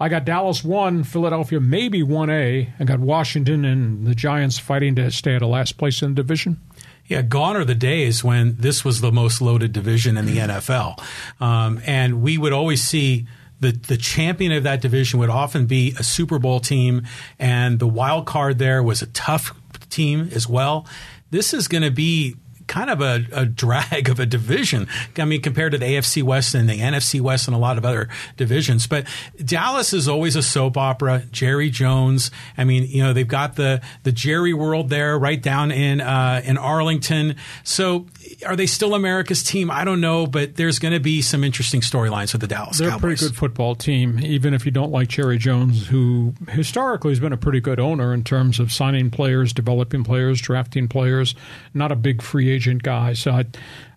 I 0.00 0.08
got 0.08 0.24
Dallas 0.24 0.64
1, 0.64 1.04
Philadelphia 1.04 1.60
maybe 1.60 2.02
1A. 2.02 2.72
I 2.78 2.84
got 2.84 3.00
Washington 3.00 3.64
and 3.64 4.06
the 4.06 4.14
Giants 4.14 4.58
fighting 4.58 4.94
to 4.96 5.10
stay 5.10 5.36
at 5.36 5.42
a 5.42 5.46
last 5.46 5.78
place 5.78 6.02
in 6.02 6.14
the 6.14 6.22
division. 6.22 6.60
Yeah, 7.06 7.22
gone 7.22 7.56
are 7.56 7.64
the 7.64 7.74
days 7.74 8.24
when 8.24 8.56
this 8.56 8.84
was 8.84 9.02
the 9.02 9.12
most 9.12 9.42
loaded 9.42 9.72
division 9.72 10.16
in 10.16 10.24
the 10.24 10.38
NFL. 10.38 11.02
Um, 11.38 11.80
and 11.84 12.22
we 12.22 12.38
would 12.38 12.54
always 12.54 12.82
see 12.82 13.26
the, 13.64 13.72
the 13.72 13.96
champion 13.96 14.52
of 14.52 14.64
that 14.64 14.82
division 14.82 15.18
would 15.20 15.30
often 15.30 15.64
be 15.64 15.94
a 15.98 16.02
Super 16.02 16.38
Bowl 16.38 16.60
team, 16.60 17.06
and 17.38 17.78
the 17.78 17.88
wild 17.88 18.26
card 18.26 18.58
there 18.58 18.82
was 18.82 19.00
a 19.00 19.06
tough 19.06 19.54
team 19.88 20.28
as 20.32 20.46
well. 20.46 20.86
This 21.30 21.54
is 21.54 21.66
going 21.66 21.82
to 21.82 21.90
be 21.90 22.36
kind 22.66 22.90
of 22.90 23.00
a, 23.00 23.26
a, 23.32 23.46
drag 23.46 24.08
of 24.08 24.20
a 24.20 24.26
division. 24.26 24.88
I 25.18 25.24
mean, 25.24 25.40
compared 25.40 25.72
to 25.72 25.78
the 25.78 25.84
AFC 25.84 26.22
West 26.22 26.54
and 26.54 26.68
the 26.68 26.78
NFC 26.78 27.20
West 27.20 27.46
and 27.46 27.54
a 27.54 27.58
lot 27.58 27.78
of 27.78 27.84
other 27.84 28.08
divisions. 28.36 28.86
But 28.86 29.06
Dallas 29.42 29.92
is 29.92 30.08
always 30.08 30.36
a 30.36 30.42
soap 30.42 30.76
opera. 30.76 31.24
Jerry 31.30 31.70
Jones. 31.70 32.30
I 32.56 32.64
mean, 32.64 32.86
you 32.86 33.02
know, 33.02 33.12
they've 33.12 33.26
got 33.26 33.56
the 33.56 33.82
the 34.02 34.12
Jerry 34.12 34.54
world 34.54 34.88
there 34.88 35.18
right 35.18 35.40
down 35.40 35.70
in 35.70 36.00
uh, 36.00 36.42
in 36.44 36.58
Arlington. 36.58 37.36
So 37.64 38.06
are 38.46 38.56
they 38.56 38.66
still 38.66 38.94
America's 38.94 39.42
team? 39.42 39.70
I 39.70 39.84
don't 39.84 40.00
know, 40.00 40.26
but 40.26 40.56
there's 40.56 40.78
going 40.78 40.94
to 40.94 41.00
be 41.00 41.22
some 41.22 41.44
interesting 41.44 41.80
storylines 41.80 42.32
with 42.32 42.40
the 42.40 42.46
Dallas 42.46 42.78
They're 42.78 42.90
Cowboys. 42.90 42.98
a 42.98 43.00
pretty 43.00 43.28
good 43.28 43.36
football 43.36 43.74
team, 43.74 44.20
even 44.20 44.54
if 44.54 44.64
you 44.64 44.70
don't 44.72 44.90
like 44.90 45.08
Jerry 45.08 45.38
Jones, 45.38 45.86
who 45.86 46.34
historically 46.48 47.10
has 47.10 47.20
been 47.20 47.32
a 47.32 47.36
pretty 47.36 47.60
good 47.60 47.80
owner 47.80 48.12
in 48.14 48.24
terms 48.24 48.58
of 48.58 48.72
signing 48.72 49.10
players, 49.10 49.52
developing 49.52 50.04
players, 50.04 50.40
drafting 50.40 50.88
players. 50.88 51.34
Not 51.72 51.92
a 51.92 51.96
big 51.96 52.22
free 52.22 52.50
agent 52.50 52.82
guy. 52.82 53.12
So 53.14 53.32
I, 53.32 53.44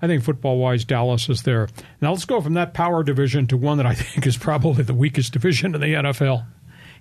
I 0.01 0.07
think 0.07 0.23
football 0.23 0.57
wise, 0.57 0.85
Dallas 0.85 1.29
is 1.29 1.43
there. 1.43 1.67
Now 2.01 2.11
let's 2.11 2.25
go 2.25 2.41
from 2.41 2.53
that 2.53 2.73
power 2.73 3.03
division 3.03 3.47
to 3.47 3.57
one 3.57 3.77
that 3.77 3.85
I 3.85 3.93
think 3.95 4.25
is 4.27 4.37
probably 4.37 4.83
the 4.83 4.93
weakest 4.93 5.33
division 5.33 5.75
in 5.75 5.81
the 5.81 5.87
NFL. 5.93 6.45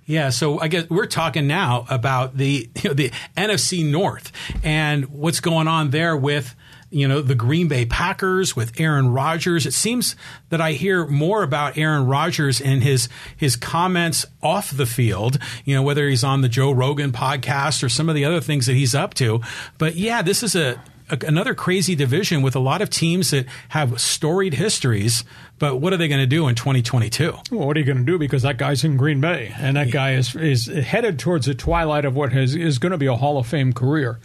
Yeah, 0.05 0.29
so 0.29 0.57
I 0.57 0.69
guess 0.69 0.89
we're 0.89 1.05
talking 1.05 1.47
now 1.47 1.85
about 1.89 2.37
the 2.37 2.69
you 2.81 2.89
know, 2.89 2.93
the 2.93 3.11
NFC 3.35 3.85
North 3.85 4.31
and 4.63 5.05
what's 5.07 5.41
going 5.41 5.67
on 5.67 5.89
there 5.89 6.15
with 6.15 6.55
you 6.89 7.07
know, 7.07 7.21
the 7.21 7.35
Green 7.35 7.67
Bay 7.67 7.85
Packers 7.85 8.55
with 8.55 8.79
Aaron 8.79 9.09
Rodgers. 9.09 9.65
It 9.65 9.73
seems 9.73 10.15
that 10.49 10.61
I 10.61 10.73
hear 10.73 11.05
more 11.05 11.43
about 11.43 11.77
Aaron 11.77 12.05
Rodgers 12.05 12.61
and 12.61 12.81
his 12.81 13.09
his 13.35 13.55
comments 13.55 14.25
off 14.41 14.75
the 14.75 14.85
field, 14.85 15.37
you 15.65 15.75
know, 15.75 15.83
whether 15.83 16.07
he's 16.07 16.23
on 16.23 16.41
the 16.41 16.49
Joe 16.49 16.71
Rogan 16.71 17.11
podcast 17.11 17.83
or 17.83 17.89
some 17.89 18.07
of 18.07 18.15
the 18.15 18.25
other 18.25 18.39
things 18.39 18.67
that 18.67 18.73
he's 18.73 18.95
up 18.95 19.13
to. 19.15 19.41
But 19.77 19.95
yeah, 19.95 20.21
this 20.21 20.43
is 20.43 20.55
a, 20.55 20.81
a 21.09 21.17
another 21.27 21.53
crazy 21.53 21.93
division 21.93 22.41
with 22.41 22.55
a 22.55 22.59
lot 22.59 22.81
of 22.81 22.89
teams 22.89 23.31
that 23.31 23.47
have 23.69 23.99
storied 23.99 24.53
histories. 24.53 25.25
But 25.59 25.77
what 25.77 25.91
are 25.91 25.97
they 25.97 26.07
going 26.07 26.21
to 26.21 26.27
do 26.27 26.47
in 26.47 26.55
2022? 26.55 27.33
Well, 27.51 27.67
what 27.67 27.75
are 27.75 27.79
you 27.79 27.85
going 27.85 27.97
to 27.97 28.03
do? 28.03 28.17
Because 28.17 28.43
that 28.43 28.57
guy's 28.57 28.83
in 28.83 28.95
Green 28.95 29.19
Bay, 29.19 29.53
and 29.57 29.75
that 29.75 29.91
guy 29.91 30.13
is 30.13 30.35
is 30.35 30.67
headed 30.67 31.19
towards 31.19 31.47
the 31.47 31.55
twilight 31.55 32.05
of 32.05 32.15
what 32.15 32.31
has, 32.31 32.55
is 32.55 32.79
going 32.79 32.91
to 32.93 32.97
be 32.97 33.07
a 33.07 33.15
Hall 33.15 33.37
of 33.37 33.47
Fame 33.47 33.73
career. 33.73 34.19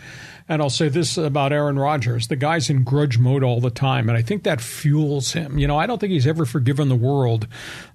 And 0.49 0.61
I'll 0.61 0.71
say 0.71 0.89
this 0.89 1.17
about 1.17 1.53
Aaron 1.53 1.79
Rodgers 1.79 2.29
the 2.29 2.37
guy's 2.37 2.71
in 2.71 2.85
grudge 2.85 3.19
mode 3.19 3.43
all 3.43 3.61
the 3.61 3.71
time. 3.71 4.09
And 4.09 4.17
I 4.19 4.23
think 4.23 4.43
that 4.45 4.61
fuels 4.61 5.33
him. 5.33 5.59
You 5.59 5.67
know, 5.67 5.79
I 5.79 5.87
don't 5.87 5.99
think 5.99 6.13
he's 6.13 6.27
ever 6.27 6.45
forgiven 6.45 6.89
the 6.89 6.97
world 6.97 7.47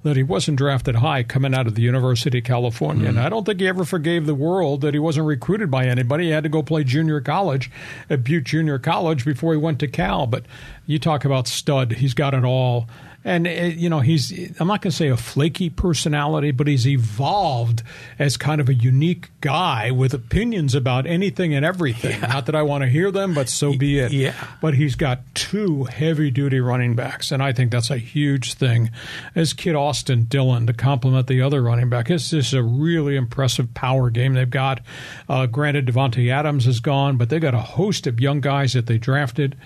that 0.03 0.15
he 0.15 0.23
wasn't 0.23 0.57
drafted 0.57 0.95
high 0.95 1.23
coming 1.23 1.53
out 1.53 1.67
of 1.67 1.75
the 1.75 1.81
University 1.81 2.39
of 2.39 2.43
California. 2.43 3.05
Mm. 3.05 3.09
And 3.09 3.19
I 3.19 3.29
don't 3.29 3.45
think 3.45 3.59
he 3.59 3.67
ever 3.67 3.85
forgave 3.85 4.25
the 4.25 4.35
world 4.35 4.81
that 4.81 4.93
he 4.93 4.99
wasn't 4.99 5.27
recruited 5.27 5.69
by 5.69 5.85
anybody. 5.85 6.25
He 6.25 6.29
had 6.31 6.43
to 6.43 6.49
go 6.49 6.63
play 6.63 6.83
junior 6.83 7.21
college 7.21 7.71
at 8.09 8.23
Butte 8.23 8.45
Junior 8.45 8.79
College 8.79 9.25
before 9.25 9.53
he 9.53 9.57
went 9.57 9.79
to 9.79 9.87
Cal. 9.87 10.27
But 10.27 10.45
you 10.85 10.99
talk 10.99 11.25
about 11.25 11.47
stud, 11.47 11.93
he's 11.93 12.13
got 12.13 12.33
it 12.33 12.43
all 12.43 12.87
and 13.23 13.47
uh, 13.47 13.49
you 13.49 13.89
know 13.89 13.99
he's 13.99 14.31
I'm 14.59 14.67
not 14.67 14.81
going 14.81 14.91
to 14.91 14.95
say 14.97 15.09
a 15.09 15.17
flaky 15.17 15.69
personality, 15.69 16.51
but 16.51 16.67
he's 16.67 16.87
evolved 16.87 17.83
as 18.17 18.37
kind 18.37 18.61
of 18.61 18.69
a 18.69 18.73
unique 18.73 19.29
guy 19.41 19.91
with 19.91 20.13
opinions 20.13 20.75
about 20.75 21.05
anything 21.05 21.53
and 21.53 21.65
everything. 21.65 22.19
Yeah. 22.21 22.27
Not 22.27 22.45
that 22.45 22.55
I 22.55 22.63
want 22.63 22.83
to 22.83 22.89
hear 22.89 23.11
them, 23.11 23.33
but 23.33 23.49
so 23.49 23.77
be 23.77 23.99
it. 23.99 24.11
Yeah. 24.11 24.33
But 24.61 24.75
he's 24.75 24.95
got 24.95 25.19
two 25.35 25.85
heavy 25.85 26.31
duty 26.31 26.59
running 26.59 26.95
backs, 26.95 27.31
and 27.31 27.43
I 27.43 27.53
think 27.53 27.71
that's 27.71 27.89
a 27.89 27.97
huge 27.97 28.53
thing. 28.53 28.91
As 29.35 29.53
kid 29.53 29.75
Austin 29.75 30.25
Dillon 30.25 30.67
to 30.67 30.73
complement 30.73 31.27
the 31.27 31.41
other 31.41 31.61
running 31.61 31.89
back, 31.89 32.09
it's 32.09 32.29
just 32.29 32.53
a 32.53 32.63
really 32.63 33.15
impressive 33.15 33.73
power 33.73 34.09
game 34.09 34.33
they've 34.33 34.49
got. 34.49 34.81
Uh, 35.27 35.45
granted, 35.45 35.87
Davante 35.87 36.31
Adams 36.31 36.67
is 36.67 36.79
gone, 36.79 37.17
but 37.17 37.29
they've 37.29 37.41
got 37.41 37.53
a 37.53 37.59
host 37.59 38.07
of 38.07 38.19
young 38.19 38.41
guys 38.41 38.73
that 38.73 38.85
they 38.85 38.97
drafted. 38.97 39.57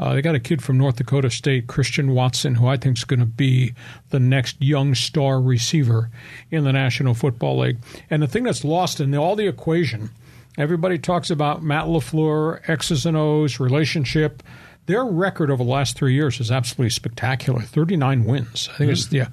Uh, 0.00 0.14
they 0.14 0.22
got 0.22 0.34
a 0.34 0.40
kid 0.40 0.62
from 0.62 0.78
North 0.78 0.96
Dakota 0.96 1.28
State, 1.28 1.66
Christian 1.66 2.14
Watson, 2.14 2.54
who 2.54 2.66
I 2.66 2.78
think 2.78 2.96
is 2.96 3.04
going 3.04 3.20
to 3.20 3.26
be 3.26 3.74
the 4.08 4.18
next 4.18 4.60
young 4.60 4.94
star 4.94 5.40
receiver 5.40 6.10
in 6.50 6.64
the 6.64 6.72
National 6.72 7.12
Football 7.12 7.58
League. 7.58 7.78
And 8.08 8.22
the 8.22 8.26
thing 8.26 8.44
that's 8.44 8.64
lost 8.64 8.98
in 8.98 9.14
all 9.14 9.36
the 9.36 9.46
equation, 9.46 10.08
everybody 10.56 10.98
talks 10.98 11.28
about 11.28 11.62
Matt 11.62 11.84
LaFleur, 11.84 12.66
X's 12.66 13.04
and 13.04 13.14
O's, 13.14 13.60
relationship, 13.60 14.42
their 14.86 15.04
record 15.04 15.50
over 15.50 15.62
the 15.62 15.70
last 15.70 15.96
three 15.96 16.14
years 16.14 16.40
is 16.40 16.50
absolutely 16.50 16.90
spectacular 16.90 17.60
39 17.60 18.24
wins. 18.24 18.70
I 18.72 18.78
think 18.78 18.88
mm. 18.88 18.92
it's, 18.92 19.12
yeah. 19.12 19.28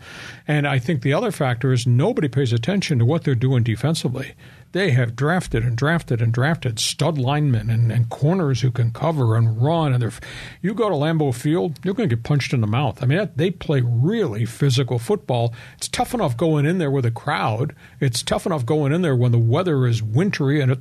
And 0.49 0.67
I 0.67 0.79
think 0.79 1.01
the 1.01 1.13
other 1.13 1.31
factor 1.31 1.71
is 1.71 1.87
nobody 1.87 2.27
pays 2.27 2.51
attention 2.51 2.99
to 2.99 3.05
what 3.05 3.23
they're 3.23 3.35
doing 3.35 3.63
defensively. 3.63 4.35
They 4.71 4.91
have 4.91 5.15
drafted 5.15 5.63
and 5.63 5.77
drafted 5.77 6.21
and 6.21 6.33
drafted 6.33 6.79
stud 6.79 7.17
linemen 7.17 7.69
and, 7.69 7.91
and 7.91 8.09
corners 8.09 8.61
who 8.61 8.71
can 8.71 8.91
cover 8.91 9.35
and 9.35 9.61
run. 9.61 9.93
And 9.93 10.19
you 10.61 10.73
go 10.73 10.89
to 10.89 10.95
Lambeau 10.95 11.33
Field, 11.33 11.79
you're 11.83 11.93
going 11.93 12.09
to 12.09 12.15
get 12.15 12.23
punched 12.23 12.53
in 12.53 12.61
the 12.61 12.67
mouth. 12.67 13.01
I 13.01 13.05
mean, 13.05 13.29
they 13.35 13.51
play 13.51 13.81
really 13.81 14.45
physical 14.45 14.99
football. 14.99 15.53
It's 15.77 15.87
tough 15.87 16.13
enough 16.13 16.37
going 16.37 16.65
in 16.65 16.77
there 16.77 16.91
with 16.91 17.05
a 17.05 17.11
crowd. 17.11 17.75
It's 17.99 18.21
tough 18.23 18.45
enough 18.45 18.65
going 18.65 18.91
in 18.91 19.01
there 19.01 19.15
when 19.15 19.31
the 19.31 19.37
weather 19.37 19.85
is 19.87 20.03
wintry 20.03 20.61
and 20.61 20.71
it 20.71 20.79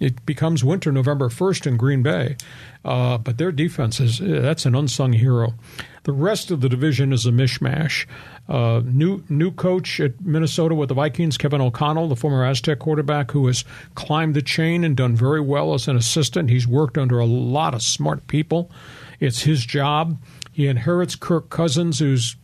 it 0.00 0.24
becomes 0.26 0.64
winter 0.64 0.90
November 0.90 1.28
1st 1.28 1.66
in 1.66 1.76
Green 1.76 2.02
Bay. 2.02 2.36
Uh, 2.84 3.16
but 3.18 3.38
their 3.38 3.52
defense 3.52 4.00
is 4.00 4.18
that's 4.18 4.66
an 4.66 4.74
unsung 4.74 5.12
hero. 5.12 5.54
The 6.02 6.12
rest 6.12 6.50
of 6.50 6.60
the 6.60 6.68
division 6.68 7.12
is 7.12 7.24
a 7.24 7.30
mishmash. 7.30 8.06
Uh, 8.46 8.82
new 8.84 9.24
new 9.30 9.50
coach 9.50 10.00
at 10.00 10.20
Minnesota 10.20 10.74
with 10.74 10.90
the 10.90 10.94
Vikings, 10.94 11.38
Kevin 11.38 11.62
O'Connell, 11.62 12.08
the 12.08 12.16
former 12.16 12.44
Aztec 12.44 12.78
quarterback, 12.78 13.30
who 13.30 13.46
has 13.46 13.64
climbed 13.94 14.34
the 14.34 14.42
chain 14.42 14.84
and 14.84 14.96
done 14.96 15.16
very 15.16 15.40
well 15.40 15.72
as 15.72 15.88
an 15.88 15.96
assistant. 15.96 16.50
He's 16.50 16.66
worked 16.66 16.98
under 16.98 17.18
a 17.18 17.24
lot 17.24 17.72
of 17.72 17.82
smart 17.82 18.26
people. 18.26 18.70
It's 19.18 19.42
his 19.42 19.64
job. 19.64 20.20
He 20.52 20.66
inherits 20.66 21.16
Kirk 21.16 21.48
Cousins, 21.48 21.98
who's 21.98 22.36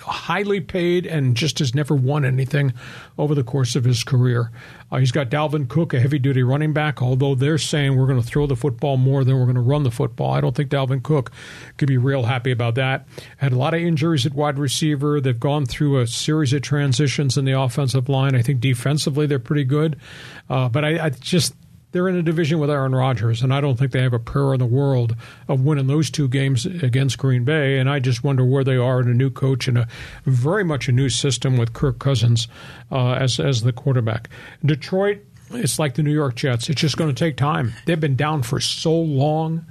highly 0.00 0.60
paid 0.60 1.06
and 1.06 1.36
just 1.36 1.58
has 1.58 1.74
never 1.74 1.94
won 1.94 2.24
anything 2.24 2.72
over 3.18 3.34
the 3.34 3.44
course 3.44 3.76
of 3.76 3.84
his 3.84 4.04
career. 4.04 4.50
Uh, 4.90 4.98
he's 4.98 5.12
got 5.12 5.28
Dalvin 5.28 5.68
Cook, 5.68 5.94
a 5.94 6.00
heavy 6.00 6.18
duty 6.18 6.42
running 6.42 6.72
back, 6.72 7.02
although 7.02 7.34
they're 7.34 7.58
saying 7.58 7.96
we're 7.96 8.06
going 8.06 8.20
to 8.20 8.26
throw 8.26 8.46
the 8.46 8.56
football 8.56 8.96
more 8.96 9.24
than 9.24 9.36
we're 9.36 9.44
going 9.44 9.56
to 9.56 9.60
run 9.60 9.82
the 9.82 9.90
football. 9.90 10.32
I 10.32 10.40
don't 10.40 10.54
think 10.54 10.70
Dalvin 10.70 11.02
Cook 11.02 11.32
could 11.76 11.88
be 11.88 11.98
real 11.98 12.22
happy 12.22 12.52
about 12.52 12.76
that. 12.76 13.06
Had 13.38 13.52
a 13.52 13.56
lot 13.58 13.74
of 13.74 13.80
injuries 13.80 14.26
at 14.26 14.34
wide 14.34 14.58
receiver. 14.58 15.20
They've 15.20 15.38
gone 15.38 15.66
through 15.66 16.00
a 16.00 16.06
series 16.06 16.52
of 16.52 16.62
transitions 16.62 17.36
in 17.36 17.44
the 17.44 17.60
offensive 17.60 18.08
line. 18.08 18.34
I 18.34 18.42
think 18.42 18.60
defensively 18.60 19.26
they're 19.26 19.38
pretty 19.38 19.64
good. 19.64 19.98
Uh, 20.48 20.68
but 20.68 20.84
I, 20.84 21.06
I 21.06 21.10
just 21.10 21.54
they're 21.96 22.08
in 22.08 22.16
a 22.16 22.22
division 22.22 22.58
with 22.58 22.68
Aaron 22.68 22.94
Rodgers, 22.94 23.40
and 23.40 23.54
I 23.54 23.62
don't 23.62 23.78
think 23.78 23.90
they 23.90 24.02
have 24.02 24.12
a 24.12 24.18
prayer 24.18 24.52
in 24.52 24.58
the 24.58 24.66
world 24.66 25.16
of 25.48 25.62
winning 25.62 25.86
those 25.86 26.10
two 26.10 26.28
games 26.28 26.66
against 26.66 27.16
Green 27.16 27.42
Bay. 27.42 27.78
And 27.78 27.88
I 27.88 28.00
just 28.00 28.22
wonder 28.22 28.44
where 28.44 28.62
they 28.62 28.76
are 28.76 29.00
in 29.00 29.08
a 29.08 29.14
new 29.14 29.30
coach 29.30 29.66
and 29.66 29.78
a 29.78 29.88
very 30.26 30.62
much 30.62 30.88
a 30.88 30.92
new 30.92 31.08
system 31.08 31.56
with 31.56 31.72
Kirk 31.72 31.98
Cousins 31.98 32.48
uh, 32.92 33.12
as 33.12 33.40
as 33.40 33.62
the 33.62 33.72
quarterback. 33.72 34.28
Detroit, 34.62 35.20
it's 35.52 35.78
like 35.78 35.94
the 35.94 36.02
New 36.02 36.12
York 36.12 36.34
Jets. 36.34 36.68
It's 36.68 36.82
just 36.82 36.98
going 36.98 37.08
to 37.08 37.18
take 37.18 37.38
time. 37.38 37.72
They've 37.86 37.98
been 37.98 38.14
down 38.14 38.42
for 38.42 38.60
so 38.60 38.92
long. 38.92 39.64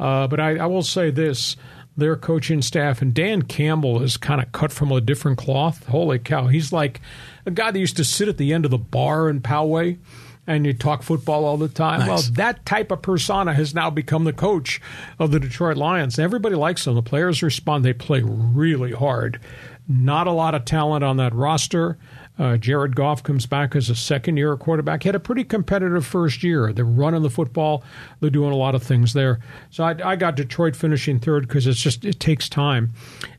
Uh, 0.00 0.26
but 0.28 0.40
I, 0.40 0.56
I 0.56 0.66
will 0.66 0.82
say 0.82 1.10
this 1.10 1.58
their 1.94 2.16
coaching 2.16 2.62
staff. 2.62 3.02
And 3.02 3.12
Dan 3.12 3.42
Campbell 3.42 4.02
is 4.02 4.16
kind 4.16 4.40
of 4.40 4.50
cut 4.52 4.72
from 4.72 4.92
a 4.92 5.00
different 5.02 5.36
cloth. 5.36 5.84
Holy 5.88 6.18
cow. 6.18 6.46
He's 6.46 6.72
like 6.72 7.02
a 7.44 7.50
guy 7.50 7.70
that 7.70 7.78
used 7.78 7.98
to 7.98 8.04
sit 8.04 8.28
at 8.28 8.38
the 8.38 8.54
end 8.54 8.64
of 8.64 8.70
the 8.70 8.78
bar 8.78 9.28
in 9.28 9.42
Poway 9.42 9.98
and 10.46 10.64
you 10.66 10.72
talk 10.72 11.02
football 11.02 11.44
all 11.44 11.56
the 11.56 11.68
time. 11.68 12.00
Nice. 12.00 12.08
Well, 12.08 12.22
that 12.32 12.64
type 12.64 12.90
of 12.90 13.02
persona 13.02 13.54
has 13.54 13.74
now 13.74 13.90
become 13.90 14.24
the 14.24 14.32
coach 14.32 14.80
of 15.18 15.30
the 15.30 15.40
Detroit 15.40 15.76
Lions. 15.76 16.18
Everybody 16.18 16.54
likes 16.54 16.86
him. 16.86 16.94
The 16.94 17.02
players 17.02 17.42
respond. 17.42 17.84
They 17.84 17.92
play 17.92 18.22
really 18.24 18.92
hard. 18.92 19.40
Not 19.88 20.26
a 20.26 20.32
lot 20.32 20.54
of 20.54 20.64
talent 20.64 21.04
on 21.04 21.16
that 21.18 21.34
roster. 21.34 21.96
Uh, 22.38 22.56
Jared 22.58 22.94
Goff 22.94 23.22
comes 23.22 23.46
back 23.46 23.74
as 23.74 23.88
a 23.88 23.94
second 23.94 24.36
year 24.36 24.54
quarterback. 24.56 25.02
He 25.02 25.08
had 25.08 25.14
a 25.14 25.20
pretty 25.20 25.42
competitive 25.42 26.04
first 26.04 26.42
year. 26.42 26.70
They're 26.72 26.84
running 26.84 27.22
the 27.22 27.30
football. 27.30 27.82
They're 28.20 28.28
doing 28.30 28.52
a 28.52 28.56
lot 28.56 28.74
of 28.74 28.82
things 28.82 29.14
there. 29.14 29.38
So 29.70 29.84
I, 29.84 29.96
I 30.04 30.16
got 30.16 30.36
Detroit 30.36 30.76
finishing 30.76 31.18
third 31.18 31.48
because 31.48 31.66
it's 31.66 31.80
just 31.80 32.04
it 32.04 32.20
takes 32.20 32.48
time, 32.48 32.92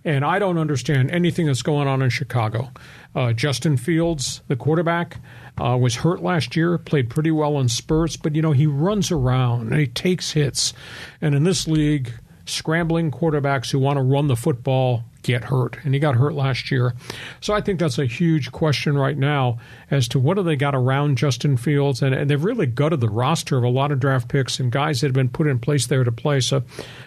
and 0.03 0.25
I 0.25 0.39
don't 0.39 0.57
understand 0.57 1.11
anything 1.11 1.45
that's 1.45 1.61
going 1.61 1.87
on 1.87 2.01
in 2.01 2.09
Chicago. 2.09 2.71
Uh, 3.13 3.33
Justin 3.33 3.77
Fields, 3.77 4.41
the 4.47 4.55
quarterback, 4.55 5.19
uh, 5.59 5.77
was 5.79 5.97
hurt 5.97 6.21
last 6.21 6.55
year. 6.55 6.77
Played 6.77 7.09
pretty 7.09 7.31
well 7.31 7.59
in 7.59 7.69
spurts, 7.69 8.17
but 8.17 8.35
you 8.35 8.41
know 8.41 8.51
he 8.51 8.67
runs 8.67 9.11
around 9.11 9.71
and 9.71 9.79
he 9.79 9.87
takes 9.87 10.31
hits, 10.31 10.73
and 11.21 11.35
in 11.35 11.43
this 11.43 11.67
league, 11.67 12.11
scrambling 12.45 13.11
quarterbacks 13.11 13.71
who 13.71 13.79
want 13.79 13.97
to 13.97 14.03
run 14.03 14.27
the 14.27 14.35
football 14.35 15.03
get 15.23 15.45
hurt, 15.45 15.77
and 15.83 15.93
he 15.93 15.99
got 15.99 16.15
hurt 16.15 16.33
last 16.33 16.71
year. 16.71 16.93
So 17.41 17.53
I 17.53 17.61
think 17.61 17.79
that's 17.79 17.97
a 17.97 18.05
huge 18.05 18.51
question 18.51 18.97
right 18.97 19.17
now 19.17 19.59
as 19.91 20.07
to 20.09 20.19
what 20.19 20.35
do 20.35 20.43
they 20.43 20.55
got 20.55 20.75
around 20.75 21.17
Justin 21.17 21.57
Fields, 21.57 22.01
and, 22.01 22.13
and 22.13 22.29
they've 22.29 22.43
really 22.43 22.65
gutted 22.65 22.99
the 22.99 23.09
roster 23.09 23.57
of 23.57 23.63
a 23.63 23.69
lot 23.69 23.91
of 23.91 23.99
draft 23.99 24.27
picks 24.27 24.59
and 24.59 24.71
guys 24.71 25.01
that 25.01 25.07
have 25.07 25.13
been 25.13 25.29
put 25.29 25.47
in 25.47 25.59
place 25.59 25.87
there 25.87 26.03
to 26.03 26.11
play. 26.11 26.39
So 26.39 26.63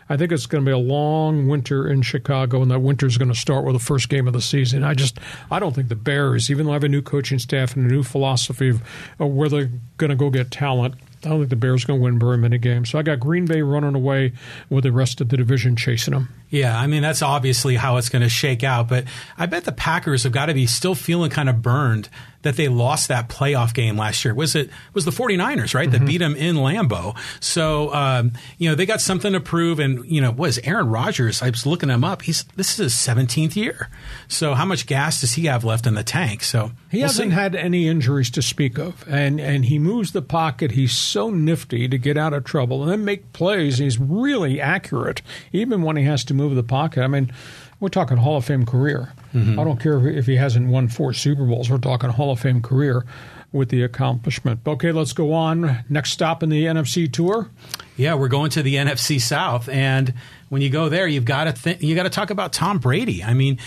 I 0.09 0.17
think 0.17 0.33
it's 0.33 0.47
going 0.47 0.65
to 0.65 0.69
be 0.69 0.73
a 0.73 0.79
long 0.79 1.49
winter 1.49 1.89
in 1.89 2.03
Chicago, 2.03 2.63
and 2.63 2.71
that 2.71 2.81
winter 2.81 3.07
is 3.07 3.19
going 3.19 3.33
to 3.33 3.39
start 3.39 3.65
with 3.65 3.75
the 3.75 3.81
first 3.81 4.09
game 4.09 4.27
of 4.27 4.33
the 4.33 4.41
season. 4.41 4.85
I 4.85 4.95
just 4.95 5.19
I 5.51 5.59
don't 5.59 5.75
think 5.75 5.89
the 5.89 5.97
Bears, 5.97 6.51
even 6.51 6.67
though 6.67 6.73
I 6.73 6.75
have 6.75 6.85
a 6.85 6.89
new 6.89 7.03
coaching 7.03 7.39
staff 7.39 7.77
and 7.77 7.91
a 7.91 7.93
new 7.93 8.03
philosophy 8.03 8.71
of, 8.71 8.83
of 9.19 9.31
where 9.31 9.49
they're 9.49 9.71
going 9.97 10.11
to 10.11 10.17
go 10.17 10.31
get 10.31 10.51
talent 10.51 10.95
I 11.25 11.29
don't 11.29 11.39
think 11.39 11.51
the 11.51 11.57
Bears 11.57 11.85
are 11.85 11.89
going 11.89 12.01
to 12.01 12.05
win 12.05 12.19
very 12.19 12.39
many 12.39 12.57
games. 12.57 12.91
So 12.91 12.99
I 12.99 13.03
got 13.03 13.21
Green 13.21 13.45
Bay 13.45 13.61
running 13.61 13.95
away 13.95 14.33
with 14.71 14.85
the 14.85 14.93
rest 14.93 15.21
of 15.21 15.29
the 15.29 15.37
division 15.37 15.77
chasing 15.77 16.15
them. 16.15 16.29
Yeah, 16.49 16.79
I 16.79 16.87
mean 16.87 17.03
that's 17.03 17.21
obviously 17.21 17.77
how 17.77 17.99
it's 17.99 18.09
going 18.09 18.23
to 18.23 18.29
shake 18.29 18.65
out, 18.65 18.89
but 18.89 19.05
I 19.37 19.47
bet 19.47 19.65
the 19.65 19.73
Packers 19.73 20.23
have 20.23 20.33
got 20.33 20.47
to 20.47 20.55
be 20.55 20.67
still 20.67 20.95
feeling 20.95 21.31
kind 21.31 21.49
of 21.51 21.61
burned 21.61 22.09
that 22.43 22.57
they 22.57 22.69
lost 22.69 23.09
that 23.09 23.29
playoff 23.29 23.75
game 23.75 23.97
last 23.97 24.25
year. 24.25 24.35
Was 24.35 24.55
it 24.55 24.71
was 24.95 25.05
the 25.05 25.11
49ers, 25.11 25.75
right? 25.75 25.89
Mm-hmm. 25.89 25.99
That 25.99 26.07
beat 26.07 26.19
them 26.19 26.35
in 26.37 26.57
Lambeau. 26.57 27.17
So, 27.41 27.93
um, 27.93 28.33
you 28.59 28.69
know, 28.69 28.75
they 28.75 28.87
got 28.87 29.01
something 29.01 29.33
to 29.33 29.41
prove. 29.41 29.79
And, 29.79 30.05
you 30.07 30.21
know, 30.21 30.31
was 30.31 30.59
Aaron 30.61 30.89
Rodgers, 30.89 31.43
I 31.43 31.51
was 31.51 31.67
looking 31.67 31.89
him 31.89 32.05
up. 32.05 32.23
He's 32.23 32.45
This 32.57 32.73
is 32.73 32.77
his 32.77 32.95
17th 32.95 33.57
year. 33.57 33.89
So 34.29 34.55
how 34.55 34.65
much 34.65 34.87
gas 34.87 35.21
does 35.21 35.33
he 35.33 35.47
have 35.47 35.65
left 35.65 35.87
in 35.87 35.95
the 35.95 36.05
tank? 36.05 36.43
So 36.43 36.73
he 36.91 36.99
we'll 36.99 37.09
hasn't 37.09 37.31
see. 37.31 37.35
had 37.35 37.55
any 37.55 37.89
injuries 37.89 38.31
to 38.31 38.43
speak 38.43 38.79
of. 38.79 39.05
And, 39.09 39.41
and 39.41 39.67
he 39.67 39.79
moves 39.79 40.13
the 40.13 40.23
pocket. 40.23 40.73
He's 40.73 40.95
so 40.95 41.31
nifty 41.31 41.89
to 41.89 41.99
get 41.99 42.17
out 42.17 42.33
of 42.33 42.45
trouble 42.45 42.83
and 42.83 42.91
then 42.91 43.05
make 43.05 43.33
plays. 43.33 43.79
He's 43.79 43.99
really 43.99 44.61
accurate, 44.61 45.23
even 45.53 45.83
when 45.83 45.97
he 45.97 46.05
has 46.05 46.25
to 46.25 46.35
move 46.35 46.55
the 46.55 46.63
pocket. 46.63 47.03
I 47.03 47.07
mean, 47.07 47.33
we're 47.81 47.89
talking 47.89 48.19
Hall 48.19 48.37
of 48.37 48.45
Fame 48.45 48.67
career. 48.67 49.13
Mm-hmm. 49.35 49.59
I 49.59 49.65
don't 49.65 49.81
care 49.81 50.07
if 50.07 50.27
he 50.27 50.37
hasn't 50.37 50.69
won 50.69 50.89
four 50.89 51.13
Super 51.13 51.45
Bowls. 51.45 51.71
We're 51.71 51.79
talking 51.79 52.11
Hall 52.11 52.31
of 52.31 52.41
Fame 52.41 52.63
career 52.63 53.05
with 53.53 53.71
the 53.71 53.83
accomplishment. 53.83 54.61
Okay, 54.67 54.93
let's 54.93 55.13
go 55.13 55.33
on. 55.33 55.85
Next 55.89 56.11
stop 56.11 56.43
in 56.43 56.51
the 56.51 56.65
NFC 56.65 57.13
tour. 57.13 57.51
Yeah, 57.97 58.15
we're 58.15 58.29
going 58.29 58.51
to 58.51 58.63
the 58.63 58.77
NFC 58.77 59.21
South, 59.21 59.69
and 59.69 60.15
when 60.49 60.63
you 60.63 60.71
go 60.71 60.89
there, 60.89 61.07
you've 61.07 61.25
got 61.25 61.57
to 61.57 61.85
you 61.85 61.95
got 61.95 62.05
to 62.05 62.11
talk 62.11 62.31
about 62.31 62.53
Tom 62.53 62.79
Brady. 62.79 63.25
I 63.25 63.35
mean, 63.35 63.59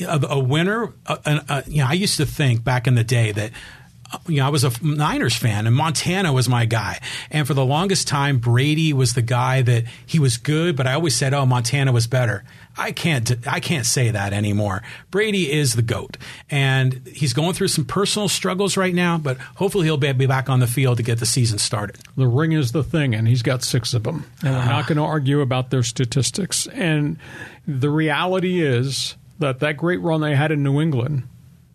a, 0.00 0.20
a 0.30 0.38
winner. 0.38 0.92
A, 1.06 1.44
a, 1.48 1.64
you 1.66 1.78
know, 1.78 1.88
I 1.88 1.94
used 1.94 2.16
to 2.16 2.26
think 2.26 2.64
back 2.64 2.86
in 2.86 2.94
the 2.94 3.04
day 3.04 3.32
that 3.32 3.52
you 4.26 4.38
know, 4.38 4.46
I 4.46 4.48
was 4.48 4.64
a 4.64 4.72
Niners 4.84 5.36
fan 5.36 5.66
and 5.66 5.74
Montana 5.74 6.32
was 6.32 6.48
my 6.48 6.64
guy. 6.64 7.00
And 7.30 7.46
for 7.46 7.54
the 7.54 7.64
longest 7.64 8.08
time, 8.08 8.38
Brady 8.38 8.92
was 8.92 9.14
the 9.14 9.22
guy 9.22 9.62
that 9.62 9.84
he 10.06 10.18
was 10.18 10.36
good, 10.36 10.76
but 10.76 10.86
I 10.86 10.94
always 10.94 11.14
said, 11.14 11.34
oh, 11.34 11.46
Montana 11.46 11.92
was 11.92 12.06
better. 12.06 12.44
I 12.76 12.92
can't, 12.92 13.46
I 13.46 13.60
can't 13.60 13.86
say 13.86 14.10
that 14.10 14.32
anymore. 14.32 14.82
Brady 15.10 15.50
is 15.52 15.74
the 15.74 15.82
GOAT 15.82 16.16
and 16.50 17.06
he's 17.06 17.32
going 17.32 17.54
through 17.54 17.68
some 17.68 17.84
personal 17.84 18.28
struggles 18.28 18.76
right 18.76 18.94
now, 18.94 19.16
but 19.18 19.38
hopefully 19.38 19.84
he'll 19.84 19.96
be 19.96 20.26
back 20.26 20.48
on 20.48 20.60
the 20.60 20.66
field 20.66 20.96
to 20.96 21.02
get 21.02 21.18
the 21.18 21.26
season 21.26 21.58
started. 21.58 21.96
The 22.16 22.26
ring 22.26 22.52
is 22.52 22.72
the 22.72 22.82
thing 22.82 23.14
and 23.14 23.28
he's 23.28 23.42
got 23.42 23.62
six 23.62 23.94
of 23.94 24.02
them. 24.02 24.24
And 24.42 24.54
we're 24.54 24.64
not 24.64 24.86
going 24.86 24.96
to 24.96 25.04
argue 25.04 25.40
about 25.40 25.70
their 25.70 25.82
statistics. 25.82 26.66
And 26.66 27.18
the 27.66 27.90
reality 27.90 28.60
is 28.60 29.16
that 29.38 29.60
that 29.60 29.76
great 29.76 30.00
run 30.00 30.20
they 30.20 30.34
had 30.34 30.50
in 30.50 30.62
New 30.62 30.80
England 30.80 31.24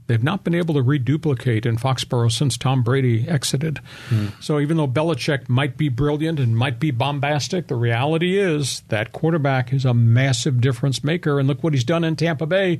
they've 0.09 0.23
not 0.23 0.43
been 0.43 0.55
able 0.55 0.73
to 0.73 0.81
reduplicate 0.81 1.67
in 1.67 1.77
Foxborough 1.77 2.31
since 2.31 2.57
Tom 2.57 2.81
Brady 2.81 3.27
exited. 3.27 3.79
Mm. 4.09 4.31
So 4.43 4.59
even 4.59 4.75
though 4.75 4.87
Belichick 4.87 5.47
might 5.47 5.77
be 5.77 5.87
brilliant 5.87 6.39
and 6.39 6.57
might 6.57 6.79
be 6.79 6.89
bombastic, 6.89 7.67
the 7.67 7.75
reality 7.75 8.37
is 8.37 8.81
that 8.87 9.11
quarterback 9.11 9.71
is 9.71 9.85
a 9.85 9.93
massive 9.93 10.59
difference 10.59 11.03
maker. 11.03 11.39
And 11.39 11.47
look 11.47 11.63
what 11.63 11.73
he's 11.73 11.83
done 11.83 12.03
in 12.03 12.15
Tampa 12.15 12.47
Bay 12.47 12.79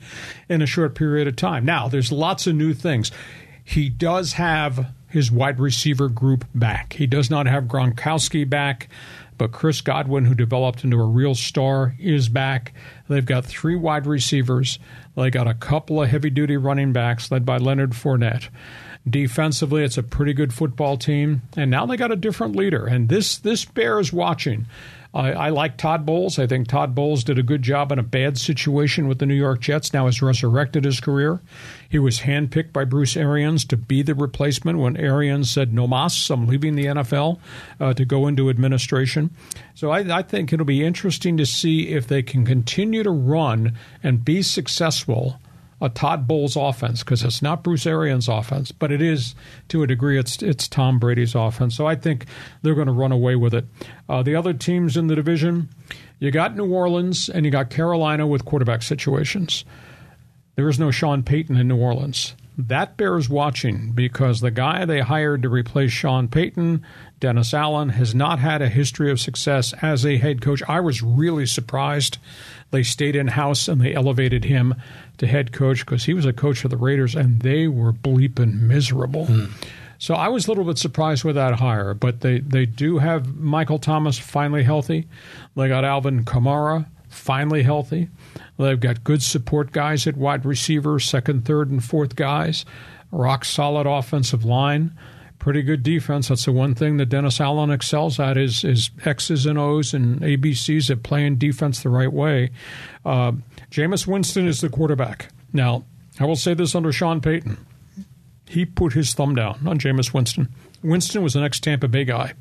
in 0.49 0.63
a 0.63 0.65
short 0.65 0.95
period 0.95 1.27
of 1.27 1.35
time. 1.35 1.65
Now, 1.65 1.87
there's 1.87 2.11
lots 2.11 2.47
of 2.47 2.55
new 2.55 2.73
things. 2.73 3.11
He 3.63 3.89
does 3.89 4.33
have 4.33 4.91
his 5.07 5.31
wide 5.31 5.59
receiver 5.59 6.09
group 6.09 6.45
back. 6.55 6.93
He 6.93 7.05
does 7.05 7.29
not 7.29 7.45
have 7.45 7.65
Gronkowski 7.65 8.49
back. 8.49 8.89
But 9.39 9.53
Chris 9.53 9.79
Godwin, 9.79 10.25
who 10.25 10.35
developed 10.35 10.83
into 10.83 10.97
a 10.97 11.05
real 11.05 11.33
star, 11.33 11.95
is 11.97 12.27
back. 12.27 12.73
They've 13.07 13.25
got 13.25 13.45
three 13.45 13.77
wide 13.77 14.05
receivers. 14.05 14.77
They 15.15 15.31
got 15.31 15.47
a 15.47 15.53
couple 15.53 16.03
of 16.03 16.09
heavy 16.09 16.29
duty 16.29 16.57
running 16.57 16.91
backs 16.91 17.31
led 17.31 17.45
by 17.45 17.57
Leonard 17.57 17.91
Fournette. 17.91 18.49
Defensively, 19.09 19.83
it's 19.83 19.97
a 19.97 20.03
pretty 20.03 20.33
good 20.33 20.53
football 20.53 20.97
team. 20.97 21.41
And 21.55 21.71
now 21.71 21.85
they 21.85 21.95
got 21.95 22.11
a 22.11 22.17
different 22.17 22.57
leader. 22.57 22.85
And 22.85 23.07
this, 23.07 23.37
this 23.37 23.63
bears 23.63 24.11
watching. 24.11 24.67
I, 25.13 25.31
I, 25.31 25.49
like 25.49 25.77
Todd 25.77 26.05
Bowles. 26.05 26.37
I 26.37 26.45
think 26.45 26.67
Todd 26.67 26.93
Bowles 26.93 27.23
did 27.23 27.39
a 27.39 27.43
good 27.43 27.63
job 27.63 27.91
in 27.91 27.97
a 27.97 28.03
bad 28.03 28.37
situation 28.37 29.07
with 29.07 29.17
the 29.17 29.25
New 29.25 29.33
York 29.33 29.59
Jets. 29.59 29.91
Now 29.91 30.05
has 30.05 30.21
resurrected 30.21 30.85
his 30.85 30.99
career. 30.99 31.41
He 31.89 31.97
was 31.97 32.19
handpicked 32.19 32.71
by 32.71 32.85
Bruce 32.85 33.17
Arians 33.17 33.65
to 33.65 33.77
be 33.77 34.03
the 34.03 34.13
replacement 34.13 34.77
when 34.77 34.95
Arians 34.97 35.49
said, 35.49 35.73
"No 35.73 35.87
mas, 35.87 36.29
I'm 36.29 36.45
leaving 36.45 36.75
the 36.75 36.85
NFL 36.85 37.39
uh, 37.79 37.93
to 37.95 38.05
go 38.05 38.27
into 38.27 38.51
administration." 38.51 39.31
So 39.73 39.89
I, 39.89 40.19
I 40.19 40.21
think 40.21 40.53
it'll 40.53 40.65
be 40.65 40.85
interesting 40.85 41.37
to 41.37 41.45
see 41.45 41.89
if 41.89 42.07
they 42.07 42.21
can 42.21 42.45
continue 42.45 43.01
to 43.01 43.11
run 43.11 43.75
and 44.03 44.23
be 44.23 44.43
successful 44.43 45.39
a 45.81 45.89
Todd 45.89 46.27
Bowles 46.27 46.55
offense 46.55 47.03
because 47.03 47.23
it's 47.23 47.41
not 47.41 47.63
Bruce 47.63 47.85
Arians' 47.85 48.27
offense, 48.27 48.71
but 48.71 48.91
it 48.91 49.01
is 49.01 49.35
to 49.69 49.83
a 49.83 49.87
degree. 49.87 50.19
It's 50.19 50.41
it's 50.41 50.67
Tom 50.67 50.99
Brady's 50.99 51.35
offense. 51.35 51.75
So 51.75 51.87
I 51.87 51.95
think 51.95 52.25
they're 52.61 52.75
going 52.75 52.87
to 52.87 52.93
run 52.93 53.11
away 53.11 53.35
with 53.35 53.53
it. 53.53 53.65
Uh, 54.07 54.23
the 54.23 54.35
other 54.35 54.53
teams 54.53 54.97
in 54.97 55.07
the 55.07 55.15
division, 55.15 55.69
you 56.19 56.31
got 56.31 56.55
New 56.55 56.71
Orleans 56.71 57.29
and 57.29 57.45
you 57.45 57.51
got 57.51 57.69
Carolina 57.69 58.27
with 58.27 58.45
quarterback 58.45 58.81
situations. 58.81 59.63
There 60.55 60.67
is 60.67 60.79
no 60.79 60.91
Sean 60.91 61.23
Payton 61.23 61.55
in 61.55 61.67
New 61.67 61.77
Orleans. 61.77 62.35
That 62.67 62.97
bears 62.97 63.29
watching 63.29 63.93
because 63.93 64.41
the 64.41 64.51
guy 64.51 64.83
they 64.83 64.99
hired 64.99 65.43
to 65.43 65.49
replace 65.49 65.93
Sean 65.93 66.27
Payton, 66.27 66.85
Dennis 67.21 67.53
Allen, 67.53 67.87
has 67.89 68.13
not 68.13 68.39
had 68.39 68.61
a 68.61 68.67
history 68.67 69.09
of 69.09 69.21
success 69.21 69.73
as 69.81 70.05
a 70.05 70.17
head 70.17 70.41
coach. 70.41 70.61
I 70.67 70.81
was 70.81 71.01
really 71.01 71.45
surprised 71.45 72.17
they 72.71 72.83
stayed 72.83 73.15
in 73.15 73.27
house 73.27 73.69
and 73.69 73.79
they 73.79 73.95
elevated 73.95 74.43
him 74.43 74.75
to 75.19 75.27
head 75.27 75.53
coach 75.53 75.85
because 75.85 76.03
he 76.03 76.13
was 76.13 76.25
a 76.25 76.33
coach 76.33 76.65
of 76.65 76.69
the 76.69 76.75
Raiders 76.75 77.15
and 77.15 77.41
they 77.43 77.69
were 77.69 77.93
bleeping 77.93 78.59
miserable. 78.59 79.27
Mm. 79.27 79.51
So 79.97 80.15
I 80.15 80.27
was 80.27 80.45
a 80.45 80.51
little 80.51 80.65
bit 80.65 80.77
surprised 80.77 81.23
with 81.23 81.35
that 81.35 81.59
hire, 81.59 81.93
but 81.93 82.19
they, 82.19 82.39
they 82.39 82.65
do 82.65 82.97
have 82.97 83.37
Michael 83.37 83.79
Thomas 83.79 84.19
finally 84.19 84.63
healthy. 84.63 85.07
They 85.55 85.69
got 85.69 85.85
Alvin 85.85 86.25
Kamara 86.25 86.87
finally 87.07 87.63
healthy. 87.63 88.09
They've 88.57 88.79
got 88.79 89.03
good 89.03 89.23
support 89.23 89.71
guys 89.71 90.05
at 90.07 90.17
wide 90.17 90.45
receiver, 90.45 90.99
second, 90.99 91.45
third, 91.45 91.69
and 91.69 91.83
fourth 91.83 92.15
guys. 92.15 92.65
Rock 93.11 93.45
solid 93.45 93.87
offensive 93.87 94.45
line. 94.45 94.97
Pretty 95.39 95.61
good 95.61 95.83
defense. 95.83 96.27
That's 96.27 96.45
the 96.45 96.51
one 96.51 96.75
thing 96.75 96.97
that 96.97 97.07
Dennis 97.07 97.39
Allen 97.39 97.71
excels 97.71 98.19
at 98.19 98.37
is, 98.37 98.65
is 98.65 98.91
X's 99.05 99.45
and 99.45 99.57
O's 99.57 99.93
and 99.93 100.19
ABCs 100.19 100.89
at 100.89 101.01
playing 101.01 101.37
defense 101.37 101.81
the 101.81 101.89
right 101.89 102.11
way. 102.11 102.51
Uh, 103.05 103.31
Jameis 103.71 104.05
Winston 104.05 104.47
is 104.47 104.59
the 104.59 104.69
quarterback. 104.69 105.29
Now, 105.53 105.85
I 106.19 106.25
will 106.25 106.35
say 106.35 106.53
this 106.53 106.75
under 106.75 106.91
Sean 106.91 107.21
Payton. 107.21 107.57
He 108.45 108.65
put 108.65 108.93
his 108.93 109.13
thumb 109.13 109.35
down 109.35 109.65
on 109.65 109.79
Jameis 109.79 110.13
Winston. 110.13 110.49
Winston 110.83 111.23
was 111.23 111.35
an 111.35 111.43
ex 111.43 111.59
Tampa 111.59 111.87
Bay 111.87 112.03
guy. 112.03 112.33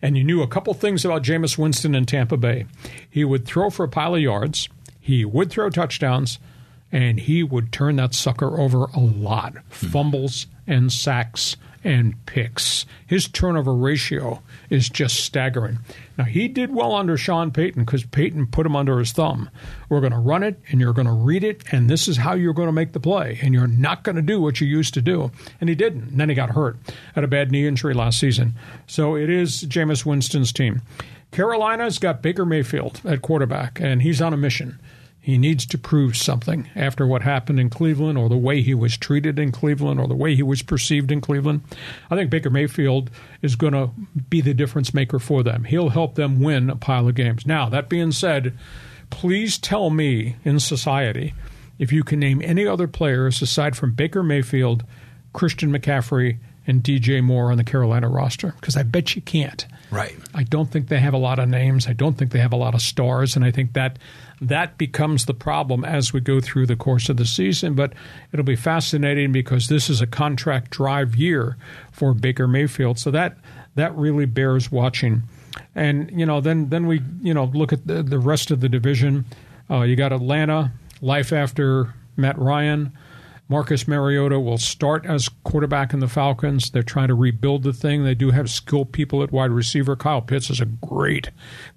And 0.00 0.18
you 0.18 0.24
knew 0.24 0.42
a 0.42 0.48
couple 0.48 0.74
things 0.74 1.04
about 1.04 1.22
Jameis 1.22 1.56
Winston 1.56 1.94
in 1.94 2.06
Tampa 2.06 2.36
Bay. 2.36 2.66
He 3.08 3.24
would 3.24 3.46
throw 3.46 3.70
for 3.70 3.84
a 3.84 3.88
pile 3.88 4.16
of 4.16 4.20
yards, 4.20 4.68
he 5.02 5.24
would 5.24 5.50
throw 5.50 5.68
touchdowns, 5.68 6.38
and 6.92 7.18
he 7.18 7.42
would 7.42 7.72
turn 7.72 7.96
that 7.96 8.14
sucker 8.14 8.58
over 8.58 8.84
a 8.84 9.00
lot. 9.00 9.54
Hmm. 9.54 9.86
Fumbles 9.88 10.46
and 10.66 10.92
sacks 10.92 11.56
and 11.84 12.14
picks. 12.26 12.86
His 13.04 13.26
turnover 13.26 13.74
ratio 13.74 14.40
is 14.70 14.88
just 14.88 15.16
staggering. 15.16 15.80
Now, 16.16 16.22
he 16.22 16.46
did 16.46 16.72
well 16.72 16.94
under 16.94 17.16
Sean 17.16 17.50
Payton 17.50 17.84
because 17.84 18.04
Payton 18.04 18.46
put 18.46 18.64
him 18.64 18.76
under 18.76 19.00
his 19.00 19.10
thumb. 19.10 19.50
We're 19.88 19.98
going 19.98 20.12
to 20.12 20.18
run 20.18 20.44
it, 20.44 20.60
and 20.70 20.80
you're 20.80 20.92
going 20.92 21.08
to 21.08 21.12
read 21.12 21.42
it, 21.42 21.64
and 21.72 21.90
this 21.90 22.06
is 22.06 22.18
how 22.18 22.34
you're 22.34 22.54
going 22.54 22.68
to 22.68 22.72
make 22.72 22.92
the 22.92 23.00
play, 23.00 23.40
and 23.42 23.52
you're 23.52 23.66
not 23.66 24.04
going 24.04 24.14
to 24.14 24.22
do 24.22 24.40
what 24.40 24.60
you 24.60 24.68
used 24.68 24.94
to 24.94 25.02
do. 25.02 25.32
And 25.60 25.68
he 25.68 25.74
didn't. 25.74 26.10
And 26.10 26.20
then 26.20 26.28
he 26.28 26.36
got 26.36 26.50
hurt, 26.50 26.76
had 27.16 27.24
a 27.24 27.28
bad 27.28 27.50
knee 27.50 27.66
injury 27.66 27.94
last 27.94 28.20
season. 28.20 28.54
So 28.86 29.16
it 29.16 29.28
is 29.28 29.64
Jameis 29.64 30.06
Winston's 30.06 30.52
team. 30.52 30.82
Carolina's 31.32 31.98
got 31.98 32.22
Baker 32.22 32.44
Mayfield 32.44 33.00
at 33.04 33.22
quarterback, 33.22 33.80
and 33.80 34.02
he's 34.02 34.22
on 34.22 34.32
a 34.32 34.36
mission. 34.36 34.78
He 35.22 35.38
needs 35.38 35.64
to 35.66 35.78
prove 35.78 36.16
something 36.16 36.68
after 36.74 37.06
what 37.06 37.22
happened 37.22 37.60
in 37.60 37.70
Cleveland 37.70 38.18
or 38.18 38.28
the 38.28 38.36
way 38.36 38.60
he 38.60 38.74
was 38.74 38.96
treated 38.96 39.38
in 39.38 39.52
Cleveland 39.52 40.00
or 40.00 40.08
the 40.08 40.16
way 40.16 40.34
he 40.34 40.42
was 40.42 40.62
perceived 40.62 41.12
in 41.12 41.20
Cleveland. 41.20 41.60
I 42.10 42.16
think 42.16 42.28
Baker 42.28 42.50
Mayfield 42.50 43.08
is 43.40 43.54
going 43.54 43.72
to 43.72 43.90
be 44.28 44.40
the 44.40 44.52
difference 44.52 44.92
maker 44.92 45.20
for 45.20 45.44
them. 45.44 45.62
He'll 45.62 45.90
help 45.90 46.16
them 46.16 46.40
win 46.40 46.68
a 46.68 46.74
pile 46.74 47.06
of 47.06 47.14
games. 47.14 47.46
Now, 47.46 47.68
that 47.68 47.88
being 47.88 48.10
said, 48.10 48.58
please 49.10 49.58
tell 49.58 49.90
me 49.90 50.34
in 50.44 50.58
society 50.58 51.34
if 51.78 51.92
you 51.92 52.02
can 52.02 52.18
name 52.18 52.42
any 52.44 52.66
other 52.66 52.88
players 52.88 53.40
aside 53.40 53.76
from 53.76 53.92
Baker 53.92 54.24
Mayfield, 54.24 54.84
Christian 55.32 55.70
McCaffrey, 55.70 56.38
and 56.66 56.82
DJ 56.82 57.22
Moore 57.22 57.50
on 57.50 57.58
the 57.58 57.64
Carolina 57.64 58.08
roster 58.08 58.54
because 58.60 58.76
I 58.76 58.82
bet 58.82 59.14
you 59.14 59.22
can't. 59.22 59.66
Right. 59.90 60.16
I 60.34 60.44
don't 60.44 60.70
think 60.70 60.88
they 60.88 61.00
have 61.00 61.14
a 61.14 61.18
lot 61.18 61.38
of 61.38 61.48
names. 61.48 61.86
I 61.86 61.92
don't 61.92 62.16
think 62.16 62.32
they 62.32 62.38
have 62.38 62.52
a 62.52 62.56
lot 62.56 62.74
of 62.74 62.80
stars, 62.80 63.36
and 63.36 63.44
I 63.44 63.50
think 63.50 63.74
that 63.74 63.98
that 64.42 64.76
becomes 64.76 65.26
the 65.26 65.34
problem 65.34 65.84
as 65.84 66.12
we 66.12 66.20
go 66.20 66.40
through 66.40 66.66
the 66.66 66.76
course 66.76 67.08
of 67.08 67.16
the 67.16 67.24
season. 67.24 67.74
But 67.74 67.92
it'll 68.32 68.44
be 68.44 68.56
fascinating 68.56 69.32
because 69.32 69.68
this 69.68 69.88
is 69.88 70.00
a 70.00 70.06
contract 70.06 70.70
drive 70.70 71.14
year 71.14 71.56
for 71.92 72.12
Baker 72.12 72.48
Mayfield, 72.48 72.98
so 72.98 73.10
that 73.12 73.38
that 73.76 73.96
really 73.96 74.26
bears 74.26 74.70
watching. 74.70 75.22
And 75.74 76.10
you 76.10 76.26
know, 76.26 76.40
then 76.40 76.68
then 76.70 76.86
we 76.86 77.02
you 77.22 77.32
know 77.32 77.44
look 77.44 77.72
at 77.72 77.86
the, 77.86 78.02
the 78.02 78.18
rest 78.18 78.50
of 78.50 78.60
the 78.60 78.68
division. 78.68 79.24
Uh, 79.70 79.82
you 79.82 79.96
got 79.96 80.12
Atlanta, 80.12 80.72
life 81.00 81.32
after 81.32 81.94
Matt 82.16 82.38
Ryan. 82.38 82.92
Marcus 83.52 83.86
Mariota 83.86 84.40
will 84.40 84.56
start 84.56 85.04
as 85.04 85.28
quarterback 85.44 85.92
in 85.92 86.00
the 86.00 86.08
Falcons. 86.08 86.70
They're 86.70 86.82
trying 86.82 87.08
to 87.08 87.14
rebuild 87.14 87.64
the 87.64 87.74
thing. 87.74 88.02
They 88.02 88.14
do 88.14 88.30
have 88.30 88.48
skilled 88.48 88.92
people 88.92 89.22
at 89.22 89.30
wide 89.30 89.50
receiver. 89.50 89.94
Kyle 89.94 90.22
Pitts 90.22 90.48
is 90.48 90.58
a 90.58 90.64
great, 90.64 91.28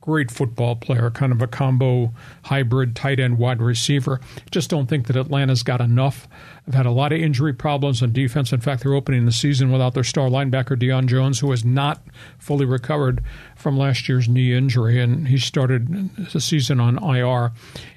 great 0.05 0.29
football 0.29 0.75
player, 0.75 1.09
kind 1.09 1.31
of 1.31 1.41
a 1.41 1.47
combo 1.47 2.13
hybrid 2.43 2.95
tight 2.95 3.19
end 3.19 3.39
wide 3.39 3.59
receiver. 3.59 4.21
Just 4.51 4.69
don't 4.69 4.87
think 4.87 5.07
that 5.07 5.15
Atlanta's 5.15 5.63
got 5.63 5.81
enough. 5.81 6.27
They've 6.65 6.75
had 6.75 6.85
a 6.85 6.91
lot 6.91 7.11
of 7.11 7.19
injury 7.19 7.53
problems 7.53 8.03
on 8.03 8.13
defense. 8.13 8.53
In 8.53 8.61
fact, 8.61 8.83
they're 8.83 8.93
opening 8.93 9.25
the 9.25 9.31
season 9.31 9.71
without 9.71 9.95
their 9.95 10.03
star 10.03 10.29
linebacker, 10.29 10.77
Deion 10.79 11.07
Jones, 11.07 11.39
who 11.39 11.49
has 11.51 11.65
not 11.65 12.01
fully 12.37 12.65
recovered 12.65 13.23
from 13.55 13.77
last 13.77 14.07
year's 14.07 14.29
knee 14.29 14.53
injury, 14.53 15.01
and 15.01 15.27
he 15.27 15.37
started 15.37 16.09
the 16.31 16.41
season 16.41 16.79
on 16.79 17.03
IR. 17.03 17.51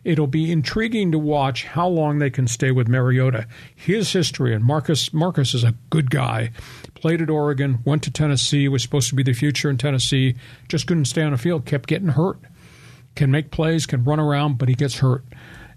It'll 0.04 0.26
be 0.26 0.50
intriguing 0.50 1.12
to 1.12 1.18
watch 1.18 1.64
how 1.64 1.88
long 1.88 2.18
they 2.18 2.30
can 2.30 2.46
stay 2.46 2.70
with 2.70 2.88
Mariota. 2.88 3.46
His 3.74 4.12
history, 4.12 4.54
and 4.54 4.64
Marcus 4.64 5.12
Marcus 5.12 5.52
is 5.54 5.64
a 5.64 5.74
good 5.90 6.10
guy. 6.10 6.50
Played 7.00 7.22
at 7.22 7.30
Oregon, 7.30 7.78
went 7.84 8.02
to 8.02 8.10
Tennessee, 8.10 8.68
was 8.68 8.82
supposed 8.82 9.08
to 9.10 9.14
be 9.14 9.22
the 9.22 9.32
future 9.32 9.70
in 9.70 9.78
Tennessee, 9.78 10.34
just 10.68 10.88
couldn't 10.88 11.04
stay 11.04 11.22
on 11.22 11.30
the 11.30 11.38
field, 11.38 11.64
kept 11.64 11.88
getting 11.88 12.08
hurt. 12.08 12.38
Can 13.14 13.30
make 13.30 13.52
plays, 13.52 13.86
can 13.86 14.02
run 14.02 14.18
around, 14.18 14.58
but 14.58 14.68
he 14.68 14.74
gets 14.74 14.98
hurt. 14.98 15.24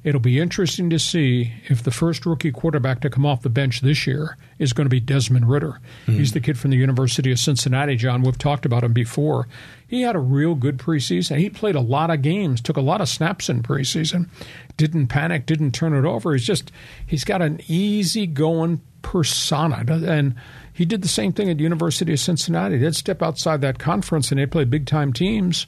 It'll 0.04 0.20
be 0.20 0.40
interesting 0.40 0.90
to 0.90 0.98
see 0.98 1.54
if 1.66 1.84
the 1.84 1.92
first 1.92 2.26
rookie 2.26 2.52
quarterback 2.52 3.02
to 3.02 3.10
come 3.10 3.24
off 3.24 3.44
the 3.44 3.50
bench 3.50 3.82
this 3.82 4.08
year 4.08 4.36
is 4.58 4.74
going 4.74 4.86
to 4.86 4.90
be 4.90 5.00
Desmond 5.00 5.48
Ridder. 5.48 5.80
Mm-hmm. 6.08 6.18
He's 6.18 6.32
the 6.32 6.40
kid 6.40 6.58
from 6.58 6.72
the 6.72 6.78
University 6.78 7.32
of 7.32 7.38
Cincinnati, 7.38 7.96
John. 7.96 8.24
We've 8.24 8.38
talked 8.38 8.66
about 8.66 8.84
him 8.84 8.94
before. 8.94 9.48
He 9.88 10.02
had 10.02 10.16
a 10.16 10.20
real 10.20 10.56
good 10.56 10.78
preseason. 10.78 11.38
He 11.38 11.52
played 11.52 11.76
a 11.76 11.82
lot 11.82 12.10
of 12.10 12.24
games, 12.24 12.62
took 12.62 12.78
a 12.78 12.82
lot 12.82 13.00
of 13.00 13.10
snaps 13.10 13.48
in 13.48 13.62
preseason, 13.62 14.28
didn't 14.76 15.08
panic, 15.08 15.46
didn't 15.46 15.74
turn 15.74 15.94
it 15.94 16.06
over. 16.06 16.34
He's 16.34 16.48
just, 16.48 16.72
he's 17.06 17.24
got 17.24 17.44
an 17.44 17.62
easy 17.68 18.26
going 18.26 18.82
persona. 19.04 19.84
And 19.88 20.34
he 20.74 20.86
did 20.86 21.02
the 21.02 21.08
same 21.08 21.34
thing 21.34 21.50
at 21.50 21.60
University 21.60 22.14
of 22.14 22.20
Cincinnati. 22.20 22.78
They'd 22.78 22.96
step 22.96 23.22
outside 23.22 23.62
that 23.62 23.80
conference 23.80 24.32
and 24.32 24.40
they 24.40 24.46
play 24.46 24.64
big 24.64 24.86
time 24.86 25.14
teams. 25.14 25.68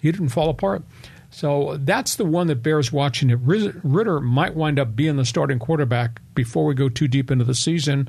He 0.00 0.12
didn't 0.12 0.28
fall 0.28 0.50
apart. 0.50 0.82
So 1.30 1.76
that's 1.80 2.16
the 2.16 2.24
one 2.24 2.46
that 2.46 2.62
bears 2.62 2.92
watching. 2.92 3.30
It 3.30 3.38
Ridder 3.42 4.20
might 4.20 4.54
wind 4.54 4.78
up 4.78 4.96
being 4.96 5.16
the 5.16 5.24
starting 5.24 5.58
quarterback 5.58 6.20
before 6.34 6.64
we 6.64 6.74
go 6.74 6.88
too 6.88 7.08
deep 7.08 7.30
into 7.30 7.44
the 7.44 7.54
season, 7.54 8.08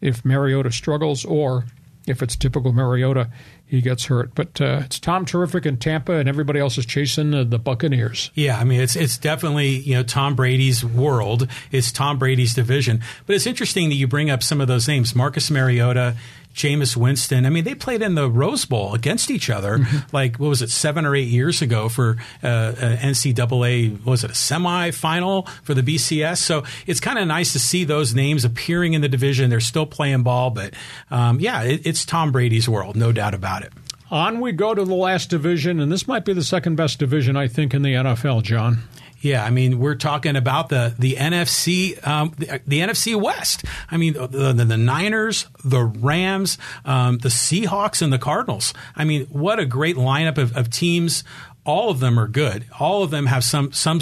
if 0.00 0.24
Mariota 0.24 0.70
struggles, 0.70 1.24
or 1.24 1.64
if 2.06 2.22
it's 2.22 2.36
typical 2.36 2.72
Mariota, 2.72 3.30
he 3.66 3.80
gets 3.80 4.06
hurt. 4.06 4.34
But 4.34 4.60
uh, 4.60 4.82
it's 4.84 4.98
Tom 4.98 5.24
Terrific 5.24 5.66
in 5.66 5.76
Tampa, 5.76 6.12
and 6.12 6.28
everybody 6.28 6.60
else 6.60 6.78
is 6.78 6.86
chasing 6.86 7.34
uh, 7.34 7.44
the 7.44 7.58
Buccaneers. 7.58 8.30
Yeah, 8.34 8.58
I 8.58 8.64
mean 8.64 8.80
it's 8.80 8.96
it's 8.96 9.18
definitely 9.18 9.68
you 9.68 9.94
know 9.94 10.02
Tom 10.02 10.34
Brady's 10.34 10.84
world. 10.84 11.48
It's 11.72 11.90
Tom 11.90 12.18
Brady's 12.18 12.54
division. 12.54 13.00
But 13.26 13.36
it's 13.36 13.46
interesting 13.46 13.88
that 13.88 13.96
you 13.96 14.06
bring 14.06 14.30
up 14.30 14.42
some 14.42 14.60
of 14.60 14.68
those 14.68 14.86
names: 14.86 15.14
Marcus 15.14 15.50
Mariota, 15.50 16.16
Jameis 16.54 16.96
Winston. 16.96 17.46
I 17.46 17.50
mean, 17.50 17.64
they 17.64 17.74
played 17.74 18.00
in 18.00 18.14
the 18.14 18.30
Rose 18.30 18.64
Bowl 18.64 18.94
against 18.94 19.30
each 19.30 19.50
other, 19.50 19.78
mm-hmm. 19.78 20.16
like 20.16 20.36
what 20.36 20.48
was 20.48 20.62
it, 20.62 20.70
seven 20.70 21.04
or 21.04 21.16
eight 21.16 21.28
years 21.28 21.60
ago 21.62 21.88
for 21.88 22.16
uh, 22.42 22.46
uh, 22.46 22.96
NCAA? 22.96 24.04
was 24.04 24.24
it 24.24 24.30
a 24.30 24.34
semifinal 24.34 25.48
for 25.62 25.74
the 25.74 25.82
BCS? 25.82 26.38
So 26.38 26.64
it's 26.86 27.00
kind 27.00 27.18
of 27.18 27.26
nice 27.26 27.52
to 27.52 27.58
see 27.58 27.84
those 27.84 28.14
names 28.14 28.44
appearing 28.44 28.94
in 28.94 29.00
the 29.00 29.08
division. 29.08 29.50
They're 29.50 29.60
still 29.60 29.86
playing 29.86 30.22
ball, 30.22 30.50
but 30.50 30.74
um, 31.10 31.40
yeah, 31.40 31.62
it, 31.62 31.86
it's 31.86 32.04
Tom 32.04 32.32
Brady's 32.32 32.68
world, 32.68 32.96
no 32.96 33.12
doubt 33.12 33.34
about 33.34 33.62
it. 33.62 33.72
On 34.10 34.40
we 34.40 34.52
go 34.52 34.74
to 34.74 34.84
the 34.84 34.94
last 34.94 35.30
division, 35.30 35.80
and 35.80 35.90
this 35.90 36.06
might 36.06 36.24
be 36.24 36.32
the 36.32 36.44
second 36.44 36.76
best 36.76 36.98
division, 37.00 37.36
I 37.36 37.48
think, 37.48 37.74
in 37.74 37.82
the 37.82 37.94
NFL, 37.94 38.42
John. 38.42 38.78
Yeah, 39.24 39.42
I 39.42 39.48
mean, 39.48 39.78
we're 39.78 39.94
talking 39.94 40.36
about 40.36 40.68
the 40.68 40.94
the 40.98 41.14
NFC 41.14 42.06
um, 42.06 42.34
the, 42.36 42.60
the, 42.66 42.80
NFC 42.80 43.18
West. 43.18 43.64
I 43.90 43.96
mean, 43.96 44.12
the, 44.12 44.26
the, 44.26 44.52
the 44.52 44.76
Niners, 44.76 45.46
the 45.64 45.82
Rams, 45.82 46.58
um, 46.84 47.16
the 47.18 47.30
Seahawks, 47.30 48.02
and 48.02 48.12
the 48.12 48.18
Cardinals. 48.18 48.74
I 48.94 49.04
mean, 49.04 49.24
what 49.26 49.58
a 49.58 49.64
great 49.64 49.96
lineup 49.96 50.36
of, 50.36 50.54
of 50.54 50.68
teams 50.68 51.24
all 51.64 51.88
of 51.88 52.00
them 52.00 52.20
are 52.20 52.28
good. 52.28 52.66
All 52.78 53.02
of 53.02 53.10
them 53.10 53.24
have 53.24 53.42
some 53.42 53.72
some 53.72 54.00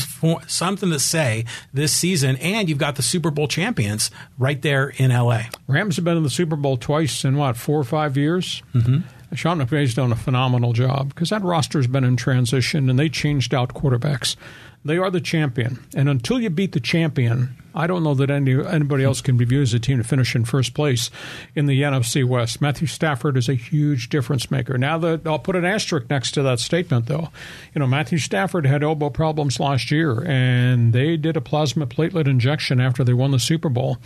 something 0.49 0.91
to 0.91 0.99
say 0.99 1.45
this 1.73 1.93
season, 1.93 2.35
and 2.39 2.69
you've 2.69 2.79
got 2.79 2.97
the 2.97 3.03
Super 3.03 3.31
Bowl 3.31 3.47
champions 3.47 4.11
right 4.39 4.61
there 4.61 4.89
in 4.89 5.13
L.A. 5.13 5.49
Rams 5.69 5.95
have 5.97 6.05
been 6.05 6.17
in 6.17 6.25
the 6.25 6.31
Super 6.31 6.57
Bowl 6.57 6.77
twice 6.77 7.25
in 7.25 7.37
what 7.37 7.57
four 7.57 7.79
or 7.79 7.85
five 7.85 8.17
years. 8.17 8.61
Mm-hmm. 8.75 9.35
Sean 9.35 9.59
McVay's 9.61 9.95
done 9.95 10.13
a 10.13 10.17
phenomenal 10.17 10.73
job 10.73 11.09
because 11.09 11.31
that 11.31 11.43
roster's 11.43 11.87
been 11.87 12.05
in 12.05 12.17
transition 12.17 12.91
and 12.91 12.99
they 12.99 13.09
changed 13.09 13.55
out 13.55 13.73
quarterbacks. 13.73 14.37
They 14.85 14.99
are 14.99 15.11
the 15.11 15.21
champion. 15.21 15.85
And 15.95 16.09
until 16.09 16.41
you 16.41 16.51
beat 16.51 16.73
the 16.73 16.81
champion, 16.81 17.57
I 17.75 17.87
don't 17.87 18.03
know 18.03 18.15
that 18.15 18.31
any, 18.31 18.53
anybody 18.53 19.05
else 19.05 19.21
can 19.21 19.37
be 19.37 19.45
viewed 19.45 19.63
as 19.63 19.75
a 19.75 19.79
team 19.79 19.99
to 19.99 20.05
finish 20.05 20.35
in 20.35 20.45
first 20.45 20.75
place 20.75 21.11
in 21.55 21.67
the 21.67 21.83
NFC 21.83 22.25
West. 22.25 22.61
Matthew 22.61 22.87
Stafford 22.87 23.37
is 23.37 23.49
a 23.49 23.55
huge 23.55 24.09
difference 24.09 24.51
maker. 24.51 24.77
Now 24.77 24.99
that 24.99 25.27
I'll 25.27 25.39
put 25.39 25.57
an 25.57 25.65
asterisk 25.65 26.11
next 26.11 26.33
to 26.33 26.43
that 26.43 26.59
statement, 26.59 27.07
though. 27.07 27.31
You 27.75 27.79
know, 27.79 27.87
Matthew 27.87 28.19
Stafford 28.19 28.67
had 28.67 28.83
elbow 28.83 29.09
problems 29.11 29.61
last 29.61 29.91
year, 29.91 30.25
and 30.27 30.93
they 30.93 31.17
did 31.17 31.37
a 31.37 31.41
plasma 31.41 31.87
platelet 31.87 32.27
injection 32.27 32.81
after 32.81 33.05
they 33.05 33.15
won 33.15 33.31
the 33.31 33.39
Super 33.39 33.69
Bowl, 33.69 33.99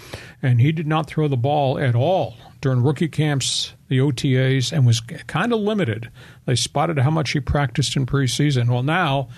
and 0.42 0.60
he 0.60 0.72
did 0.72 0.86
not 0.86 1.06
throw 1.06 1.26
the 1.26 1.36
ball 1.36 1.78
at 1.78 1.94
all 1.94 2.36
during 2.60 2.82
rookie 2.82 3.08
camps, 3.08 3.72
the 3.88 3.98
OTAs, 3.98 4.72
and 4.72 4.86
was 4.86 5.00
kind 5.00 5.52
of 5.52 5.60
limited. 5.60 6.10
They 6.46 6.56
spotted 6.56 6.98
how 6.98 7.10
much 7.10 7.32
he 7.32 7.40
practiced 7.40 7.96
in 7.96 8.06
preseason. 8.06 8.68
Well, 8.68 8.82
now 8.82 9.28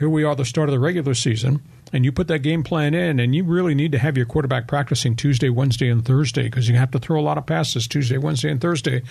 here 0.00 0.08
we 0.08 0.24
are, 0.24 0.34
the 0.34 0.44
start 0.44 0.68
of 0.68 0.72
the 0.72 0.80
regular 0.80 1.14
season 1.14 1.62
and 1.92 2.04
you 2.04 2.12
put 2.12 2.28
that 2.28 2.40
game 2.40 2.62
plan 2.62 2.94
in, 2.94 3.18
and 3.18 3.34
you 3.34 3.44
really 3.44 3.74
need 3.74 3.92
to 3.92 3.98
have 3.98 4.16
your 4.16 4.26
quarterback 4.26 4.68
practicing 4.68 5.16
Tuesday, 5.16 5.48
Wednesday, 5.48 5.88
and 5.88 6.04
Thursday 6.04 6.44
because 6.44 6.68
you 6.68 6.76
have 6.76 6.90
to 6.92 6.98
throw 6.98 7.18
a 7.18 7.22
lot 7.22 7.38
of 7.38 7.46
passes 7.46 7.88
Tuesday, 7.88 8.18
Wednesday, 8.18 8.50
and 8.50 8.60
Thursday 8.60 9.02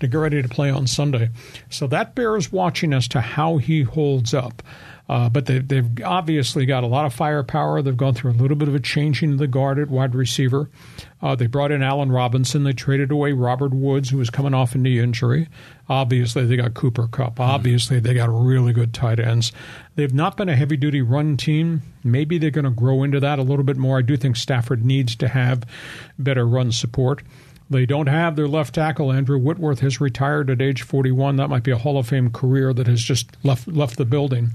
to 0.00 0.08
get 0.08 0.16
ready 0.16 0.42
to 0.42 0.48
play 0.48 0.70
on 0.70 0.86
Sunday. 0.86 1.30
So 1.70 1.86
that 1.88 2.14
bears 2.14 2.50
watching 2.50 2.92
as 2.92 3.06
to 3.08 3.20
how 3.20 3.58
he 3.58 3.82
holds 3.82 4.34
up. 4.34 4.62
Uh, 5.06 5.28
but 5.28 5.44
they, 5.46 5.58
they've 5.58 6.02
obviously 6.02 6.64
got 6.64 6.82
a 6.82 6.86
lot 6.86 7.04
of 7.04 7.12
firepower. 7.12 7.82
They've 7.82 7.96
gone 7.96 8.14
through 8.14 8.32
a 8.32 8.40
little 8.40 8.56
bit 8.56 8.68
of 8.68 8.74
a 8.74 8.80
changing 8.80 9.32
of 9.32 9.38
the 9.38 9.46
guard 9.46 9.78
at 9.78 9.90
wide 9.90 10.14
receiver. 10.14 10.70
Uh, 11.20 11.34
they 11.34 11.46
brought 11.46 11.70
in 11.70 11.82
Allen 11.82 12.10
Robinson. 12.10 12.64
They 12.64 12.72
traded 12.72 13.10
away 13.10 13.32
Robert 13.32 13.72
Woods, 13.72 14.08
who 14.08 14.16
was 14.16 14.30
coming 14.30 14.54
off 14.54 14.74
a 14.74 14.78
knee 14.78 14.98
injury. 14.98 15.48
Obviously, 15.88 16.46
they 16.46 16.56
got 16.56 16.72
Cooper 16.72 17.06
Kupp. 17.06 17.38
Obviously, 17.38 18.00
they 18.00 18.14
got 18.14 18.30
really 18.30 18.72
good 18.72 18.94
tight 18.94 19.20
ends. 19.20 19.52
They've 19.94 20.14
not 20.14 20.38
been 20.38 20.48
a 20.48 20.56
heavy 20.56 20.78
duty 20.78 21.02
run 21.02 21.36
team. 21.36 21.82
Maybe 22.02 22.38
they're 22.38 22.50
going 22.50 22.64
to 22.64 22.70
grow 22.70 23.02
into 23.02 23.20
that 23.20 23.38
a 23.38 23.42
little 23.42 23.64
bit 23.64 23.76
more. 23.76 23.98
I 23.98 24.02
do 24.02 24.16
think 24.16 24.36
Stafford 24.36 24.84
needs 24.84 25.16
to 25.16 25.28
have 25.28 25.64
better 26.18 26.46
run 26.46 26.72
support. 26.72 27.22
They 27.74 27.86
don't 27.86 28.06
have 28.06 28.36
their 28.36 28.46
left 28.46 28.76
tackle. 28.76 29.10
Andrew 29.10 29.36
Whitworth 29.36 29.80
has 29.80 30.00
retired 30.00 30.48
at 30.48 30.62
age 30.62 30.82
41. 30.82 31.34
That 31.34 31.50
might 31.50 31.64
be 31.64 31.72
a 31.72 31.76
Hall 31.76 31.98
of 31.98 32.06
Fame 32.06 32.30
career 32.30 32.72
that 32.72 32.86
has 32.86 33.02
just 33.02 33.36
left 33.42 33.66
left 33.66 33.96
the 33.96 34.04
building. 34.04 34.50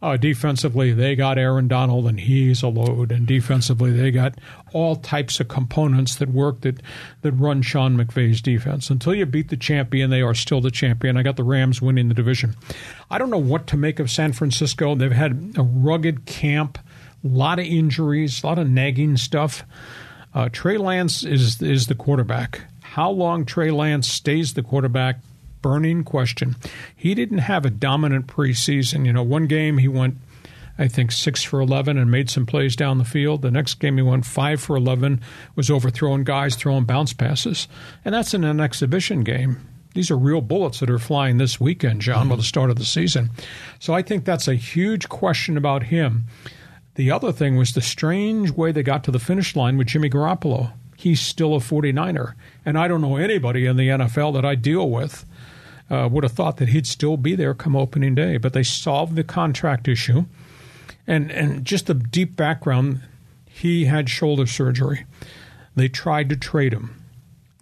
Uh, 0.00 0.16
defensively, 0.16 0.92
they 0.92 1.16
got 1.16 1.36
Aaron 1.36 1.66
Donald, 1.66 2.06
and 2.06 2.20
he's 2.20 2.62
a 2.62 2.68
load. 2.68 3.10
And 3.10 3.26
defensively, 3.26 3.90
they 3.90 4.12
got 4.12 4.36
all 4.72 4.94
types 4.94 5.40
of 5.40 5.48
components 5.48 6.14
that 6.14 6.28
work 6.28 6.60
that 6.60 6.80
that 7.22 7.32
run 7.32 7.60
Sean 7.62 7.96
McVay's 7.96 8.40
defense. 8.40 8.88
Until 8.88 9.16
you 9.16 9.26
beat 9.26 9.48
the 9.48 9.56
champion, 9.56 10.10
they 10.10 10.22
are 10.22 10.34
still 10.34 10.60
the 10.60 10.70
champion. 10.70 11.16
I 11.16 11.24
got 11.24 11.34
the 11.34 11.42
Rams 11.42 11.82
winning 11.82 12.06
the 12.06 12.14
division. 12.14 12.54
I 13.10 13.18
don't 13.18 13.30
know 13.30 13.38
what 13.38 13.66
to 13.66 13.76
make 13.76 13.98
of 13.98 14.12
San 14.12 14.32
Francisco. 14.32 14.94
They've 14.94 15.10
had 15.10 15.54
a 15.58 15.62
rugged 15.64 16.24
camp, 16.24 16.78
a 17.24 17.26
lot 17.26 17.58
of 17.58 17.66
injuries, 17.66 18.44
a 18.44 18.46
lot 18.46 18.60
of 18.60 18.70
nagging 18.70 19.16
stuff. 19.16 19.64
Uh, 20.34 20.48
Trey 20.50 20.78
Lance 20.78 21.24
is 21.24 21.60
is 21.60 21.86
the 21.86 21.94
quarterback. 21.94 22.62
How 22.80 23.10
long 23.10 23.44
Trey 23.44 23.70
Lance 23.70 24.08
stays 24.08 24.54
the 24.54 24.62
quarterback? 24.62 25.18
Burning 25.62 26.04
question. 26.04 26.56
He 26.96 27.14
didn't 27.14 27.38
have 27.38 27.64
a 27.64 27.70
dominant 27.70 28.26
preseason. 28.26 29.06
You 29.06 29.12
know, 29.12 29.22
one 29.22 29.46
game 29.46 29.78
he 29.78 29.88
went, 29.88 30.16
I 30.78 30.88
think, 30.88 31.12
six 31.12 31.44
for 31.44 31.60
11 31.60 31.98
and 31.98 32.10
made 32.10 32.30
some 32.30 32.46
plays 32.46 32.74
down 32.74 32.98
the 32.98 33.04
field. 33.04 33.42
The 33.42 33.50
next 33.50 33.74
game 33.74 33.96
he 33.96 34.02
went 34.02 34.24
five 34.24 34.60
for 34.60 34.74
11, 34.74 35.20
was 35.54 35.70
overthrowing 35.70 36.24
guys, 36.24 36.56
throwing 36.56 36.84
bounce 36.84 37.12
passes. 37.12 37.68
And 38.04 38.14
that's 38.14 38.32
in 38.32 38.42
an 38.42 38.58
exhibition 38.58 39.22
game. 39.22 39.68
These 39.94 40.10
are 40.10 40.16
real 40.16 40.40
bullets 40.40 40.80
that 40.80 40.90
are 40.90 40.98
flying 40.98 41.36
this 41.36 41.60
weekend, 41.60 42.00
John, 42.00 42.22
mm-hmm. 42.22 42.30
with 42.30 42.40
the 42.40 42.46
start 42.46 42.70
of 42.70 42.76
the 42.76 42.84
season. 42.84 43.30
So 43.78 43.92
I 43.92 44.02
think 44.02 44.24
that's 44.24 44.48
a 44.48 44.54
huge 44.54 45.08
question 45.08 45.56
about 45.56 45.84
him. 45.84 46.24
The 47.00 47.10
other 47.10 47.32
thing 47.32 47.56
was 47.56 47.72
the 47.72 47.80
strange 47.80 48.50
way 48.50 48.72
they 48.72 48.82
got 48.82 49.04
to 49.04 49.10
the 49.10 49.18
finish 49.18 49.56
line 49.56 49.78
with 49.78 49.86
Jimmy 49.86 50.10
Garoppolo. 50.10 50.72
He's 50.98 51.18
still 51.18 51.54
a 51.54 51.58
49er. 51.58 52.34
And 52.66 52.76
I 52.76 52.88
don't 52.88 53.00
know 53.00 53.16
anybody 53.16 53.64
in 53.64 53.78
the 53.78 53.88
NFL 53.88 54.34
that 54.34 54.44
I 54.44 54.54
deal 54.54 54.90
with 54.90 55.24
uh, 55.88 56.10
would 56.12 56.24
have 56.24 56.34
thought 56.34 56.58
that 56.58 56.68
he'd 56.68 56.86
still 56.86 57.16
be 57.16 57.34
there 57.34 57.54
come 57.54 57.74
opening 57.74 58.14
day. 58.14 58.36
But 58.36 58.52
they 58.52 58.62
solved 58.62 59.16
the 59.16 59.24
contract 59.24 59.88
issue. 59.88 60.26
And, 61.06 61.30
and 61.30 61.64
just 61.64 61.86
the 61.86 61.94
deep 61.94 62.36
background, 62.36 63.00
he 63.46 63.86
had 63.86 64.10
shoulder 64.10 64.44
surgery. 64.44 65.06
They 65.74 65.88
tried 65.88 66.28
to 66.28 66.36
trade 66.36 66.74
him. 66.74 66.99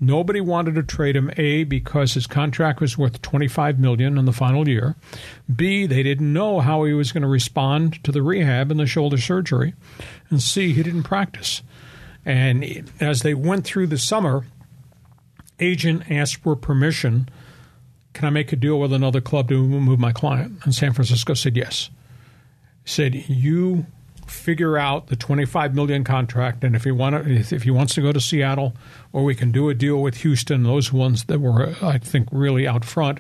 Nobody 0.01 0.40
wanted 0.40 0.76
to 0.76 0.82
trade 0.82 1.16
him. 1.16 1.30
A 1.36 1.64
because 1.64 2.14
his 2.14 2.26
contract 2.26 2.80
was 2.80 2.96
worth 2.96 3.20
25 3.20 3.80
million 3.80 4.16
in 4.16 4.24
the 4.26 4.32
final 4.32 4.68
year. 4.68 4.94
B 5.55 5.86
they 5.86 6.03
didn't 6.03 6.32
know 6.32 6.61
how 6.61 6.84
he 6.84 6.92
was 6.92 7.11
going 7.12 7.22
to 7.22 7.28
respond 7.28 8.03
to 8.05 8.12
the 8.12 8.22
rehab 8.22 8.70
and 8.70 8.78
the 8.78 8.86
shoulder 8.86 9.18
surgery. 9.18 9.74
And 10.30 10.40
C 10.40 10.72
he 10.72 10.82
didn't 10.82 11.03
practice. 11.03 11.62
And 12.24 12.90
as 13.01 13.22
they 13.22 13.34
went 13.34 13.64
through 13.64 13.88
the 13.88 13.99
summer, 13.99 14.44
agent 15.59 16.11
asked 16.11 16.36
for 16.36 16.55
permission. 16.55 17.28
Can 18.12 18.26
I 18.26 18.30
make 18.30 18.53
a 18.53 18.57
deal 18.57 18.78
with 18.80 18.92
another 18.92 19.20
club 19.20 19.49
to 19.49 19.66
move 19.66 19.99
my 19.99 20.12
client? 20.12 20.61
And 20.64 20.74
San 20.74 20.92
Francisco 20.92 21.34
said 21.34 21.57
yes. 21.57 21.90
Said 22.84 23.14
you 23.28 23.86
figure 24.31 24.76
out 24.76 25.09
the 25.09 25.16
25 25.16 25.74
million 25.74 26.05
contract, 26.05 26.64
and 26.64 26.76
if 26.76 26.85
he 26.85 26.91
want 26.91 27.24
to, 27.24 27.55
if 27.55 27.62
he 27.62 27.70
wants 27.70 27.95
to 27.95 28.03
go 28.03 28.12
to 28.12 28.20
Seattle, 28.20 28.74
or 29.12 29.24
we 29.24 29.35
can 29.35 29.51
do 29.51 29.68
a 29.68 29.74
deal 29.74 30.01
with 30.03 30.18
Houston, 30.18 30.62
those 30.62 30.93
ones 30.93 31.24
that 31.24 31.41
were, 31.41 31.74
I 31.83 31.99
think, 31.99 32.29
really 32.31 32.66
out 32.66 32.85
front, 32.85 33.18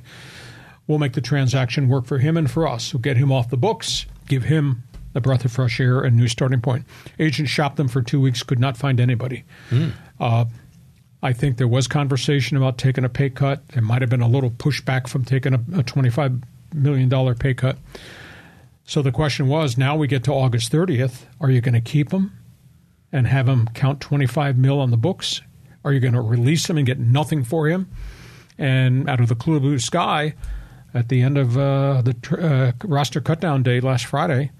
we'll 0.86 0.98
make 0.98 1.12
the 1.12 1.20
transaction 1.20 1.88
work 1.88 2.06
for 2.06 2.18
him 2.18 2.36
and 2.36 2.50
for 2.50 2.66
us. 2.66 2.92
We'll 2.92 3.02
get 3.02 3.16
him 3.16 3.32
off 3.32 3.50
the 3.50 3.56
books, 3.56 4.06
give 4.26 4.44
him 4.44 4.82
a 5.14 5.20
breath 5.20 5.44
of 5.44 5.52
fresh 5.52 5.80
air, 5.80 6.00
and 6.00 6.16
new 6.16 6.28
starting 6.28 6.60
point. 6.60 6.84
Agent 7.18 7.48
shopped 7.48 7.76
them 7.76 7.88
for 7.88 8.02
two 8.02 8.20
weeks, 8.20 8.42
could 8.42 8.58
not 8.58 8.76
find 8.76 9.00
anybody. 9.00 9.44
Mm. 9.70 9.92
Uh, 10.20 10.44
I 11.22 11.32
think 11.32 11.56
there 11.56 11.68
was 11.68 11.88
conversation 11.88 12.56
about 12.56 12.78
taking 12.78 13.04
a 13.04 13.08
pay 13.08 13.30
cut. 13.30 13.66
There 13.68 13.82
might 13.82 14.02
have 14.02 14.10
been 14.10 14.20
a 14.20 14.28
little 14.28 14.50
pushback 14.50 15.08
from 15.08 15.24
taking 15.24 15.52
a, 15.52 15.56
a 15.56 15.82
$25 15.82 16.42
million 16.72 17.34
pay 17.34 17.54
cut. 17.54 17.76
So 18.88 19.02
the 19.02 19.12
question 19.12 19.48
was 19.48 19.76
now 19.76 19.96
we 19.96 20.06
get 20.06 20.24
to 20.24 20.32
August 20.32 20.72
30th. 20.72 21.26
Are 21.42 21.50
you 21.50 21.60
going 21.60 21.74
to 21.74 21.80
keep 21.82 22.10
him 22.10 22.32
and 23.12 23.26
have 23.26 23.46
him 23.46 23.68
count 23.74 24.00
25 24.00 24.56
mil 24.56 24.80
on 24.80 24.90
the 24.90 24.96
books? 24.96 25.42
Are 25.84 25.92
you 25.92 26.00
going 26.00 26.14
to 26.14 26.22
release 26.22 26.70
him 26.70 26.78
and 26.78 26.86
get 26.86 26.98
nothing 26.98 27.44
for 27.44 27.68
him? 27.68 27.90
And 28.56 29.06
out 29.06 29.20
of 29.20 29.28
the 29.28 29.34
clear 29.34 29.60
blue 29.60 29.78
sky, 29.78 30.32
at 30.94 31.10
the 31.10 31.20
end 31.20 31.36
of 31.36 31.58
uh, 31.58 32.00
the 32.00 32.72
uh, 32.82 32.86
roster 32.88 33.20
cutdown 33.20 33.62
day 33.62 33.80
last 33.80 34.06
Friday, 34.06 34.52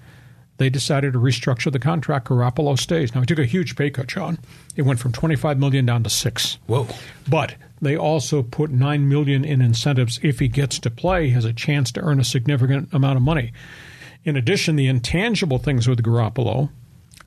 they 0.57 0.69
decided 0.69 1.13
to 1.13 1.19
restructure 1.19 1.71
the 1.71 1.79
contract. 1.79 2.27
Garoppolo 2.27 2.77
stays. 2.77 3.15
Now 3.15 3.21
he 3.21 3.25
took 3.25 3.39
a 3.39 3.45
huge 3.45 3.75
pay 3.75 3.89
cut, 3.89 4.05
John. 4.05 4.37
It 4.75 4.83
went 4.83 4.99
from 4.99 5.11
25 5.11 5.57
million 5.57 5.87
down 5.87 6.03
to 6.03 6.09
six. 6.11 6.59
Whoa! 6.67 6.85
But 7.27 7.55
they 7.81 7.97
also 7.97 8.43
put 8.43 8.69
nine 8.69 9.09
million 9.09 9.43
in 9.43 9.59
incentives 9.59 10.19
if 10.21 10.37
he 10.37 10.49
gets 10.49 10.77
to 10.81 10.91
play. 10.91 11.25
He 11.25 11.31
has 11.31 11.45
a 11.45 11.53
chance 11.53 11.91
to 11.93 12.01
earn 12.01 12.19
a 12.19 12.23
significant 12.23 12.93
amount 12.93 13.17
of 13.17 13.23
money. 13.23 13.53
In 14.23 14.35
addition, 14.35 14.75
the 14.75 14.87
intangible 14.87 15.57
things 15.57 15.87
with 15.87 16.03
Garoppolo, 16.03 16.69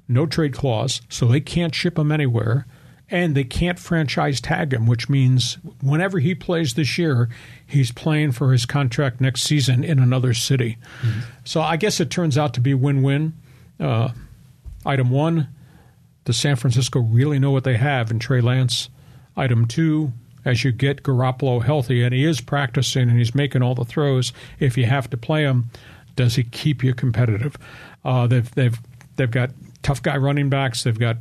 no 0.09 0.26
trade 0.26 0.53
clause, 0.53 1.01
so 1.09 1.26
they 1.26 1.40
can't 1.40 1.74
ship 1.74 1.99
him 1.99 2.12
anywhere, 2.12 2.66
and 3.11 3.34
they 3.34 3.45
can't 3.45 3.78
franchise 3.78 4.40
tag 4.40 4.72
him, 4.72 4.86
which 4.86 5.09
means 5.09 5.59
whenever 5.82 6.18
he 6.18 6.34
plays 6.34 6.74
this 6.74 6.97
year, 6.97 7.28
he's 7.66 7.93
playing 7.93 8.32
for 8.32 8.53
his 8.53 8.66
contract 8.66 9.20
next 9.20 9.43
season 9.43 9.84
in 9.84 9.99
another 9.99 10.32
city. 10.34 10.78
Mm-hmm. 11.03 11.20
So 11.45 11.61
I 11.61 11.76
guess 11.76 12.01
it 12.01 12.11
turns 12.11 12.38
out 12.38 12.55
to 12.55 12.61
be 12.61 12.74
win 12.74 13.03
win. 13.03 13.34
Uh, 13.78 14.11
item 14.86 15.11
one, 15.11 15.49
does 16.24 16.38
San 16.38 16.57
Francisco 16.57 17.01
really 17.01 17.38
know 17.38 17.51
what 17.51 17.64
they 17.64 17.76
have 17.76 18.11
in 18.11 18.18
Trey 18.18 18.40
Lance? 18.40 18.88
Item 19.36 19.66
two, 19.66 20.12
as 20.45 20.64
you 20.64 20.72
get 20.72 21.03
Garoppolo 21.03 21.62
healthy, 21.62 22.03
and 22.03 22.14
he 22.14 22.24
is 22.24 22.40
practicing 22.40 23.09
and 23.09 23.18
he's 23.18 23.34
making 23.34 23.62
all 23.62 23.74
the 23.74 23.84
throws, 23.84 24.32
if 24.59 24.76
you 24.76 24.86
have 24.86 25.11
to 25.11 25.16
play 25.16 25.43
him, 25.43 25.70
does 26.17 26.37
he 26.37 26.45
keep 26.45 26.83
you 26.83 26.95
competitive? 26.95 27.57
Uh, 28.05 28.27
they've 28.27 28.51
they've 28.55 28.79
they've 29.17 29.31
got 29.31 29.51
tough 29.83 30.03
guy 30.03 30.17
running 30.17 30.49
backs. 30.49 30.85
They've 30.85 30.99
got 30.99 31.19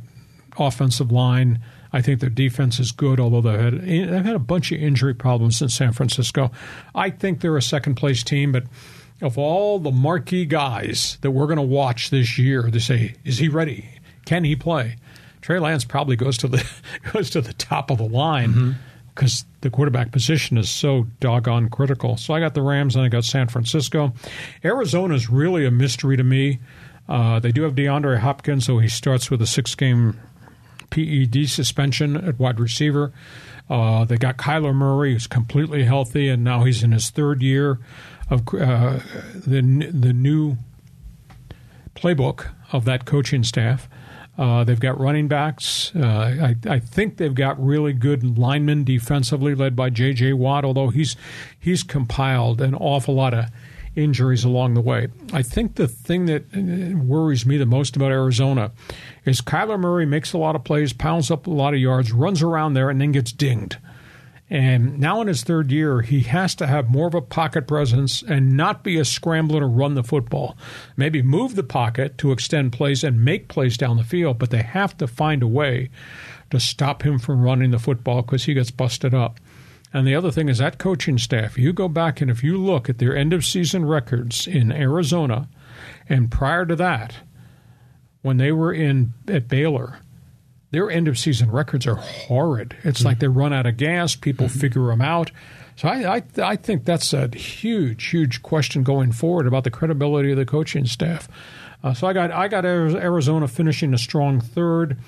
offensive 0.58 1.10
line. 1.10 1.60
I 1.92 2.00
think 2.00 2.20
their 2.20 2.30
defense 2.30 2.80
is 2.80 2.90
good, 2.90 3.20
although 3.20 3.42
they've 3.42 3.60
had, 3.60 3.82
they've 3.82 4.24
had 4.24 4.34
a 4.34 4.40
bunch 4.40 4.72
of 4.72 4.80
injury 4.80 5.14
problems 5.14 5.60
in 5.60 5.68
San 5.68 5.92
Francisco. 5.92 6.50
I 6.94 7.10
think 7.10 7.40
they're 7.40 7.56
a 7.56 7.62
second 7.62 7.96
place 7.96 8.22
team, 8.22 8.50
but 8.50 8.64
of 9.20 9.36
all 9.36 9.78
the 9.78 9.90
marquee 9.90 10.46
guys 10.46 11.18
that 11.20 11.32
we're 11.32 11.46
going 11.46 11.58
to 11.58 11.62
watch 11.62 12.08
this 12.08 12.38
year, 12.38 12.62
to 12.62 12.80
say, 12.80 13.14
is 13.24 13.38
he 13.38 13.48
ready? 13.48 13.88
Can 14.24 14.44
he 14.44 14.56
play? 14.56 14.96
Trey 15.42 15.58
Lance 15.58 15.84
probably 15.84 16.16
goes 16.16 16.38
to 16.38 16.48
the 16.48 16.66
goes 17.12 17.28
to 17.30 17.42
the 17.42 17.52
top 17.52 17.90
of 17.90 17.98
the 17.98 18.08
line. 18.08 18.50
Mm-hmm 18.50 18.72
because 19.14 19.44
the 19.60 19.70
quarterback 19.70 20.10
position 20.10 20.56
is 20.56 20.70
so 20.70 21.06
doggone 21.20 21.68
critical. 21.68 22.16
So 22.16 22.34
I 22.34 22.40
got 22.40 22.54
the 22.54 22.62
Rams 22.62 22.96
and 22.96 23.04
I 23.04 23.08
got 23.08 23.24
San 23.24 23.48
Francisco. 23.48 24.12
Arizona 24.64 25.14
is 25.14 25.28
really 25.28 25.66
a 25.66 25.70
mystery 25.70 26.16
to 26.16 26.24
me. 26.24 26.60
Uh, 27.08 27.40
they 27.40 27.52
do 27.52 27.62
have 27.62 27.74
DeAndre 27.74 28.18
Hopkins, 28.18 28.64
so 28.64 28.78
he 28.78 28.88
starts 28.88 29.30
with 29.30 29.42
a 29.42 29.46
six 29.46 29.74
game 29.74 30.18
PED 30.90 31.48
suspension 31.48 32.16
at 32.16 32.38
wide 32.38 32.60
receiver. 32.60 33.12
Uh, 33.68 34.04
they 34.04 34.16
got 34.16 34.36
Kyler 34.36 34.74
Murray, 34.74 35.12
who's 35.12 35.26
completely 35.26 35.84
healthy, 35.84 36.28
and 36.28 36.44
now 36.44 36.64
he's 36.64 36.82
in 36.82 36.92
his 36.92 37.10
third 37.10 37.42
year 37.42 37.78
of 38.30 38.40
uh, 38.54 39.00
the 39.34 39.60
the 39.92 40.12
new 40.12 40.56
playbook 41.94 42.48
of 42.72 42.84
that 42.84 43.04
coaching 43.04 43.44
staff. 43.44 43.88
Uh, 44.38 44.64
they've 44.64 44.80
got 44.80 44.98
running 44.98 45.28
backs. 45.28 45.92
Uh, 45.94 46.54
I, 46.66 46.68
I, 46.68 46.78
think 46.78 47.18
they've 47.18 47.34
got 47.34 47.62
really 47.62 47.92
good 47.92 48.38
linemen 48.38 48.82
defensively, 48.82 49.54
led 49.54 49.76
by 49.76 49.90
J.J. 49.90 50.32
Watt. 50.32 50.64
Although 50.64 50.88
he's 50.88 51.16
he's 51.60 51.82
compiled 51.82 52.62
an 52.62 52.74
awful 52.74 53.14
lot 53.14 53.34
of 53.34 53.46
injuries 53.94 54.42
along 54.44 54.74
the 54.74 54.80
way. 54.80 55.08
I 55.32 55.42
think 55.42 55.74
the 55.74 55.86
thing 55.86 56.26
that 56.26 56.44
uh, 56.56 56.96
worries 56.96 57.44
me 57.44 57.58
the 57.58 57.66
most 57.66 57.94
about 57.94 58.10
Arizona 58.10 58.72
is 59.24 59.42
Kyler 59.42 59.78
Murray 59.78 60.06
makes 60.06 60.32
a 60.32 60.38
lot 60.38 60.56
of 60.56 60.64
plays, 60.64 60.92
pounds 60.92 61.30
up 61.30 61.46
a 61.46 61.50
lot 61.50 61.74
of 61.74 61.80
yards, 61.80 62.10
runs 62.12 62.42
around 62.42 62.74
there, 62.74 62.88
and 62.88 63.00
then 63.00 63.12
gets 63.12 63.32
dinged. 63.32 63.76
And 64.52 65.00
now 65.00 65.22
in 65.22 65.28
his 65.28 65.42
third 65.42 65.72
year, 65.72 66.02
he 66.02 66.20
has 66.24 66.54
to 66.56 66.66
have 66.66 66.90
more 66.90 67.08
of 67.08 67.14
a 67.14 67.22
pocket 67.22 67.66
presence 67.66 68.22
and 68.22 68.54
not 68.54 68.84
be 68.84 68.98
a 68.98 69.04
scrambler 69.06 69.60
to 69.60 69.66
run 69.66 69.94
the 69.94 70.04
football. 70.04 70.58
Maybe 70.94 71.22
move 71.22 71.54
the 71.54 71.62
pocket 71.62 72.18
to 72.18 72.32
extend 72.32 72.74
plays 72.74 73.02
and 73.02 73.24
make 73.24 73.48
plays 73.48 73.78
down 73.78 73.96
the 73.96 74.04
field, 74.04 74.38
but 74.38 74.50
they 74.50 74.60
have 74.60 74.94
to 74.98 75.06
find 75.06 75.42
a 75.42 75.46
way 75.46 75.88
to 76.50 76.60
stop 76.60 77.02
him 77.02 77.18
from 77.18 77.40
running 77.40 77.70
the 77.70 77.78
football 77.78 78.20
because 78.20 78.44
he 78.44 78.52
gets 78.52 78.70
busted 78.70 79.14
up. 79.14 79.40
And 79.90 80.06
the 80.06 80.14
other 80.14 80.30
thing 80.30 80.50
is 80.50 80.58
that 80.58 80.76
coaching 80.76 81.16
staff, 81.16 81.56
you 81.56 81.72
go 81.72 81.88
back 81.88 82.20
and 82.20 82.30
if 82.30 82.44
you 82.44 82.58
look 82.58 82.90
at 82.90 82.98
their 82.98 83.16
end 83.16 83.32
of 83.32 83.46
season 83.46 83.86
records 83.86 84.46
in 84.46 84.70
Arizona 84.70 85.48
and 86.10 86.30
prior 86.30 86.66
to 86.66 86.76
that, 86.76 87.14
when 88.20 88.36
they 88.36 88.52
were 88.52 88.74
in 88.74 89.14
at 89.26 89.48
Baylor, 89.48 90.00
their 90.72 90.90
end 90.90 91.06
of 91.06 91.18
season 91.18 91.50
records 91.50 91.86
are 91.86 91.94
horrid. 91.94 92.76
It's 92.82 93.00
mm-hmm. 93.00 93.08
like 93.08 93.18
they 93.20 93.28
run 93.28 93.52
out 93.52 93.66
of 93.66 93.76
gas, 93.76 94.16
people 94.16 94.48
mm-hmm. 94.48 94.58
figure 94.58 94.86
them 94.86 95.00
out. 95.00 95.30
So 95.76 95.88
I, 95.88 96.16
I, 96.16 96.22
I 96.42 96.56
think 96.56 96.84
that's 96.84 97.12
a 97.12 97.28
huge, 97.28 98.06
huge 98.06 98.42
question 98.42 98.82
going 98.82 99.12
forward 99.12 99.46
about 99.46 99.64
the 99.64 99.70
credibility 99.70 100.32
of 100.32 100.38
the 100.38 100.44
coaching 100.44 100.86
staff. 100.86 101.28
Uh, 101.84 101.94
so 101.94 102.06
I 102.06 102.12
got 102.12 102.30
I 102.30 102.48
got 102.48 102.64
Arizona 102.64 103.48
finishing 103.48 103.92
a 103.92 103.98
strong 103.98 104.40
third, 104.40 104.98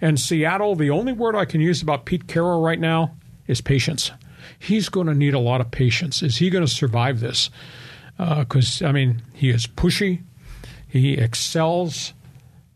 and 0.00 0.18
Seattle. 0.18 0.76
The 0.76 0.90
only 0.90 1.12
word 1.12 1.34
I 1.34 1.44
can 1.44 1.60
use 1.60 1.82
about 1.82 2.04
Pete 2.04 2.28
Carroll 2.28 2.62
right 2.62 2.78
now 2.78 3.16
is 3.48 3.60
patience. 3.60 4.12
He's 4.58 4.88
going 4.88 5.08
to 5.08 5.14
need 5.14 5.34
a 5.34 5.40
lot 5.40 5.60
of 5.60 5.70
patience. 5.70 6.22
Is 6.22 6.36
he 6.36 6.48
going 6.48 6.64
to 6.64 6.72
survive 6.72 7.20
this? 7.20 7.50
Because 8.16 8.80
uh, 8.80 8.86
I 8.86 8.92
mean, 8.92 9.22
he 9.32 9.50
is 9.50 9.66
pushy, 9.66 10.22
he 10.86 11.14
excels, 11.14 12.12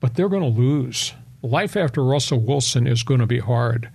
but 0.00 0.14
they're 0.14 0.28
going 0.28 0.42
to 0.42 0.60
lose 0.60 1.12
life 1.44 1.76
after 1.76 2.02
Russell 2.02 2.40
Wilson 2.40 2.86
is 2.86 3.02
going 3.02 3.20
to 3.20 3.26
be 3.26 3.38
hard. 3.38 3.90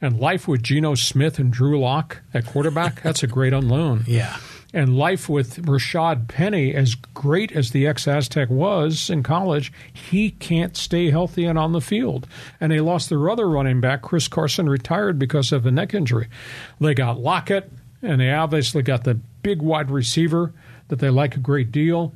And 0.00 0.18
life 0.18 0.46
with 0.46 0.62
Geno 0.62 0.94
Smith 0.94 1.38
and 1.38 1.52
Drew 1.52 1.80
Lock 1.80 2.20
at 2.34 2.46
quarterback, 2.46 3.02
that's 3.02 3.22
a 3.22 3.26
great 3.26 3.52
unknown. 3.52 4.04
Yeah. 4.06 4.36
And 4.74 4.98
life 4.98 5.30
with 5.30 5.64
Rashad 5.64 6.28
Penny, 6.28 6.74
as 6.74 6.94
great 6.94 7.52
as 7.52 7.70
the 7.70 7.86
ex 7.86 8.06
Aztec 8.06 8.50
was 8.50 9.08
in 9.08 9.22
college, 9.22 9.72
he 9.92 10.30
can't 10.32 10.76
stay 10.76 11.10
healthy 11.10 11.46
and 11.46 11.58
on 11.58 11.72
the 11.72 11.80
field. 11.80 12.26
And 12.60 12.70
they 12.70 12.80
lost 12.80 13.08
their 13.08 13.30
other 13.30 13.48
running 13.48 13.80
back, 13.80 14.02
Chris 14.02 14.28
Carson, 14.28 14.68
retired 14.68 15.18
because 15.18 15.52
of 15.52 15.64
a 15.64 15.70
neck 15.70 15.94
injury. 15.94 16.28
They 16.80 16.92
got 16.92 17.18
Lockett, 17.18 17.72
and 18.02 18.20
they 18.20 18.30
obviously 18.30 18.82
got 18.82 19.04
the 19.04 19.14
big 19.14 19.62
wide 19.62 19.90
receiver 19.90 20.52
that 20.88 20.98
they 20.98 21.08
like 21.08 21.34
a 21.34 21.40
great 21.40 21.72
deal 21.72 22.12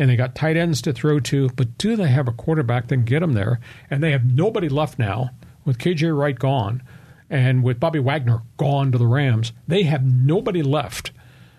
and 0.00 0.08
they 0.08 0.16
got 0.16 0.34
tight 0.34 0.56
ends 0.56 0.80
to 0.80 0.94
throw 0.94 1.20
to, 1.20 1.50
but 1.50 1.76
do 1.76 1.94
they 1.94 2.08
have 2.08 2.26
a 2.26 2.32
quarterback 2.32 2.88
that 2.88 2.96
can 2.96 3.04
get 3.04 3.20
them 3.20 3.34
there? 3.34 3.60
And 3.90 4.02
they 4.02 4.12
have 4.12 4.24
nobody 4.24 4.70
left 4.70 4.98
now 4.98 5.28
with 5.66 5.76
KJ 5.76 6.16
Wright 6.16 6.36
gone 6.38 6.82
and 7.28 7.62
with 7.62 7.78
Bobby 7.78 7.98
Wagner 7.98 8.40
gone 8.56 8.90
to 8.92 8.98
the 8.98 9.06
Rams. 9.06 9.52
They 9.68 9.82
have 9.82 10.02
nobody 10.02 10.62
left 10.62 11.12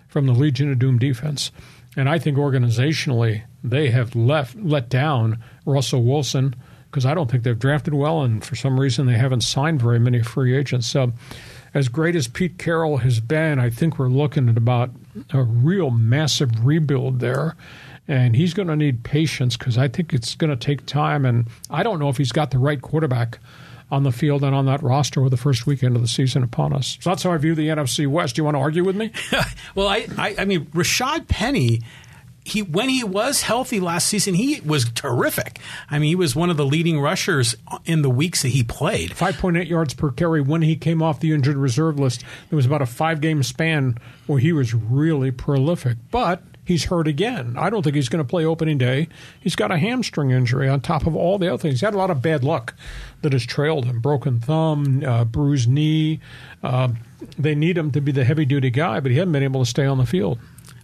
from 0.08 0.26
the 0.26 0.34
Legion 0.34 0.72
of 0.72 0.80
Doom 0.80 0.98
defense. 0.98 1.52
And 1.96 2.10
I 2.10 2.18
think 2.18 2.36
organizationally, 2.36 3.44
they 3.64 3.92
have 3.92 4.16
left 4.16 4.56
let 4.56 4.90
down 4.90 5.44
Russell 5.64 6.04
Wilson 6.04 6.56
because 6.90 7.06
I 7.06 7.14
don't 7.14 7.30
think 7.30 7.44
they've 7.44 7.58
drafted 7.58 7.94
well, 7.94 8.24
and 8.24 8.44
for 8.44 8.56
some 8.56 8.80
reason 8.80 9.06
they 9.06 9.18
haven't 9.18 9.42
signed 9.42 9.82
very 9.82 10.00
many 10.00 10.24
free 10.24 10.58
agents. 10.58 10.88
So, 10.88 11.14
as 11.74 11.88
great 11.88 12.18
as 12.18 12.28
Pete 12.28 12.58
Carroll 12.58 12.98
has 12.98 13.22
been, 13.22 13.60
I 13.60 13.70
think 13.70 13.98
we're 13.98 14.10
looking 14.10 14.50
at 14.50 14.58
about 14.58 14.90
a 15.32 15.42
real 15.42 15.90
massive 15.90 16.66
rebuild 16.66 17.20
there 17.22 17.56
and 18.12 18.36
he's 18.36 18.54
going 18.54 18.68
to 18.68 18.76
need 18.76 19.04
patience 19.04 19.56
because 19.56 19.78
I 19.78 19.88
think 19.88 20.14
it's 20.14 20.36
going 20.36 20.50
to 20.50 20.58
take 20.58 20.86
time. 20.86 21.26
And 21.26 21.48
I 21.70 21.82
don't 21.82 21.98
know 21.98 22.10
if 22.10 22.18
he's 22.18 22.34
got 22.34 22.52
the 22.52 22.60
right 22.60 22.82
quarterback 22.82 23.40
on 23.90 24.04
the 24.04 24.12
field 24.12 24.44
and 24.44 24.54
on 24.54 24.66
that 24.66 24.84
roster 24.84 25.22
with 25.22 25.32
the 25.32 25.38
first 25.38 25.66
weekend 25.66 25.96
of 25.96 26.02
the 26.02 26.10
season 26.10 26.44
upon 26.44 26.74
us. 26.74 26.98
So 27.00 27.10
that's 27.10 27.24
how 27.24 27.32
I 27.32 27.38
view 27.38 27.56
the 27.56 27.70
NFC 27.70 28.08
West. 28.08 28.36
Do 28.36 28.42
you 28.42 28.44
want 28.44 28.56
to 28.56 28.60
argue 28.60 28.84
with 28.84 28.98
me? 28.98 29.14
well, 29.76 29.88
I, 29.88 30.08
I, 30.18 30.36
I 30.40 30.46
mean, 30.46 30.66
Rashad 30.68 31.30
Penny 31.30 31.80
he 32.44 32.64
when 32.64 32.90
he 32.90 33.04
was 33.04 33.44
healthy 33.44 33.80
last 33.80 34.08
season, 34.08 34.34
he 34.34 34.62
was 34.62 34.90
terrific. 34.90 35.60
I 35.92 36.00
mean, 36.00 36.10
he 36.10 36.16
was 36.16 36.36
one 36.36 36.50
of 36.50 36.58
the 36.58 36.66
leading 36.66 37.00
rushers 37.00 37.56
in 37.86 38.02
the 38.02 38.10
weeks 38.10 38.42
that 38.42 38.48
he 38.50 38.64
played. 38.64 39.16
Five 39.16 39.38
point 39.38 39.58
eight 39.58 39.68
yards 39.68 39.94
per 39.94 40.10
carry 40.10 40.42
when 40.42 40.64
he 40.64 40.76
came 40.76 41.04
off 41.04 41.20
the 41.20 41.34
injured 41.34 41.56
reserve 41.56 42.00
list. 42.00 42.24
There 42.50 42.58
was 42.58 42.66
about 42.66 42.82
a 42.82 42.88
five 42.88 43.22
game 43.22 43.44
span 43.44 43.96
where 44.26 44.40
he 44.40 44.54
was 44.54 44.74
really 44.74 45.30
prolific, 45.30 45.98
but 46.10 46.42
he's 46.72 46.86
hurt 46.86 47.08
again. 47.08 47.56
I 47.58 47.70
don't 47.70 47.84
think 47.84 47.96
he's 47.96 48.10
going 48.10 48.24
to 48.24 48.30
play 48.30 48.46
opening 48.46 48.78
day. 48.78 49.10
He's 49.40 49.56
got 49.56 49.72
a 49.72 49.78
hamstring 49.78 50.32
injury 50.32 50.70
on 50.70 50.80
top 50.80 51.06
of 51.06 51.16
all 51.16 51.38
the 51.38 51.50
other 51.50 51.58
things. 51.58 51.76
He's 51.76 51.82
had 51.82 51.94
a 51.94 51.98
lot 51.98 52.10
of 52.10 52.22
bad 52.22 52.44
luck 52.44 52.74
that 53.22 53.34
has 53.34 53.46
trailed 53.46 53.86
him 53.86 54.00
broken 54.00 54.40
thumb, 54.40 55.04
uh, 55.04 55.26
bruised 55.26 55.70
knee. 55.70 56.22
Uh, 56.64 56.90
they 57.38 57.56
need 57.56 57.78
him 57.78 57.92
to 57.92 58.00
be 58.00 58.12
the 58.12 58.24
heavy 58.24 58.46
duty 58.46 58.70
guy, 58.70 59.00
but 59.02 59.12
he 59.12 59.18
hasn't 59.18 59.34
been 59.34 59.44
able 59.44 59.62
to 59.62 59.70
stay 59.70 59.86
on 59.86 59.98
the 59.98 60.06
field. 60.06 60.40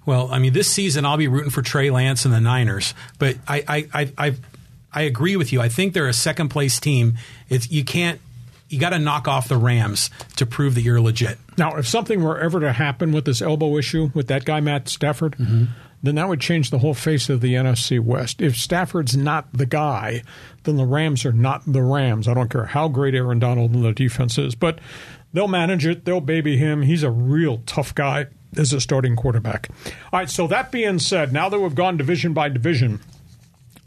Well, 0.06 0.30
I 0.32 0.40
mean, 0.40 0.54
this 0.54 0.70
season 0.70 1.06
I'll 1.06 1.18
be 1.18 1.28
rooting 1.28 1.52
for 1.52 1.62
Trey 1.62 1.90
Lance 1.90 2.26
and 2.26 2.34
the 2.34 2.42
Niners, 2.42 2.94
but 3.18 3.38
I, 3.48 3.64
I, 3.68 3.88
I, 3.94 4.14
I, 4.18 4.36
I 4.94 5.02
agree 5.04 5.36
with 5.36 5.52
you. 5.52 5.62
I 5.62 5.70
think 5.70 5.94
they're 5.94 6.08
a 6.08 6.14
second 6.14 6.50
place 6.50 6.80
team. 6.80 7.18
It's 7.50 7.72
you 7.72 7.84
can't 7.84 8.20
you 8.70 8.80
got 8.80 8.90
to 8.90 9.00
knock 9.00 9.28
off 9.28 9.48
the 9.48 9.58
Rams 9.58 10.10
to 10.36 10.46
prove 10.46 10.76
that 10.76 10.82
you're 10.82 11.02
legit. 11.02 11.38
Now, 11.58 11.76
if 11.76 11.88
something 11.88 12.24
were 12.24 12.40
ever 12.40 12.60
to 12.60 12.74
happen 12.74 13.12
with 13.12 13.26
this 13.26 13.42
elbow 13.42 13.78
issue 13.78 14.12
with 14.14 14.28
that 14.28 14.46
guy 14.46 14.60
Matt 14.60 14.90
Stafford, 14.90 15.38
mm-hmm. 15.38 15.66
then 16.04 16.16
that 16.16 16.28
would 16.28 16.42
change 16.42 16.70
the 16.70 16.80
whole 16.80 16.94
face 16.94 17.30
of 17.30 17.42
the 17.42 17.54
NFC 17.54 18.00
West. 18.00 18.42
If 18.42 18.58
Stafford's 18.58 19.16
not 19.16 19.52
the 19.54 19.66
guy, 19.66 20.24
then 20.64 20.76
the 20.76 20.86
Rams 20.86 21.26
are 21.26 21.32
not 21.32 21.64
the 21.66 21.82
Rams. 21.82 22.28
I 22.28 22.34
don't 22.34 22.50
care 22.50 22.66
how 22.66 22.88
great 22.90 23.16
Aaron 23.16 23.40
Donald 23.40 23.74
and 23.74 23.84
the 23.84 23.94
defense 23.94 24.38
is, 24.38 24.54
but 24.54 24.80
they'll 25.34 25.48
manage 25.48 25.86
it. 25.86 26.06
They'll 26.06 26.22
baby 26.22 26.58
him. 26.58 26.82
He's 26.82 27.04
a 27.04 27.12
real 27.12 27.64
tough 27.66 27.96
guy 27.96 28.28
as 28.58 28.74
a 28.74 28.82
starting 28.82 29.16
quarterback. 29.16 29.70
All 30.12 30.20
right. 30.20 30.30
So 30.30 30.48
that 30.48 30.72
being 30.72 31.00
said, 31.00 31.32
now 31.32 31.50
that 31.50 31.60
we've 31.60 31.76
gone 31.76 31.98
division 31.98 32.34
by 32.34 32.50
division. 32.50 33.00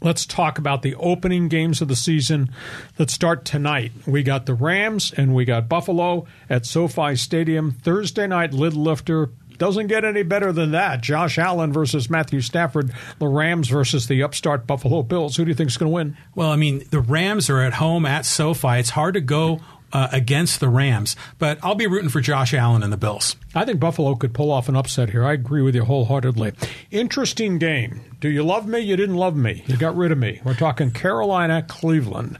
Let's 0.03 0.25
talk 0.25 0.57
about 0.57 0.81
the 0.81 0.95
opening 0.95 1.47
games 1.47 1.79
of 1.79 1.87
the 1.87 1.95
season 1.95 2.49
that 2.97 3.11
start 3.11 3.45
tonight. 3.45 3.91
We 4.07 4.23
got 4.23 4.47
the 4.47 4.55
Rams 4.55 5.13
and 5.15 5.35
we 5.35 5.45
got 5.45 5.69
Buffalo 5.69 6.25
at 6.49 6.65
SoFi 6.65 7.15
Stadium. 7.15 7.71
Thursday 7.71 8.25
night, 8.25 8.51
lid 8.51 8.73
lifter. 8.73 9.29
Doesn't 9.59 9.87
get 9.87 10.03
any 10.03 10.23
better 10.23 10.51
than 10.51 10.71
that. 10.71 11.01
Josh 11.01 11.37
Allen 11.37 11.71
versus 11.71 12.09
Matthew 12.09 12.41
Stafford. 12.41 12.91
The 13.19 13.27
Rams 13.27 13.67
versus 13.67 14.07
the 14.07 14.23
upstart 14.23 14.65
Buffalo 14.65 15.03
Bills. 15.03 15.35
Who 15.35 15.45
do 15.45 15.49
you 15.49 15.55
think 15.55 15.69
is 15.69 15.77
going 15.77 15.91
to 15.91 15.93
win? 15.93 16.17
Well, 16.33 16.49
I 16.49 16.55
mean, 16.55 16.83
the 16.89 16.99
Rams 16.99 17.47
are 17.51 17.61
at 17.61 17.73
home 17.73 18.07
at 18.07 18.25
SoFi. 18.25 18.79
It's 18.79 18.89
hard 18.89 19.13
to 19.13 19.21
go 19.21 19.61
uh, 19.93 20.07
against 20.11 20.59
the 20.59 20.69
Rams. 20.69 21.15
But 21.39 21.59
I'll 21.63 21.75
be 21.75 21.87
rooting 21.87 22.09
for 22.09 22.21
Josh 22.21 22.53
Allen 22.53 22.83
and 22.83 22.91
the 22.91 22.97
Bills. 22.97 23.35
I 23.53 23.65
think 23.65 23.79
Buffalo 23.79 24.15
could 24.15 24.33
pull 24.33 24.51
off 24.51 24.69
an 24.69 24.75
upset 24.75 25.09
here. 25.09 25.23
I 25.23 25.33
agree 25.33 25.61
with 25.61 25.75
you 25.75 25.85
wholeheartedly. 25.85 26.53
Interesting 26.91 27.57
game. 27.57 28.01
Do 28.19 28.29
you 28.29 28.43
love 28.43 28.67
me? 28.67 28.79
You 28.79 28.95
didn't 28.95 29.17
love 29.17 29.35
me. 29.35 29.63
You 29.67 29.77
got 29.77 29.95
rid 29.95 30.11
of 30.11 30.17
me. 30.17 30.41
We're 30.43 30.53
talking 30.53 30.91
Carolina, 30.91 31.63
Cleveland. 31.67 32.37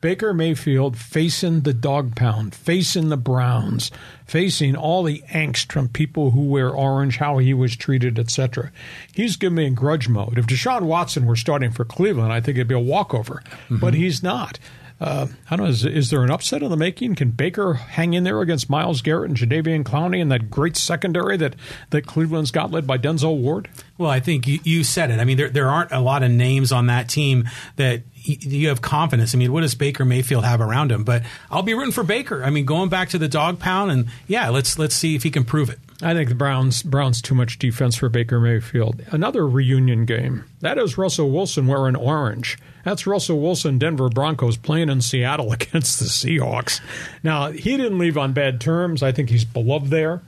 Baker 0.00 0.32
Mayfield 0.32 0.96
facing 0.96 1.62
the 1.62 1.74
dog 1.74 2.14
pound, 2.14 2.54
facing 2.54 3.08
the 3.08 3.16
Browns, 3.16 3.90
facing 4.26 4.76
all 4.76 5.02
the 5.02 5.24
angst 5.30 5.72
from 5.72 5.88
people 5.88 6.30
who 6.30 6.42
wear 6.42 6.70
orange, 6.70 7.16
how 7.16 7.38
he 7.38 7.52
was 7.52 7.74
treated, 7.74 8.16
etc. 8.18 8.70
He's 9.12 9.36
giving 9.36 9.56
me 9.56 9.66
in 9.66 9.74
grudge 9.74 10.08
mode. 10.08 10.38
If 10.38 10.46
Deshaun 10.46 10.82
Watson 10.82 11.26
were 11.26 11.34
starting 11.34 11.72
for 11.72 11.84
Cleveland, 11.84 12.32
I 12.32 12.40
think 12.40 12.56
it'd 12.56 12.68
be 12.68 12.76
a 12.76 12.78
walkover, 12.78 13.42
mm-hmm. 13.44 13.78
but 13.78 13.94
he's 13.94 14.22
not. 14.22 14.60
Uh, 15.00 15.28
I 15.48 15.56
don't 15.56 15.66
know. 15.66 15.70
Is, 15.70 15.84
is, 15.84 16.10
there 16.10 16.24
an 16.24 16.30
upset 16.30 16.62
in 16.62 16.70
the 16.70 16.76
making? 16.76 17.14
Can 17.14 17.30
Baker 17.30 17.74
hang 17.74 18.14
in 18.14 18.24
there 18.24 18.40
against 18.40 18.68
Myles 18.68 19.00
Garrett 19.00 19.30
and 19.30 19.38
Jadeveon 19.38 19.84
Clowney 19.84 20.20
and 20.20 20.32
that 20.32 20.50
great 20.50 20.76
secondary 20.76 21.36
that, 21.36 21.54
that 21.90 22.04
Cleveland's 22.04 22.50
got 22.50 22.72
led 22.72 22.84
by 22.84 22.98
Denzel 22.98 23.38
Ward? 23.38 23.68
Well, 23.96 24.10
I 24.10 24.18
think 24.18 24.48
you, 24.48 24.58
you 24.64 24.82
said 24.82 25.12
it. 25.12 25.20
I 25.20 25.24
mean, 25.24 25.36
there, 25.36 25.50
there 25.50 25.68
aren't 25.68 25.92
a 25.92 26.00
lot 26.00 26.24
of 26.24 26.32
names 26.32 26.72
on 26.72 26.86
that 26.86 27.08
team 27.08 27.48
that 27.76 28.02
you 28.24 28.68
have 28.68 28.82
confidence. 28.82 29.34
I 29.34 29.38
mean, 29.38 29.52
what 29.52 29.60
does 29.60 29.76
Baker 29.76 30.04
Mayfield 30.04 30.44
have 30.44 30.60
around 30.60 30.90
him? 30.90 31.04
But 31.04 31.22
I'll 31.48 31.62
be 31.62 31.74
rooting 31.74 31.92
for 31.92 32.02
Baker. 32.02 32.42
I 32.42 32.50
mean, 32.50 32.64
going 32.64 32.88
back 32.88 33.10
to 33.10 33.18
the 33.18 33.28
dog 33.28 33.60
pound, 33.60 33.92
and 33.92 34.08
yeah, 34.26 34.48
let's 34.48 34.78
let's 34.78 34.96
see 34.96 35.14
if 35.14 35.22
he 35.22 35.30
can 35.30 35.44
prove 35.44 35.70
it. 35.70 35.78
I 36.00 36.14
think 36.14 36.28
the 36.28 36.34
Browns 36.36 36.82
Browns 36.82 37.20
too 37.20 37.34
much 37.34 37.58
defense 37.58 37.96
for 37.96 38.08
Baker 38.08 38.38
Mayfield. 38.38 39.02
Another 39.10 39.48
reunion 39.48 40.04
game. 40.04 40.44
That 40.60 40.78
is 40.78 40.96
Russell 40.96 41.30
Wilson 41.30 41.66
wearing 41.66 41.96
orange. 41.96 42.56
That's 42.84 43.06
Russell 43.06 43.40
Wilson, 43.40 43.78
Denver 43.78 44.08
Broncos 44.08 44.56
playing 44.56 44.90
in 44.90 45.00
Seattle 45.00 45.52
against 45.52 45.98
the 45.98 46.06
Seahawks. 46.06 46.80
Now 47.24 47.50
he 47.50 47.76
didn't 47.76 47.98
leave 47.98 48.16
on 48.16 48.32
bad 48.32 48.60
terms. 48.60 49.02
I 49.02 49.10
think 49.10 49.28
he's 49.28 49.44
beloved 49.44 49.90
there. 49.90 50.22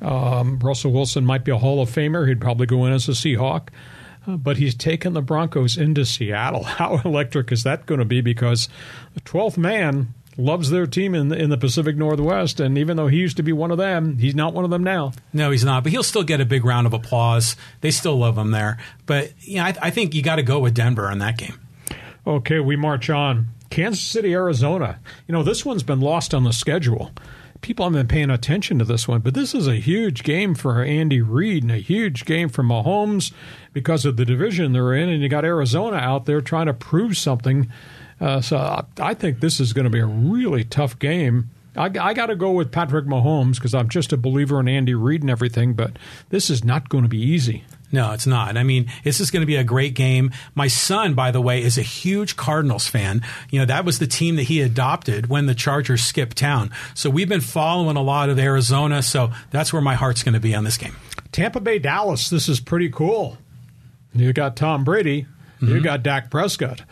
Um, 0.00 0.60
Russell 0.60 0.92
Wilson 0.92 1.26
might 1.26 1.44
be 1.44 1.50
a 1.50 1.58
Hall 1.58 1.82
of 1.82 1.90
Famer. 1.90 2.28
He'd 2.28 2.40
probably 2.40 2.66
go 2.66 2.86
in 2.86 2.92
as 2.92 3.08
a 3.08 3.12
Seahawk. 3.12 3.70
Uh, 4.28 4.36
but 4.36 4.58
he's 4.58 4.74
taken 4.74 5.14
the 5.14 5.22
Broncos 5.22 5.76
into 5.76 6.04
Seattle. 6.04 6.62
How 6.64 7.00
electric 7.04 7.50
is 7.50 7.64
that 7.64 7.86
going 7.86 7.98
to 7.98 8.04
be? 8.04 8.20
Because 8.20 8.68
the 9.14 9.20
12th 9.22 9.56
man 9.56 10.14
loves 10.38 10.70
their 10.70 10.86
team 10.86 11.14
in 11.14 11.28
the, 11.28 11.36
in 11.36 11.50
the 11.50 11.58
Pacific 11.58 11.96
Northwest, 11.96 12.60
and 12.60 12.78
even 12.78 12.96
though 12.96 13.08
he 13.08 13.18
used 13.18 13.36
to 13.36 13.42
be 13.42 13.52
one 13.52 13.72
of 13.72 13.76
them, 13.76 14.16
he's 14.18 14.36
not 14.36 14.54
one 14.54 14.64
of 14.64 14.70
them 14.70 14.84
now. 14.84 15.12
No, 15.32 15.50
he's 15.50 15.64
not. 15.64 15.82
But 15.82 15.92
he'll 15.92 16.04
still 16.04 16.22
get 16.22 16.40
a 16.40 16.46
big 16.46 16.64
round 16.64 16.86
of 16.86 16.94
applause. 16.94 17.56
They 17.80 17.90
still 17.90 18.16
love 18.16 18.38
him 18.38 18.52
there. 18.52 18.78
But 19.04 19.32
yeah, 19.40 19.66
I, 19.66 19.74
I 19.82 19.90
think 19.90 20.14
you 20.14 20.22
got 20.22 20.36
to 20.36 20.42
go 20.42 20.60
with 20.60 20.74
Denver 20.74 21.10
in 21.10 21.18
that 21.18 21.36
game. 21.36 21.60
Okay, 22.26 22.60
we 22.60 22.76
march 22.76 23.10
on. 23.10 23.48
Kansas 23.68 24.00
City, 24.00 24.32
Arizona. 24.32 25.00
You 25.26 25.32
know, 25.32 25.42
this 25.42 25.64
one's 25.64 25.82
been 25.82 26.00
lost 26.00 26.32
on 26.32 26.44
the 26.44 26.52
schedule. 26.52 27.10
People 27.60 27.84
haven't 27.84 28.00
been 28.00 28.08
paying 28.08 28.30
attention 28.30 28.78
to 28.78 28.84
this 28.84 29.08
one, 29.08 29.20
but 29.20 29.34
this 29.34 29.54
is 29.54 29.66
a 29.66 29.74
huge 29.74 30.22
game 30.22 30.54
for 30.54 30.82
Andy 30.82 31.20
Reid 31.20 31.64
and 31.64 31.72
a 31.72 31.78
huge 31.78 32.24
game 32.24 32.48
for 32.48 32.62
Mahomes 32.62 33.32
because 33.72 34.04
of 34.04 34.16
the 34.16 34.24
division 34.24 34.72
they're 34.72 34.94
in. 34.94 35.08
And 35.08 35.20
you 35.20 35.28
got 35.28 35.44
Arizona 35.44 35.96
out 35.96 36.26
there 36.26 36.40
trying 36.40 36.66
to 36.66 36.74
prove 36.74 37.16
something 37.16 37.68
uh, 38.20 38.40
so 38.40 38.86
I 38.98 39.14
think 39.14 39.40
this 39.40 39.60
is 39.60 39.72
going 39.72 39.84
to 39.84 39.90
be 39.90 40.00
a 40.00 40.06
really 40.06 40.64
tough 40.64 40.98
game. 40.98 41.50
I, 41.76 41.84
I 42.00 42.14
got 42.14 42.26
to 42.26 42.36
go 42.36 42.52
with 42.52 42.72
Patrick 42.72 43.06
Mahomes 43.06 43.54
because 43.54 43.74
I'm 43.74 43.88
just 43.88 44.12
a 44.12 44.16
believer 44.16 44.58
in 44.58 44.68
Andy 44.68 44.94
Reid 44.94 45.22
and 45.22 45.30
everything, 45.30 45.74
but 45.74 45.98
this 46.30 46.50
is 46.50 46.64
not 46.64 46.88
going 46.88 47.04
to 47.04 47.08
be 47.08 47.20
easy. 47.20 47.64
No, 47.90 48.12
it's 48.12 48.26
not. 48.26 48.56
I 48.56 48.64
mean, 48.64 48.90
this 49.02 49.18
is 49.18 49.30
going 49.30 49.40
to 49.40 49.46
be 49.46 49.56
a 49.56 49.64
great 49.64 49.94
game. 49.94 50.30
My 50.54 50.66
son, 50.66 51.14
by 51.14 51.30
the 51.30 51.40
way, 51.40 51.62
is 51.62 51.78
a 51.78 51.82
huge 51.82 52.36
Cardinals 52.36 52.86
fan. 52.86 53.22
You 53.50 53.60
know, 53.60 53.64
that 53.64 53.84
was 53.84 53.98
the 53.98 54.06
team 54.06 54.36
that 54.36 54.42
he 54.42 54.60
adopted 54.60 55.28
when 55.28 55.46
the 55.46 55.54
Chargers 55.54 56.04
skipped 56.04 56.36
town. 56.36 56.70
So 56.94 57.08
we've 57.08 57.28
been 57.28 57.40
following 57.40 57.96
a 57.96 58.02
lot 58.02 58.28
of 58.28 58.38
Arizona. 58.38 59.02
So 59.02 59.30
that's 59.50 59.72
where 59.72 59.80
my 59.80 59.94
heart's 59.94 60.22
going 60.22 60.34
to 60.34 60.40
be 60.40 60.54
on 60.54 60.64
this 60.64 60.76
game. 60.76 60.96
Tampa 61.32 61.60
Bay, 61.60 61.78
Dallas. 61.78 62.28
This 62.28 62.48
is 62.48 62.60
pretty 62.60 62.90
cool. 62.90 63.38
You 64.14 64.32
got 64.34 64.56
Tom 64.56 64.84
Brady. 64.84 65.26
Mm-hmm. 65.60 65.76
You 65.76 65.80
got 65.80 66.02
Dak 66.02 66.30
Prescott. 66.30 66.82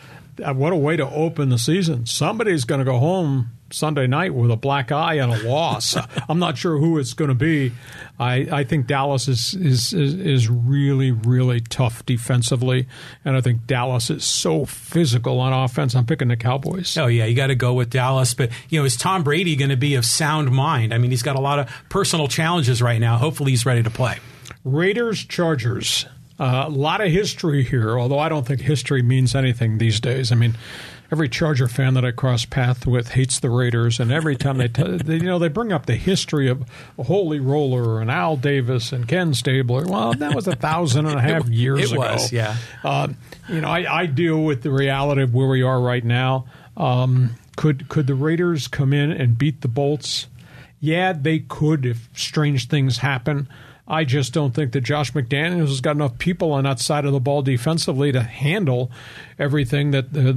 Uh, 0.43 0.53
what 0.53 0.73
a 0.73 0.75
way 0.75 0.95
to 0.95 1.09
open 1.09 1.49
the 1.49 1.57
season. 1.57 2.05
Somebody's 2.05 2.65
going 2.65 2.79
to 2.79 2.85
go 2.85 2.99
home 2.99 3.51
Sunday 3.71 4.07
night 4.07 4.33
with 4.33 4.51
a 4.51 4.55
black 4.55 4.91
eye 4.91 5.15
and 5.15 5.33
a 5.33 5.47
loss. 5.47 5.95
I'm 6.29 6.39
not 6.39 6.57
sure 6.57 6.77
who 6.77 6.97
it's 6.99 7.13
going 7.13 7.29
to 7.29 7.35
be. 7.35 7.73
I, 8.19 8.47
I 8.51 8.63
think 8.63 8.87
Dallas 8.87 9.27
is, 9.27 9.53
is, 9.53 9.93
is 9.93 10.13
is 10.15 10.49
really 10.49 11.11
really 11.11 11.59
tough 11.61 12.05
defensively, 12.05 12.87
and 13.25 13.35
I 13.35 13.41
think 13.41 13.67
Dallas 13.67 14.09
is 14.09 14.23
so 14.23 14.65
physical 14.65 15.39
on 15.39 15.53
offense. 15.53 15.95
I'm 15.95 16.05
picking 16.05 16.29
the 16.29 16.37
Cowboys. 16.37 16.97
Oh 16.97 17.07
yeah, 17.07 17.25
you 17.25 17.35
got 17.35 17.47
to 17.47 17.55
go 17.55 17.73
with 17.73 17.89
Dallas. 17.89 18.33
But 18.33 18.51
you 18.69 18.79
know, 18.79 18.85
is 18.85 18.97
Tom 18.97 19.23
Brady 19.23 19.55
going 19.55 19.69
to 19.69 19.77
be 19.77 19.95
of 19.95 20.05
sound 20.05 20.51
mind? 20.51 20.93
I 20.93 20.97
mean, 20.97 21.11
he's 21.11 21.23
got 21.23 21.35
a 21.35 21.41
lot 21.41 21.59
of 21.59 21.69
personal 21.89 22.27
challenges 22.27 22.81
right 22.81 22.99
now. 22.99 23.17
Hopefully, 23.17 23.51
he's 23.51 23.65
ready 23.65 23.83
to 23.83 23.91
play. 23.91 24.19
Raiders 24.63 25.23
Chargers. 25.23 26.05
Uh, 26.39 26.65
a 26.67 26.69
lot 26.69 27.01
of 27.01 27.11
history 27.11 27.63
here, 27.63 27.97
although 27.97 28.19
I 28.19 28.29
don't 28.29 28.45
think 28.45 28.61
history 28.61 29.01
means 29.01 29.33
anything 29.33 29.79
these 29.79 29.99
days. 29.99 30.31
I 30.31 30.35
mean, 30.35 30.55
every 31.11 31.29
Charger 31.29 31.67
fan 31.67 31.93
that 31.95 32.05
I 32.05 32.11
cross 32.11 32.45
path 32.45 32.85
with 32.85 33.09
hates 33.09 33.39
the 33.39 33.49
Raiders, 33.49 33.99
and 33.99 34.11
every 34.11 34.35
time 34.35 34.57
they, 34.57 34.67
t- 34.67 34.83
they, 35.03 35.15
you 35.15 35.23
know, 35.23 35.39
they 35.39 35.47
bring 35.47 35.71
up 35.71 35.85
the 35.85 35.95
history 35.95 36.47
of 36.47 36.63
Holy 36.99 37.39
Roller 37.39 38.01
and 38.01 38.11
Al 38.11 38.37
Davis 38.37 38.91
and 38.91 39.07
Ken 39.07 39.33
Stabler. 39.33 39.85
Well, 39.85 40.13
that 40.13 40.35
was 40.35 40.47
a 40.47 40.55
thousand 40.55 41.07
and 41.07 41.17
a 41.17 41.21
half 41.21 41.47
years 41.49 41.91
it 41.91 41.95
ago. 41.95 42.01
Was, 42.01 42.31
yeah. 42.31 42.55
Uh, 42.83 43.09
you 43.49 43.61
know, 43.61 43.69
I, 43.69 44.01
I, 44.01 44.05
deal 44.05 44.43
with 44.43 44.63
the 44.63 44.71
reality 44.71 45.23
of 45.23 45.33
where 45.33 45.47
we 45.47 45.63
are 45.63 45.79
right 45.79 46.03
now. 46.03 46.45
Um, 46.75 47.31
could 47.55 47.89
could 47.89 48.05
the 48.05 48.15
Raiders 48.15 48.67
come 48.67 48.93
in 48.93 49.11
and 49.11 49.37
beat 49.37 49.61
the 49.61 49.67
Bolts? 49.67 50.27
Yeah, 50.79 51.13
they 51.13 51.39
could 51.39 51.85
if 51.85 52.07
strange 52.13 52.67
things 52.67 52.99
happen. 52.99 53.49
I 53.87 54.03
just 54.03 54.33
don't 54.33 54.53
think 54.53 54.73
that 54.73 54.81
Josh 54.81 55.13
McDaniels 55.13 55.67
has 55.67 55.81
got 55.81 55.95
enough 55.95 56.17
people 56.17 56.51
on 56.51 56.65
that 56.65 56.79
side 56.79 57.05
of 57.05 57.13
the 57.13 57.19
ball 57.19 57.41
defensively 57.41 58.11
to 58.11 58.21
handle 58.21 58.91
everything 59.39 59.91
that 59.91 60.05
uh, 60.15 60.33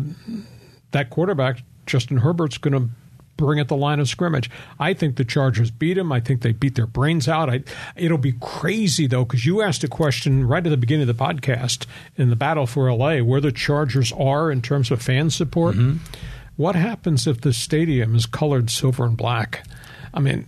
that 0.93 1.11
quarterback 1.11 1.63
Justin 1.87 2.19
Herbert's 2.19 2.59
going 2.59 2.75
to 2.75 2.91
bring 3.37 3.59
at 3.59 3.69
the 3.69 3.77
line 3.77 3.99
of 3.99 4.09
scrimmage. 4.09 4.51
I 4.79 4.93
think 4.93 5.17
the 5.17 5.25
Chargers 5.25 5.71
beat 5.71 5.97
him. 5.97 6.13
I 6.13 6.21
think 6.21 6.43
they 6.43 6.53
beat 6.53 6.75
their 6.75 6.87
brains 6.87 7.27
out. 7.27 7.49
I, 7.49 7.63
it'll 7.97 8.19
be 8.19 8.35
crazy 8.41 9.07
though 9.07 9.25
because 9.25 9.47
you 9.47 9.63
asked 9.63 9.83
a 9.83 9.89
question 9.89 10.47
right 10.47 10.65
at 10.65 10.71
the 10.71 10.77
beginning 10.77 11.09
of 11.09 11.17
the 11.17 11.25
podcast 11.25 11.87
in 12.17 12.31
the 12.31 12.37
battle 12.37 12.67
for 12.67 12.93
LA 12.93 13.19
where 13.19 13.41
the 13.41 13.51
Chargers 13.51 14.13
are 14.13 14.51
in 14.51 14.63
terms 14.63 14.91
of 14.91 15.03
fan 15.03 15.31
support. 15.31 15.75
Mm-hmm. 15.75 15.99
What 16.57 16.77
happens 16.77 17.27
if 17.27 17.41
the 17.41 17.55
stadium 17.55 18.15
is 18.15 18.27
colored 18.27 18.69
silver 18.69 19.07
and 19.07 19.17
black? 19.17 19.67
I 20.13 20.21
mean, 20.21 20.47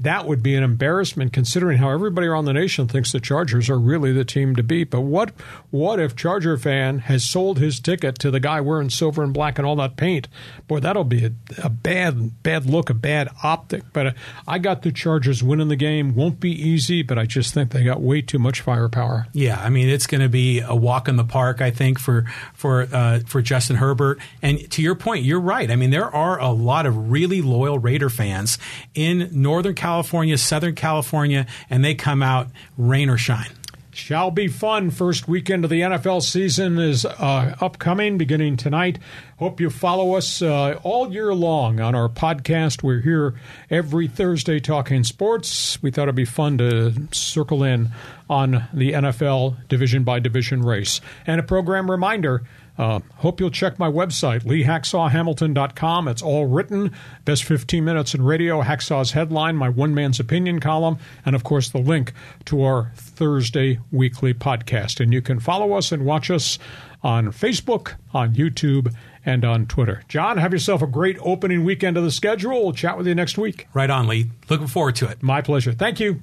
that 0.00 0.26
would 0.26 0.42
be 0.42 0.54
an 0.54 0.62
embarrassment 0.62 1.32
considering 1.32 1.78
how 1.78 1.90
everybody 1.90 2.26
around 2.26 2.44
the 2.44 2.52
nation 2.52 2.86
thinks 2.86 3.10
the 3.10 3.20
Chargers 3.20 3.68
are 3.68 3.78
really 3.78 4.12
the 4.12 4.24
team 4.24 4.54
to 4.56 4.62
beat. 4.62 4.90
But 4.90 5.00
what 5.00 5.32
what 5.70 5.98
if 5.98 6.14
Charger 6.14 6.56
fan 6.56 7.00
has 7.00 7.24
sold 7.24 7.58
his 7.58 7.80
ticket 7.80 8.18
to 8.20 8.30
the 8.30 8.40
guy 8.40 8.60
wearing 8.60 8.90
silver 8.90 9.24
and 9.24 9.34
black 9.34 9.58
and 9.58 9.66
all 9.66 9.76
that 9.76 9.96
paint? 9.96 10.28
Boy, 10.68 10.80
that'll 10.80 11.04
be 11.04 11.24
a, 11.24 11.32
a 11.62 11.68
bad 11.68 12.42
bad 12.42 12.66
look, 12.66 12.90
a 12.90 12.94
bad 12.94 13.28
optic. 13.42 13.82
But 13.92 14.06
uh, 14.06 14.12
I 14.46 14.58
got 14.58 14.82
the 14.82 14.92
Chargers 14.92 15.42
winning 15.42 15.68
the 15.68 15.76
game. 15.76 16.14
Won't 16.14 16.38
be 16.38 16.52
easy, 16.52 17.02
but 17.02 17.18
I 17.18 17.26
just 17.26 17.52
think 17.52 17.72
they 17.72 17.82
got 17.82 18.00
way 18.00 18.22
too 18.22 18.38
much 18.38 18.60
firepower. 18.60 19.26
Yeah, 19.32 19.60
I 19.60 19.68
mean 19.68 19.88
it's 19.88 20.06
going 20.06 20.20
to 20.20 20.28
be 20.28 20.60
a 20.60 20.76
walk 20.76 21.08
in 21.08 21.16
the 21.16 21.24
park. 21.24 21.60
I 21.60 21.72
think 21.72 21.98
for 21.98 22.24
for 22.54 22.82
uh, 22.92 23.20
for 23.26 23.42
Justin 23.42 23.76
Herbert. 23.76 24.20
And 24.42 24.70
to 24.70 24.82
your 24.82 24.94
point, 24.94 25.24
you're 25.24 25.40
right. 25.40 25.70
I 25.70 25.76
mean 25.76 25.90
there 25.90 26.14
are 26.14 26.40
a 26.40 26.50
lot 26.50 26.86
of 26.86 27.10
really 27.10 27.42
loyal 27.42 27.80
Raider 27.80 28.10
fans 28.10 28.58
in 28.94 29.28
Northern 29.32 29.74
California 29.74 29.87
California, 29.88 30.36
Southern 30.36 30.74
California, 30.74 31.46
and 31.70 31.82
they 31.82 31.94
come 31.94 32.22
out 32.22 32.48
rain 32.76 33.08
or 33.08 33.16
shine. 33.16 33.48
Shall 33.90 34.30
be 34.30 34.46
fun. 34.46 34.90
First 34.90 35.26
weekend 35.26 35.64
of 35.64 35.70
the 35.70 35.80
NFL 35.80 36.22
season 36.22 36.78
is 36.78 37.06
uh, 37.06 37.56
upcoming, 37.58 38.18
beginning 38.18 38.58
tonight. 38.58 38.98
Hope 39.38 39.62
you 39.62 39.70
follow 39.70 40.12
us 40.14 40.42
uh, 40.42 40.78
all 40.82 41.10
year 41.10 41.34
long 41.34 41.80
on 41.80 41.94
our 41.94 42.10
podcast. 42.10 42.82
We're 42.82 43.00
here 43.00 43.34
every 43.70 44.08
Thursday 44.08 44.60
talking 44.60 45.04
sports. 45.04 45.82
We 45.82 45.90
thought 45.90 46.02
it'd 46.02 46.14
be 46.14 46.26
fun 46.26 46.58
to 46.58 46.92
circle 47.12 47.64
in 47.64 47.88
on 48.28 48.68
the 48.74 48.92
NFL 48.92 49.68
division 49.68 50.04
by 50.04 50.18
division 50.18 50.60
race. 50.62 51.00
And 51.26 51.40
a 51.40 51.44
program 51.44 51.90
reminder 51.90 52.44
uh, 52.78 53.00
hope 53.16 53.40
you'll 53.40 53.50
check 53.50 53.78
my 53.78 53.90
website, 53.90 54.44
leehacksawhamilton.com. 54.44 56.08
It's 56.08 56.22
all 56.22 56.46
written. 56.46 56.92
Best 57.24 57.44
15 57.44 57.84
minutes 57.84 58.14
in 58.14 58.22
radio, 58.22 58.62
Hacksaw's 58.62 59.12
headline, 59.12 59.56
my 59.56 59.68
one 59.68 59.94
man's 59.94 60.20
opinion 60.20 60.60
column, 60.60 60.98
and 61.26 61.34
of 61.34 61.42
course 61.44 61.70
the 61.70 61.78
link 61.78 62.12
to 62.46 62.62
our 62.62 62.92
Thursday 62.94 63.80
weekly 63.90 64.32
podcast. 64.32 65.00
And 65.00 65.12
you 65.12 65.20
can 65.20 65.40
follow 65.40 65.72
us 65.72 65.90
and 65.90 66.04
watch 66.04 66.30
us 66.30 66.58
on 67.02 67.28
Facebook, 67.28 67.94
on 68.12 68.34
YouTube, 68.34 68.94
and 69.24 69.44
on 69.44 69.66
Twitter. 69.66 70.02
John, 70.08 70.38
have 70.38 70.52
yourself 70.52 70.80
a 70.82 70.86
great 70.86 71.18
opening 71.20 71.64
weekend 71.64 71.96
of 71.96 72.04
the 72.04 72.10
schedule. 72.10 72.62
We'll 72.62 72.72
chat 72.72 72.96
with 72.96 73.06
you 73.06 73.14
next 73.14 73.36
week. 73.38 73.68
Right 73.74 73.90
on, 73.90 74.06
Lee. 74.06 74.30
Looking 74.48 74.66
forward 74.66 74.96
to 74.96 75.08
it. 75.08 75.22
My 75.22 75.42
pleasure. 75.42 75.72
Thank 75.72 76.00
you. 76.00 76.22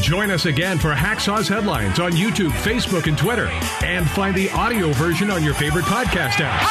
Join 0.00 0.30
us 0.30 0.46
again 0.46 0.78
for 0.78 0.94
Hacksaw's 0.94 1.48
Headlines 1.48 1.98
on 1.98 2.12
YouTube, 2.12 2.50
Facebook, 2.50 3.06
and 3.06 3.18
Twitter. 3.18 3.48
And 3.84 4.08
find 4.08 4.34
the 4.34 4.50
audio 4.50 4.92
version 4.92 5.30
on 5.30 5.42
your 5.42 5.54
favorite 5.54 5.86
podcast 5.86 6.40
app. 6.40 6.62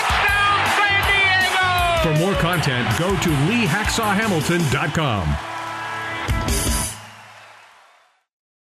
For 2.04 2.14
more 2.20 2.36
content, 2.36 2.88
go 2.98 3.10
to 3.10 3.30
leehacksawhamilton.com. 3.30 5.57